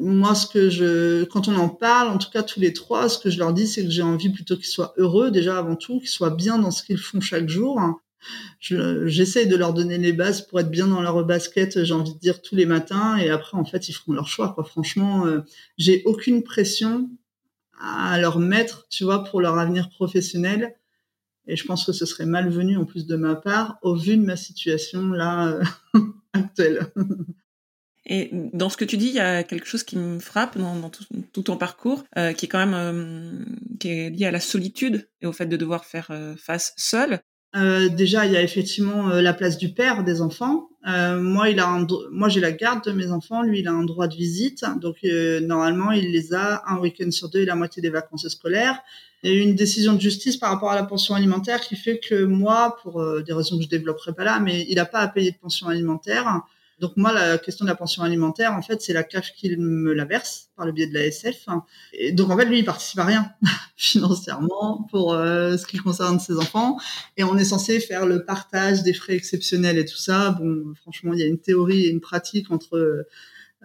moi, 0.00 0.34
ce 0.34 0.46
que 0.46 0.70
je, 0.70 1.24
quand 1.24 1.48
on 1.48 1.56
en 1.56 1.68
parle, 1.68 2.08
en 2.08 2.18
tout 2.18 2.30
cas 2.30 2.42
tous 2.42 2.58
les 2.58 2.72
trois, 2.72 3.08
ce 3.08 3.18
que 3.18 3.30
je 3.30 3.38
leur 3.38 3.52
dis, 3.52 3.66
c'est 3.66 3.84
que 3.84 3.90
j'ai 3.90 4.02
envie 4.02 4.30
plutôt 4.30 4.56
qu'ils 4.56 4.66
soient 4.66 4.94
heureux 4.96 5.30
déjà 5.30 5.58
avant 5.58 5.76
tout, 5.76 6.00
qu'ils 6.00 6.08
soient 6.08 6.30
bien 6.30 6.58
dans 6.58 6.70
ce 6.70 6.82
qu'ils 6.82 6.98
font 6.98 7.20
chaque 7.20 7.48
jour. 7.48 7.78
J'essaye 8.60 9.46
de 9.46 9.56
leur 9.56 9.72
donner 9.72 9.98
les 9.98 10.12
bases 10.12 10.46
pour 10.46 10.60
être 10.60 10.70
bien 10.70 10.86
dans 10.86 11.02
leur 11.02 11.24
basket, 11.24 11.84
j'ai 11.84 11.94
envie 11.94 12.14
de 12.14 12.18
dire 12.18 12.42
tous 12.42 12.54
les 12.54 12.66
matins, 12.66 13.16
et 13.16 13.30
après 13.30 13.56
en 13.56 13.64
fait 13.64 13.88
ils 13.88 13.92
feront 13.92 14.12
leur 14.12 14.28
choix. 14.28 14.52
Quoi. 14.54 14.64
Franchement, 14.64 15.26
euh, 15.26 15.40
j'ai 15.78 16.02
aucune 16.04 16.42
pression 16.42 17.10
à 17.80 18.18
leur 18.18 18.38
mettre, 18.38 18.86
tu 18.90 19.04
vois, 19.04 19.24
pour 19.24 19.40
leur 19.40 19.58
avenir 19.58 19.88
professionnel. 19.88 20.76
Et 21.46 21.56
je 21.56 21.64
pense 21.64 21.84
que 21.84 21.92
ce 21.92 22.04
serait 22.06 22.26
malvenu 22.26 22.76
en 22.76 22.84
plus 22.84 23.06
de 23.06 23.16
ma 23.16 23.34
part, 23.34 23.78
au 23.82 23.96
vu 23.96 24.16
de 24.16 24.22
ma 24.22 24.36
situation 24.36 25.08
là 25.08 25.48
euh, 25.48 25.64
actuelle. 26.32 26.92
Et 28.12 28.28
dans 28.32 28.68
ce 28.68 28.76
que 28.76 28.84
tu 28.84 28.96
dis, 28.96 29.06
il 29.06 29.14
y 29.14 29.20
a 29.20 29.44
quelque 29.44 29.66
chose 29.66 29.84
qui 29.84 29.96
me 29.96 30.18
frappe 30.18 30.58
dans, 30.58 30.90
tout, 30.90 31.42
ton 31.42 31.56
parcours, 31.56 32.02
euh, 32.18 32.32
qui 32.32 32.46
est 32.46 32.48
quand 32.48 32.58
même 32.58 32.74
euh, 32.74 33.44
qui 33.78 33.88
est 33.88 34.10
lié 34.10 34.26
à 34.26 34.32
la 34.32 34.40
solitude 34.40 35.08
et 35.22 35.26
au 35.26 35.32
fait 35.32 35.46
de 35.46 35.56
devoir 35.56 35.84
faire 35.84 36.08
euh, 36.10 36.34
face 36.36 36.74
seul. 36.76 37.20
déjà, 37.54 38.26
il 38.26 38.32
y 38.32 38.36
a 38.36 38.42
effectivement 38.42 39.08
la 39.10 39.32
place 39.32 39.58
du 39.58 39.72
père 39.72 40.02
des 40.02 40.22
enfants. 40.22 40.70
moi, 40.84 41.50
il 41.50 41.60
a 41.60 41.86
moi 42.10 42.28
j'ai 42.28 42.40
la 42.40 42.50
garde 42.50 42.84
de 42.84 42.90
mes 42.90 43.12
enfants. 43.12 43.42
Lui, 43.42 43.60
il 43.60 43.68
a 43.68 43.72
un 43.72 43.84
droit 43.84 44.08
de 44.08 44.16
visite. 44.16 44.64
Donc 44.80 44.96
normalement, 45.42 45.92
il 45.92 46.10
les 46.10 46.34
a 46.34 46.64
un 46.66 46.78
week-end 46.78 47.12
sur 47.12 47.28
deux 47.28 47.40
et 47.40 47.46
la 47.46 47.54
moitié 47.54 47.80
des 47.80 47.90
vacances 47.90 48.26
scolaires. 48.28 48.80
Il 49.22 49.30
y 49.30 49.34
a 49.34 49.36
eu 49.36 49.42
une 49.42 49.54
décision 49.54 49.92
de 49.92 50.00
justice 50.00 50.36
par 50.36 50.50
rapport 50.50 50.70
à 50.72 50.74
la 50.74 50.84
pension 50.84 51.14
alimentaire 51.14 51.60
qui 51.60 51.76
fait 51.76 52.00
que 52.00 52.24
moi, 52.24 52.76
pour 52.82 53.04
des 53.22 53.32
raisons 53.32 53.56
que 53.56 53.62
je 53.62 53.68
développerai 53.68 54.14
pas 54.14 54.24
là, 54.24 54.40
mais 54.40 54.66
il 54.68 54.74
n'a 54.76 54.86
pas 54.86 55.00
à 55.00 55.06
payer 55.06 55.30
de 55.30 55.38
pension 55.38 55.68
alimentaire. 55.68 56.42
Donc 56.80 56.96
moi, 56.96 57.12
la 57.12 57.36
question 57.36 57.66
de 57.66 57.70
la 57.70 57.76
pension 57.76 58.02
alimentaire, 58.02 58.54
en 58.54 58.62
fait, 58.62 58.80
c'est 58.80 58.94
la 58.94 59.02
CAF 59.02 59.32
qui 59.32 59.54
me 59.56 59.92
la 59.92 60.06
verse 60.06 60.48
par 60.56 60.64
le 60.64 60.72
biais 60.72 60.86
de 60.86 60.94
la 60.94 61.04
SF. 61.06 61.46
Et 61.92 62.12
donc 62.12 62.30
en 62.30 62.38
fait, 62.38 62.46
lui, 62.46 62.60
il 62.60 62.64
participe 62.64 62.98
à 62.98 63.04
rien 63.04 63.30
financièrement 63.76 64.86
pour 64.90 65.12
euh, 65.12 65.58
ce 65.58 65.66
qui 65.66 65.76
concerne 65.76 66.18
ses 66.18 66.38
enfants. 66.38 66.78
Et 67.18 67.24
on 67.24 67.36
est 67.36 67.44
censé 67.44 67.80
faire 67.80 68.06
le 68.06 68.24
partage 68.24 68.82
des 68.82 68.94
frais 68.94 69.14
exceptionnels 69.14 69.76
et 69.76 69.84
tout 69.84 69.98
ça. 69.98 70.30
Bon, 70.30 70.72
franchement, 70.80 71.12
il 71.12 71.20
y 71.20 71.22
a 71.22 71.26
une 71.26 71.38
théorie 71.38 71.84
et 71.84 71.90
une 71.90 72.00
pratique 72.00 72.50
entre 72.50 73.06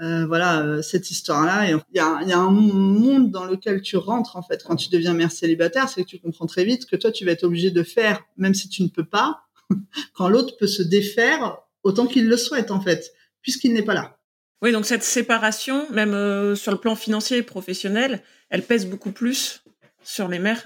euh, 0.02 0.26
voilà 0.26 0.62
euh, 0.62 0.82
cette 0.82 1.10
histoire-là. 1.10 1.70
il 1.70 1.80
y 1.94 2.00
a, 2.00 2.22
y 2.24 2.34
a 2.34 2.38
un 2.38 2.52
monde 2.52 3.32
dans 3.32 3.46
lequel 3.46 3.82
tu 3.82 3.96
rentres 3.96 4.36
en 4.36 4.42
fait 4.42 4.62
quand 4.62 4.76
tu 4.76 4.90
deviens 4.90 5.14
mère 5.14 5.32
célibataire, 5.32 5.88
c'est 5.88 6.04
que 6.04 6.10
tu 6.10 6.20
comprends 6.20 6.48
très 6.48 6.66
vite 6.66 6.86
que 6.86 6.98
toi, 6.98 7.14
tu 7.14 7.24
vas 7.24 7.32
être 7.32 7.46
obligé 7.46 7.72
de 7.72 7.82
faire, 7.82 8.22
même 8.36 8.54
si 8.54 8.68
tu 8.68 8.84
ne 8.84 8.90
peux 8.90 9.06
pas, 9.06 9.44
quand 10.14 10.28
l'autre 10.28 10.58
peut 10.58 10.68
se 10.68 10.84
défaire 10.84 11.60
autant 11.86 12.08
qu'il 12.08 12.28
le 12.28 12.36
souhaite 12.36 12.72
en 12.72 12.82
fait, 12.82 13.14
puisqu'il 13.42 13.74
n'est 13.74 13.84
pas 13.84 13.94
là. 13.94 14.18
Oui, 14.62 14.72
donc 14.72 14.86
cette 14.86 15.04
séparation, 15.04 15.90
même 15.92 16.14
euh, 16.14 16.56
sur 16.56 16.72
le 16.72 16.78
plan 16.78 16.96
financier 16.96 17.38
et 17.38 17.44
professionnel, 17.44 18.22
elle 18.50 18.64
pèse 18.64 18.88
beaucoup 18.88 19.12
plus 19.12 19.64
sur 20.04 20.28
les 20.28 20.40
mères 20.40 20.64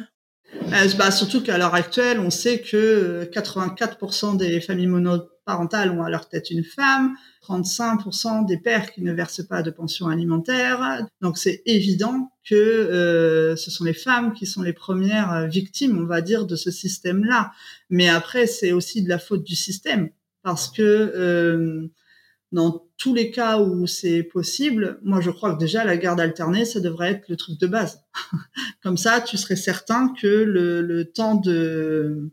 euh, 0.55 0.87
bah, 0.97 1.11
Surtout 1.11 1.43
qu'à 1.43 1.57
l'heure 1.57 1.75
actuelle, 1.75 2.19
on 2.19 2.29
sait 2.29 2.61
que 2.61 3.29
84% 3.33 4.35
euh, 4.35 4.37
des 4.37 4.61
familles 4.61 4.87
monoparentales 4.87 5.91
ont 5.91 6.03
à 6.03 6.09
leur 6.09 6.29
tête 6.29 6.49
une 6.51 6.63
femme, 6.63 7.15
35% 7.47 8.45
des 8.45 8.57
pères 8.57 8.93
qui 8.93 9.01
ne 9.01 9.11
versent 9.11 9.45
pas 9.45 9.63
de 9.63 9.71
pension 9.71 10.07
alimentaire. 10.07 11.05
Donc 11.21 11.37
c'est 11.37 11.63
évident 11.65 12.31
que 12.47 13.55
ce 13.57 13.71
sont 13.71 13.83
les 13.83 13.93
femmes 13.93 14.33
qui 14.33 14.45
sont 14.45 14.61
les 14.61 14.73
premières 14.73 15.47
victimes, 15.47 15.97
on 15.97 16.05
va 16.05 16.21
dire, 16.21 16.45
de 16.45 16.55
ce 16.55 16.69
système-là. 16.69 17.51
Mais 17.89 18.07
après, 18.07 18.45
c'est 18.45 18.71
aussi 18.71 19.01
de 19.01 19.09
la 19.09 19.17
faute 19.17 19.43
du 19.43 19.55
système 19.55 20.09
parce 20.43 20.69
que 20.69 20.81
euh, 20.81 21.87
dans 22.51 22.87
tous 22.97 23.13
les 23.13 23.31
cas 23.31 23.59
où 23.59 23.85
c'est 23.87 24.23
possible, 24.23 24.99
moi 25.03 25.21
je 25.21 25.29
crois 25.29 25.53
que 25.53 25.59
déjà 25.59 25.83
la 25.85 25.97
garde 25.97 26.19
alternée, 26.19 26.65
ça 26.65 26.79
devrait 26.79 27.11
être 27.11 27.29
le 27.29 27.35
truc 27.35 27.59
de 27.59 27.67
base. 27.67 28.01
Comme 28.83 28.97
ça, 28.97 29.21
tu 29.21 29.37
serais 29.37 29.55
certain 29.55 30.13
que 30.19 30.27
le, 30.27 31.05
temps 31.05 31.35
de 31.35 32.31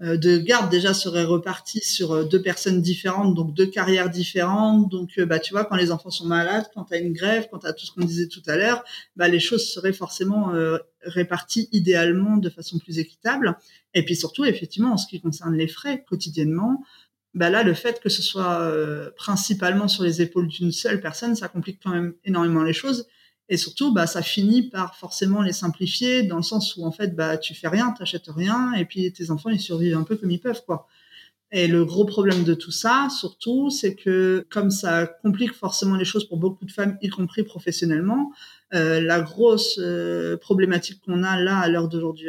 euh, 0.00 0.16
de 0.16 0.38
garde 0.38 0.70
déjà 0.70 0.94
serait 0.94 1.24
reparti 1.24 1.80
sur 1.80 2.12
euh, 2.12 2.24
deux 2.24 2.40
personnes 2.40 2.80
différentes, 2.80 3.34
donc 3.34 3.52
deux 3.52 3.66
carrières 3.66 4.10
différentes. 4.10 4.88
Donc, 4.88 5.18
bah, 5.22 5.40
tu 5.40 5.52
vois, 5.52 5.64
quand 5.64 5.74
les 5.74 5.90
enfants 5.90 6.10
sont 6.10 6.26
malades, 6.26 6.66
quand 6.72 6.84
tu 6.84 6.94
as 6.94 6.98
une 6.98 7.12
grève, 7.12 7.48
quand 7.50 7.58
tu 7.58 7.66
as 7.66 7.72
tout 7.72 7.84
ce 7.84 7.90
qu'on 7.90 8.04
disait 8.04 8.28
tout 8.28 8.42
à 8.46 8.56
l'heure, 8.56 8.84
bah, 9.16 9.26
les 9.26 9.40
choses 9.40 9.68
seraient 9.68 9.92
forcément 9.92 10.52
réparties 11.02 11.68
idéalement 11.72 12.36
de 12.36 12.48
façon 12.48 12.78
plus 12.78 13.00
équitable. 13.00 13.58
Et 13.92 14.04
puis 14.04 14.14
surtout, 14.14 14.44
effectivement, 14.44 14.92
en 14.92 14.96
ce 14.96 15.08
qui 15.08 15.20
concerne 15.20 15.56
les 15.56 15.66
frais 15.66 16.04
quotidiennement, 16.08 16.84
bah 17.34 17.50
là, 17.50 17.62
le 17.62 17.74
fait 17.74 18.00
que 18.00 18.08
ce 18.08 18.22
soit 18.22 18.60
euh, 18.62 19.10
principalement 19.16 19.88
sur 19.88 20.02
les 20.02 20.22
épaules 20.22 20.48
d'une 20.48 20.72
seule 20.72 21.00
personne, 21.00 21.36
ça 21.36 21.48
complique 21.48 21.80
quand 21.82 21.90
même 21.90 22.14
énormément 22.24 22.62
les 22.62 22.72
choses. 22.72 23.06
Et 23.50 23.56
surtout, 23.56 23.92
bah, 23.92 24.06
ça 24.06 24.22
finit 24.22 24.68
par 24.68 24.96
forcément 24.96 25.42
les 25.42 25.52
simplifier 25.52 26.22
dans 26.22 26.36
le 26.36 26.42
sens 26.42 26.76
où 26.76 26.84
en 26.84 26.92
fait, 26.92 27.14
bah, 27.14 27.38
tu 27.38 27.54
fais 27.54 27.68
rien, 27.68 27.92
t'achètes 27.92 28.28
rien, 28.28 28.72
et 28.74 28.84
puis 28.84 29.10
tes 29.12 29.30
enfants 29.30 29.50
ils 29.50 29.60
survivent 29.60 29.96
un 29.96 30.02
peu 30.02 30.16
comme 30.16 30.30
ils 30.30 30.40
peuvent, 30.40 30.64
quoi. 30.66 30.86
Et 31.50 31.66
le 31.66 31.84
gros 31.86 32.04
problème 32.04 32.44
de 32.44 32.52
tout 32.52 32.70
ça, 32.70 33.08
surtout, 33.10 33.70
c'est 33.70 33.94
que 33.94 34.46
comme 34.50 34.70
ça 34.70 35.06
complique 35.06 35.54
forcément 35.54 35.96
les 35.96 36.04
choses 36.04 36.28
pour 36.28 36.36
beaucoup 36.36 36.66
de 36.66 36.72
femmes, 36.72 36.98
y 37.00 37.08
compris 37.08 37.42
professionnellement, 37.42 38.32
euh, 38.74 39.00
la 39.00 39.22
grosse 39.22 39.78
euh, 39.78 40.36
problématique 40.36 41.00
qu'on 41.06 41.22
a 41.22 41.40
là 41.40 41.58
à 41.58 41.68
l'heure 41.68 41.88
d'aujourd'hui 41.88 42.28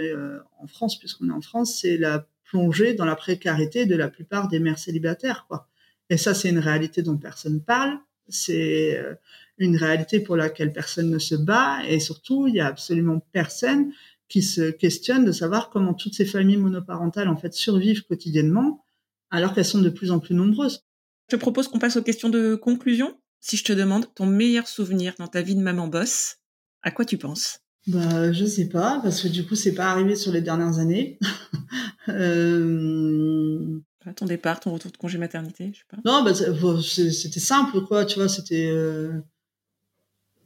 en 0.59 0.67
France, 0.67 0.97
puisqu'on 0.99 1.29
est 1.29 1.33
en 1.33 1.41
France, 1.41 1.79
c'est 1.81 1.97
la 1.97 2.25
plongé 2.49 2.93
dans 2.93 3.05
la 3.05 3.15
précarité 3.15 3.85
de 3.85 3.95
la 3.95 4.09
plupart 4.09 4.47
des 4.47 4.59
mères 4.59 4.79
célibataires, 4.79 5.45
quoi. 5.47 5.67
Et 6.09 6.17
ça, 6.17 6.33
c'est 6.33 6.49
une 6.49 6.59
réalité 6.59 7.01
dont 7.03 7.17
personne 7.17 7.61
parle. 7.61 7.99
C'est 8.27 8.97
euh, 8.97 9.13
une 9.57 9.77
réalité 9.77 10.19
pour 10.19 10.35
laquelle 10.35 10.73
personne 10.73 11.09
ne 11.09 11.19
se 11.19 11.35
bat. 11.35 11.79
Et 11.87 11.99
surtout, 11.99 12.47
il 12.47 12.55
y 12.55 12.59
a 12.59 12.65
absolument 12.65 13.19
personne 13.31 13.91
qui 14.27 14.41
se 14.41 14.71
questionne 14.71 15.25
de 15.25 15.31
savoir 15.31 15.69
comment 15.69 15.93
toutes 15.93 16.15
ces 16.15 16.25
familles 16.25 16.57
monoparentales, 16.57 17.27
en 17.27 17.37
fait, 17.37 17.53
survivent 17.53 18.05
quotidiennement, 18.05 18.83
alors 19.31 19.53
qu'elles 19.53 19.65
sont 19.65 19.81
de 19.81 19.89
plus 19.89 20.11
en 20.11 20.19
plus 20.19 20.35
nombreuses. 20.35 20.83
Je 21.29 21.35
te 21.35 21.39
propose 21.39 21.67
qu'on 21.67 21.79
passe 21.79 21.97
aux 21.97 22.03
questions 22.03 22.29
de 22.29 22.55
conclusion. 22.55 23.19
Si 23.39 23.57
je 23.57 23.63
te 23.63 23.73
demande 23.73 24.13
ton 24.15 24.25
meilleur 24.25 24.67
souvenir 24.67 25.13
dans 25.17 25.27
ta 25.27 25.41
vie 25.41 25.55
de 25.55 25.61
maman 25.61 25.87
boss, 25.87 26.37
à 26.81 26.91
quoi 26.91 27.05
tu 27.05 27.17
penses? 27.17 27.59
Bah, 27.87 28.31
je 28.31 28.45
sais 28.45 28.67
pas, 28.67 28.99
parce 29.01 29.21
que 29.21 29.27
du 29.27 29.45
coup, 29.45 29.55
c'est 29.55 29.73
pas 29.73 29.89
arrivé 29.89 30.15
sur 30.15 30.31
les 30.31 30.41
dernières 30.41 30.79
années. 30.79 31.17
euh... 32.09 33.79
Ton 34.15 34.25
départ, 34.25 34.59
ton 34.59 34.71
retour 34.73 34.91
de 34.91 34.97
congé 34.97 35.17
maternité, 35.17 35.71
je 35.73 35.79
sais 35.79 35.85
pas. 35.89 35.97
Non, 36.05 36.23
bah, 36.23 36.33
c'était 36.33 37.39
simple, 37.39 37.81
quoi, 37.81 38.05
tu 38.05 38.17
vois, 38.19 38.29
c'était. 38.29 38.69
Euh... 38.71 39.19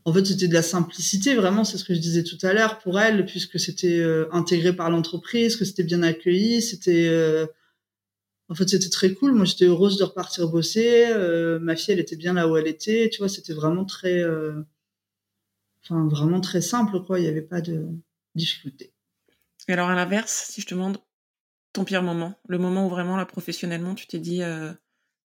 En 0.06 0.12
fait, 0.12 0.26
c'était 0.26 0.50
de 0.50 0.54
la 0.54 0.64
simplicité, 0.64 1.34
vraiment, 1.36 1.64
c'est 1.64 1.78
ce 1.78 1.86
que 1.86 1.94
je 1.94 2.00
disais 2.00 2.24
tout 2.24 2.38
à 2.42 2.52
l'heure 2.52 2.80
pour 2.80 3.00
elle, 3.00 3.26
puisque 3.26 3.58
c'était 3.60 4.00
euh, 4.00 4.28
intégré 4.34 4.76
par 4.76 4.90
l'entreprise, 4.90 5.56
que 5.56 5.64
c'était 5.64 5.84
bien 5.84 6.04
accueilli, 6.04 6.62
c'était. 6.62 7.08
Euh, 7.08 7.46
en 8.50 8.56
fait, 8.56 8.68
c'était 8.68 8.90
très 8.90 9.14
cool. 9.14 9.32
Moi, 9.34 9.46
j'étais 9.46 9.66
heureuse 9.66 9.98
de 9.98 10.04
repartir 10.04 10.50
bosser. 10.50 11.06
Euh, 11.08 11.60
ma 11.60 11.78
fille, 11.78 11.94
elle 11.94 12.02
était 12.02 12.18
bien 12.18 12.34
là 12.34 12.50
où 12.50 12.58
elle 12.58 12.68
était. 12.68 13.10
Tu 13.10 13.20
vois, 13.20 13.30
c'était 13.30 13.54
vraiment 13.54 13.86
très, 13.86 14.22
enfin, 15.84 16.08
vraiment 16.10 16.42
très 16.42 16.62
simple, 16.62 17.02
quoi. 17.06 17.20
Il 17.20 17.24
n'y 17.24 17.30
avait 17.30 17.42
pas 17.42 17.62
de 17.62 17.86
difficulté. 18.36 18.92
Et 19.70 19.74
alors, 19.74 19.88
à 19.88 19.96
l'inverse, 19.96 20.50
si 20.50 20.60
je 20.60 20.68
te 20.68 20.74
demande 20.74 20.98
ton 21.74 21.84
pire 21.84 22.04
moment, 22.04 22.40
le 22.48 22.58
moment 22.58 22.86
où 22.86 22.90
vraiment, 22.90 23.18
là, 23.18 23.26
professionnellement, 23.26 23.96
tu 23.96 24.08
t'es 24.08 24.20
dit, 24.20 24.44
euh... 24.44 24.72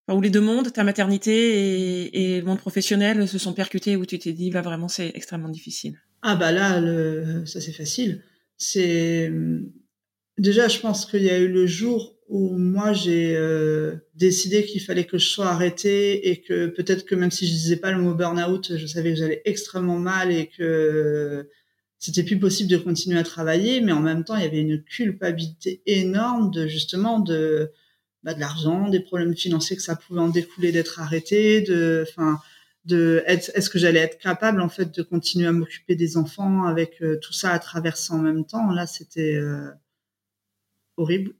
où 0.08 0.20
les 0.20 0.30
deux 0.30 0.40
mondes, 0.40 0.72
ta 0.72 0.84
maternité 0.84 2.34
et, 2.34 2.40
le 2.40 2.46
monde 2.46 2.58
professionnel 2.58 3.28
se 3.28 3.38
sont 3.38 3.52
percutés, 3.52 3.96
où 3.96 4.06
tu 4.06 4.18
t'es 4.18 4.32
dit, 4.32 4.50
là, 4.50 4.62
vraiment, 4.62 4.88
c'est 4.88 5.12
extrêmement 5.14 5.50
difficile. 5.50 5.98
Ah 6.22 6.34
bah 6.34 6.50
là, 6.50 6.80
le... 6.80 7.46
ça 7.46 7.60
c'est 7.60 7.72
facile. 7.72 8.24
C'est 8.56 9.30
déjà, 10.38 10.68
je 10.68 10.80
pense 10.80 11.06
qu'il 11.06 11.22
y 11.22 11.30
a 11.30 11.38
eu 11.38 11.48
le 11.48 11.66
jour 11.66 12.18
où 12.28 12.56
moi 12.58 12.92
j'ai 12.92 13.34
euh, 13.36 13.96
décidé 14.14 14.64
qu'il 14.64 14.82
fallait 14.82 15.06
que 15.06 15.18
je 15.18 15.26
sois 15.26 15.46
arrêtée 15.46 16.28
et 16.28 16.42
que 16.42 16.66
peut-être 16.66 17.06
que 17.06 17.14
même 17.14 17.30
si 17.30 17.46
je 17.46 17.52
disais 17.52 17.76
pas 17.76 17.90
le 17.90 17.98
mot 17.98 18.14
burn-out, 18.14 18.76
je 18.76 18.86
savais 18.86 19.10
que 19.10 19.18
j'allais 19.18 19.42
extrêmement 19.46 19.98
mal 19.98 20.30
et 20.30 20.48
que 20.48 21.48
c'était 21.98 22.22
plus 22.22 22.38
possible 22.38 22.70
de 22.70 22.76
continuer 22.76 23.18
à 23.18 23.24
travailler, 23.24 23.80
mais 23.80 23.92
en 23.92 24.00
même 24.00 24.24
temps 24.24 24.36
il 24.36 24.42
y 24.42 24.46
avait 24.46 24.60
une 24.60 24.82
culpabilité 24.82 25.82
énorme 25.86 26.50
de 26.50 26.66
justement 26.66 27.18
de 27.20 27.72
bah, 28.22 28.34
de 28.34 28.40
l'argent, 28.40 28.88
des 28.88 29.00
problèmes 29.00 29.36
financiers 29.36 29.76
que 29.76 29.82
ça 29.82 29.96
pouvait 29.96 30.20
en 30.20 30.28
découler 30.28 30.72
d'être 30.72 31.00
arrêté, 31.00 31.60
de 31.62 32.04
enfin 32.08 32.40
de 32.84 33.22
est-ce 33.26 33.70
que 33.70 33.78
j'allais 33.78 34.00
être 34.00 34.18
capable 34.18 34.60
en 34.60 34.68
fait 34.68 34.94
de 34.94 35.02
continuer 35.02 35.46
à 35.46 35.52
m'occuper 35.52 35.94
des 35.94 36.16
enfants 36.16 36.64
avec 36.64 37.02
euh, 37.02 37.18
tout 37.20 37.32
ça 37.32 37.50
à 37.52 37.58
traverser 37.58 38.12
en 38.12 38.18
même 38.18 38.44
temps? 38.46 38.70
Là 38.70 38.86
c'était 38.86 39.34
euh, 39.34 39.70
horrible. 40.96 41.34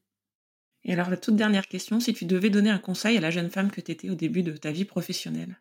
Et 0.85 0.93
alors, 0.93 1.11
la 1.11 1.17
toute 1.19 1.37
dernière 1.37 1.69
question, 1.69 2.01
si 2.01 2.15
tu 2.15 2.25
devais 2.25 2.49
donner 2.51 2.71
un 2.71 2.79
conseil 2.79 3.19
à 3.19 3.21
la 3.21 3.31
jeune 3.31 3.51
femme 3.51 3.71
que 3.71 3.81
tu 3.81 3.93
étais 3.93 4.09
au 4.09 4.15
début 4.15 4.43
de 4.43 4.57
ta 4.57 4.73
vie 4.73 4.87
professionnelle, 4.87 5.61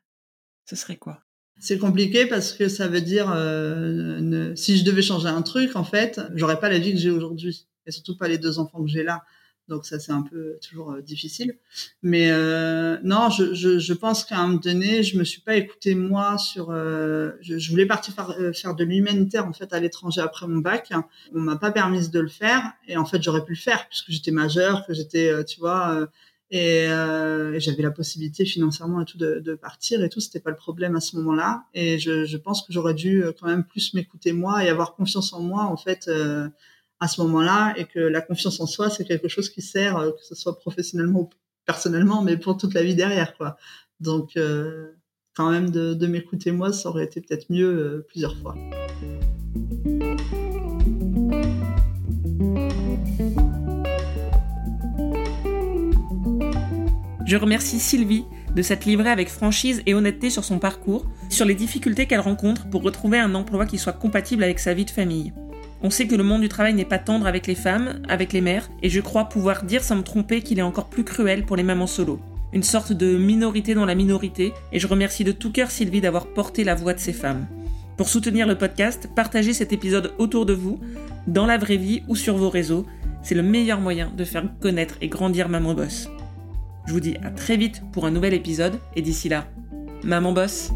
ce 0.64 0.78
serait 0.78 0.96
quoi? 0.96 1.27
C'est 1.60 1.80
compliqué 1.80 2.26
parce 2.28 2.54
que 2.54 2.68
ça 2.68 2.88
veut 2.88 3.02
dire, 3.02 3.32
euh, 3.36 4.54
si 4.56 4.78
je 4.78 4.84
devais 4.84 5.02
changer 5.02 5.28
un 5.28 5.42
truc, 5.42 5.76
en 5.76 5.84
fait, 5.84 6.22
j'aurais 6.36 6.60
pas 6.60 6.70
la 6.70 6.78
vie 6.78 6.94
que 6.94 7.00
j'ai 7.00 7.10
aujourd'hui. 7.10 7.68
Et 7.88 7.92
surtout 7.92 8.18
pas 8.18 8.28
les 8.28 8.38
deux 8.38 8.60
enfants 8.60 8.84
que 8.84 8.90
j'ai 8.90 9.04
là. 9.04 9.24
Donc 9.68 9.86
ça, 9.86 10.00
c'est 10.00 10.14
un 10.14 10.22
peu 10.22 10.58
toujours 10.66 10.94
euh, 10.94 11.02
difficile. 11.02 11.58
Mais 12.02 12.32
euh, 12.32 12.98
non, 13.04 13.30
je, 13.30 13.54
je, 13.54 13.80
je 13.80 13.94
pense 13.94 14.24
qu'à 14.24 14.38
un 14.38 14.48
moment 14.48 14.60
donné, 14.60 15.04
je 15.04 15.18
me 15.18 15.26
suis 15.26 15.42
pas 15.42 15.56
écoutée 15.56 15.94
moi 15.94 16.38
sur. 16.38 16.70
Euh, 16.72 17.32
je, 17.42 17.58
je, 17.58 17.70
voulais 17.70 17.86
partir 17.86 18.14
faire, 18.14 18.32
euh, 18.40 18.54
faire 18.54 18.76
de 18.76 18.86
l'humanitaire 18.86 19.46
en 19.46 19.52
fait 19.52 19.74
à 19.74 19.80
l'étranger 19.80 20.22
après 20.22 20.48
mon 20.48 20.60
bac. 20.60 20.94
On 21.34 21.40
m'a 21.40 21.58
pas 21.58 21.72
permis 21.72 22.08
de 22.08 22.20
le 22.20 22.30
faire 22.30 22.64
et 22.88 22.96
en 22.96 23.06
fait 23.06 23.22
j'aurais 23.22 23.44
pu 23.44 23.54
le 23.54 23.60
faire 23.60 23.88
puisque 23.90 24.10
j'étais 24.10 24.32
majeure, 24.32 24.86
que 24.88 24.94
j'étais, 24.94 25.30
euh, 25.30 25.44
tu 25.44 25.60
vois. 25.60 26.08
Et, 26.50 26.86
et 26.86 27.60
j'avais 27.60 27.84
la 27.84 27.92
possibilité 27.92 28.46
financièrement 28.46 29.02
et 29.02 29.06
tout 29.06 29.18
de, 29.18 29.40
de 29.40 29.56
partir 29.56 30.04
et 30.04 30.10
tout, 30.10 30.20
c'était 30.20 30.40
pas 30.40 30.50
le 30.50 30.56
problème 30.56 30.96
à 30.96 31.02
ce 31.02 31.16
moment-là. 31.18 31.66
Et 31.74 32.00
je, 32.00 32.26
je 32.26 32.38
pense 32.38 32.62
que 32.62 32.72
j'aurais 32.72 32.94
dû 32.94 33.24
quand 33.40 33.48
même 33.48 33.64
plus 33.64 33.94
m'écouter 33.94 34.32
moi 34.32 34.64
et 34.64 34.70
avoir 34.70 34.96
confiance 34.96 35.34
en 35.34 35.42
moi 35.42 35.64
en 35.64 35.78
fait 35.78 36.10
à 37.00 37.08
ce 37.08 37.22
moment-là 37.22 37.74
et 37.78 37.86
que 37.86 38.00
la 38.00 38.22
confiance 38.22 38.60
en 38.60 38.66
soi, 38.66 38.90
c'est 38.90 39.06
quelque 39.06 39.28
chose 39.28 39.50
qui 39.50 39.62
sert, 39.62 39.98
euh, 39.98 40.12
que 40.12 40.24
ce 40.24 40.36
soit 40.36 40.58
professionnellement 40.58 41.22
ou 41.22 41.30
personnellement, 41.66 42.22
mais 42.22 42.38
pour 42.38 42.58
toute 42.58 42.74
la 42.74 42.84
vie 42.84 42.96
derrière, 42.96 43.36
quoi. 43.36 43.58
Donc, 44.00 44.38
euh, 44.38 44.94
quand 45.36 45.52
même, 45.52 45.70
de, 45.70 45.94
de 45.94 46.08
m'écouter 46.08 46.52
moi, 46.52 46.74
ça 46.74 46.90
aurait 46.90 47.06
été 47.06 47.22
peut-être 47.22 47.50
mieux 47.50 47.68
euh, 47.68 48.06
plusieurs 48.08 48.36
fois. 48.38 48.56
Je 57.28 57.36
remercie 57.36 57.80
Sylvie 57.80 58.24
de 58.56 58.62
s'être 58.62 58.86
livrée 58.86 59.10
avec 59.10 59.28
franchise 59.28 59.84
et 59.86 59.94
honnêteté 59.94 60.30
sur 60.30 60.46
son 60.46 60.60
parcours, 60.60 61.06
sur 61.30 61.46
les 61.46 61.56
difficultés 61.56 62.06
qu'elle 62.06 62.22
rencontre 62.22 62.70
pour 62.70 62.84
retrouver 62.84 63.20
un 63.20 63.36
emploi 63.36 63.66
qui 63.66 63.78
soit 63.78 63.92
compatible 63.92 64.46
avec 64.46 64.60
sa 64.60 64.74
vie 64.74 64.86
de 64.86 64.92
famille. 64.92 65.34
On 65.84 65.90
sait 65.90 66.08
que 66.08 66.16
le 66.16 66.24
monde 66.24 66.40
du 66.40 66.48
travail 66.48 66.74
n'est 66.74 66.86
pas 66.86 67.00
tendre 67.00 67.28
avec 67.28 67.46
les 67.46 67.54
femmes, 67.54 68.02
avec 68.08 68.32
les 68.32 68.40
mères, 68.40 68.70
et 68.82 68.90
je 68.90 69.02
crois 69.02 69.26
pouvoir 69.26 69.64
dire 69.64 69.84
sans 69.84 69.98
me 69.98 70.04
tromper 70.04 70.42
qu'il 70.42 70.58
est 70.58 70.64
encore 70.64 70.88
plus 70.88 71.04
cruel 71.04 71.44
pour 71.44 71.58
les 71.58 71.64
mamans 71.64 71.86
solo. 71.86 72.18
Une 72.54 72.64
sorte 72.64 72.94
de 72.94 73.18
minorité 73.18 73.74
dans 73.74 73.86
la 73.86 73.94
minorité, 73.94 74.54
et 74.72 74.80
je 74.80 74.88
remercie 74.88 75.26
de 75.26 75.34
tout 75.34 75.52
cœur 75.52 75.70
Sylvie 75.70 76.00
d'avoir 76.00 76.28
porté 76.28 76.64
la 76.64 76.76
voix 76.76 76.94
de 76.94 77.00
ces 77.00 77.12
femmes. 77.12 77.46
Pour 77.98 78.08
soutenir 78.08 78.48
le 78.48 78.58
podcast, 78.58 79.10
partagez 79.14 79.52
cet 79.52 79.74
épisode 79.74 80.14
autour 80.18 80.46
de 80.46 80.54
vous, 80.54 80.80
dans 81.28 81.46
la 81.46 81.58
vraie 81.58 81.76
vie 81.76 82.04
ou 82.08 82.16
sur 82.16 82.38
vos 82.38 82.50
réseaux. 82.50 82.86
C'est 83.22 83.36
le 83.36 83.44
meilleur 83.44 83.82
moyen 83.82 84.14
de 84.16 84.24
faire 84.24 84.48
connaître 84.62 84.96
et 85.02 85.10
grandir 85.10 85.50
Maman 85.50 85.74
Boss. 85.74 86.10
Je 86.88 86.94
vous 86.94 87.02
dis 87.02 87.18
à 87.22 87.32
très 87.32 87.58
vite 87.58 87.84
pour 87.92 88.06
un 88.06 88.12
nouvel 88.12 88.34
épisode, 88.34 88.80
et 88.96 89.02
d'ici 89.02 89.28
là, 89.28 89.46
Maman 90.04 90.32
Boss 90.32 90.72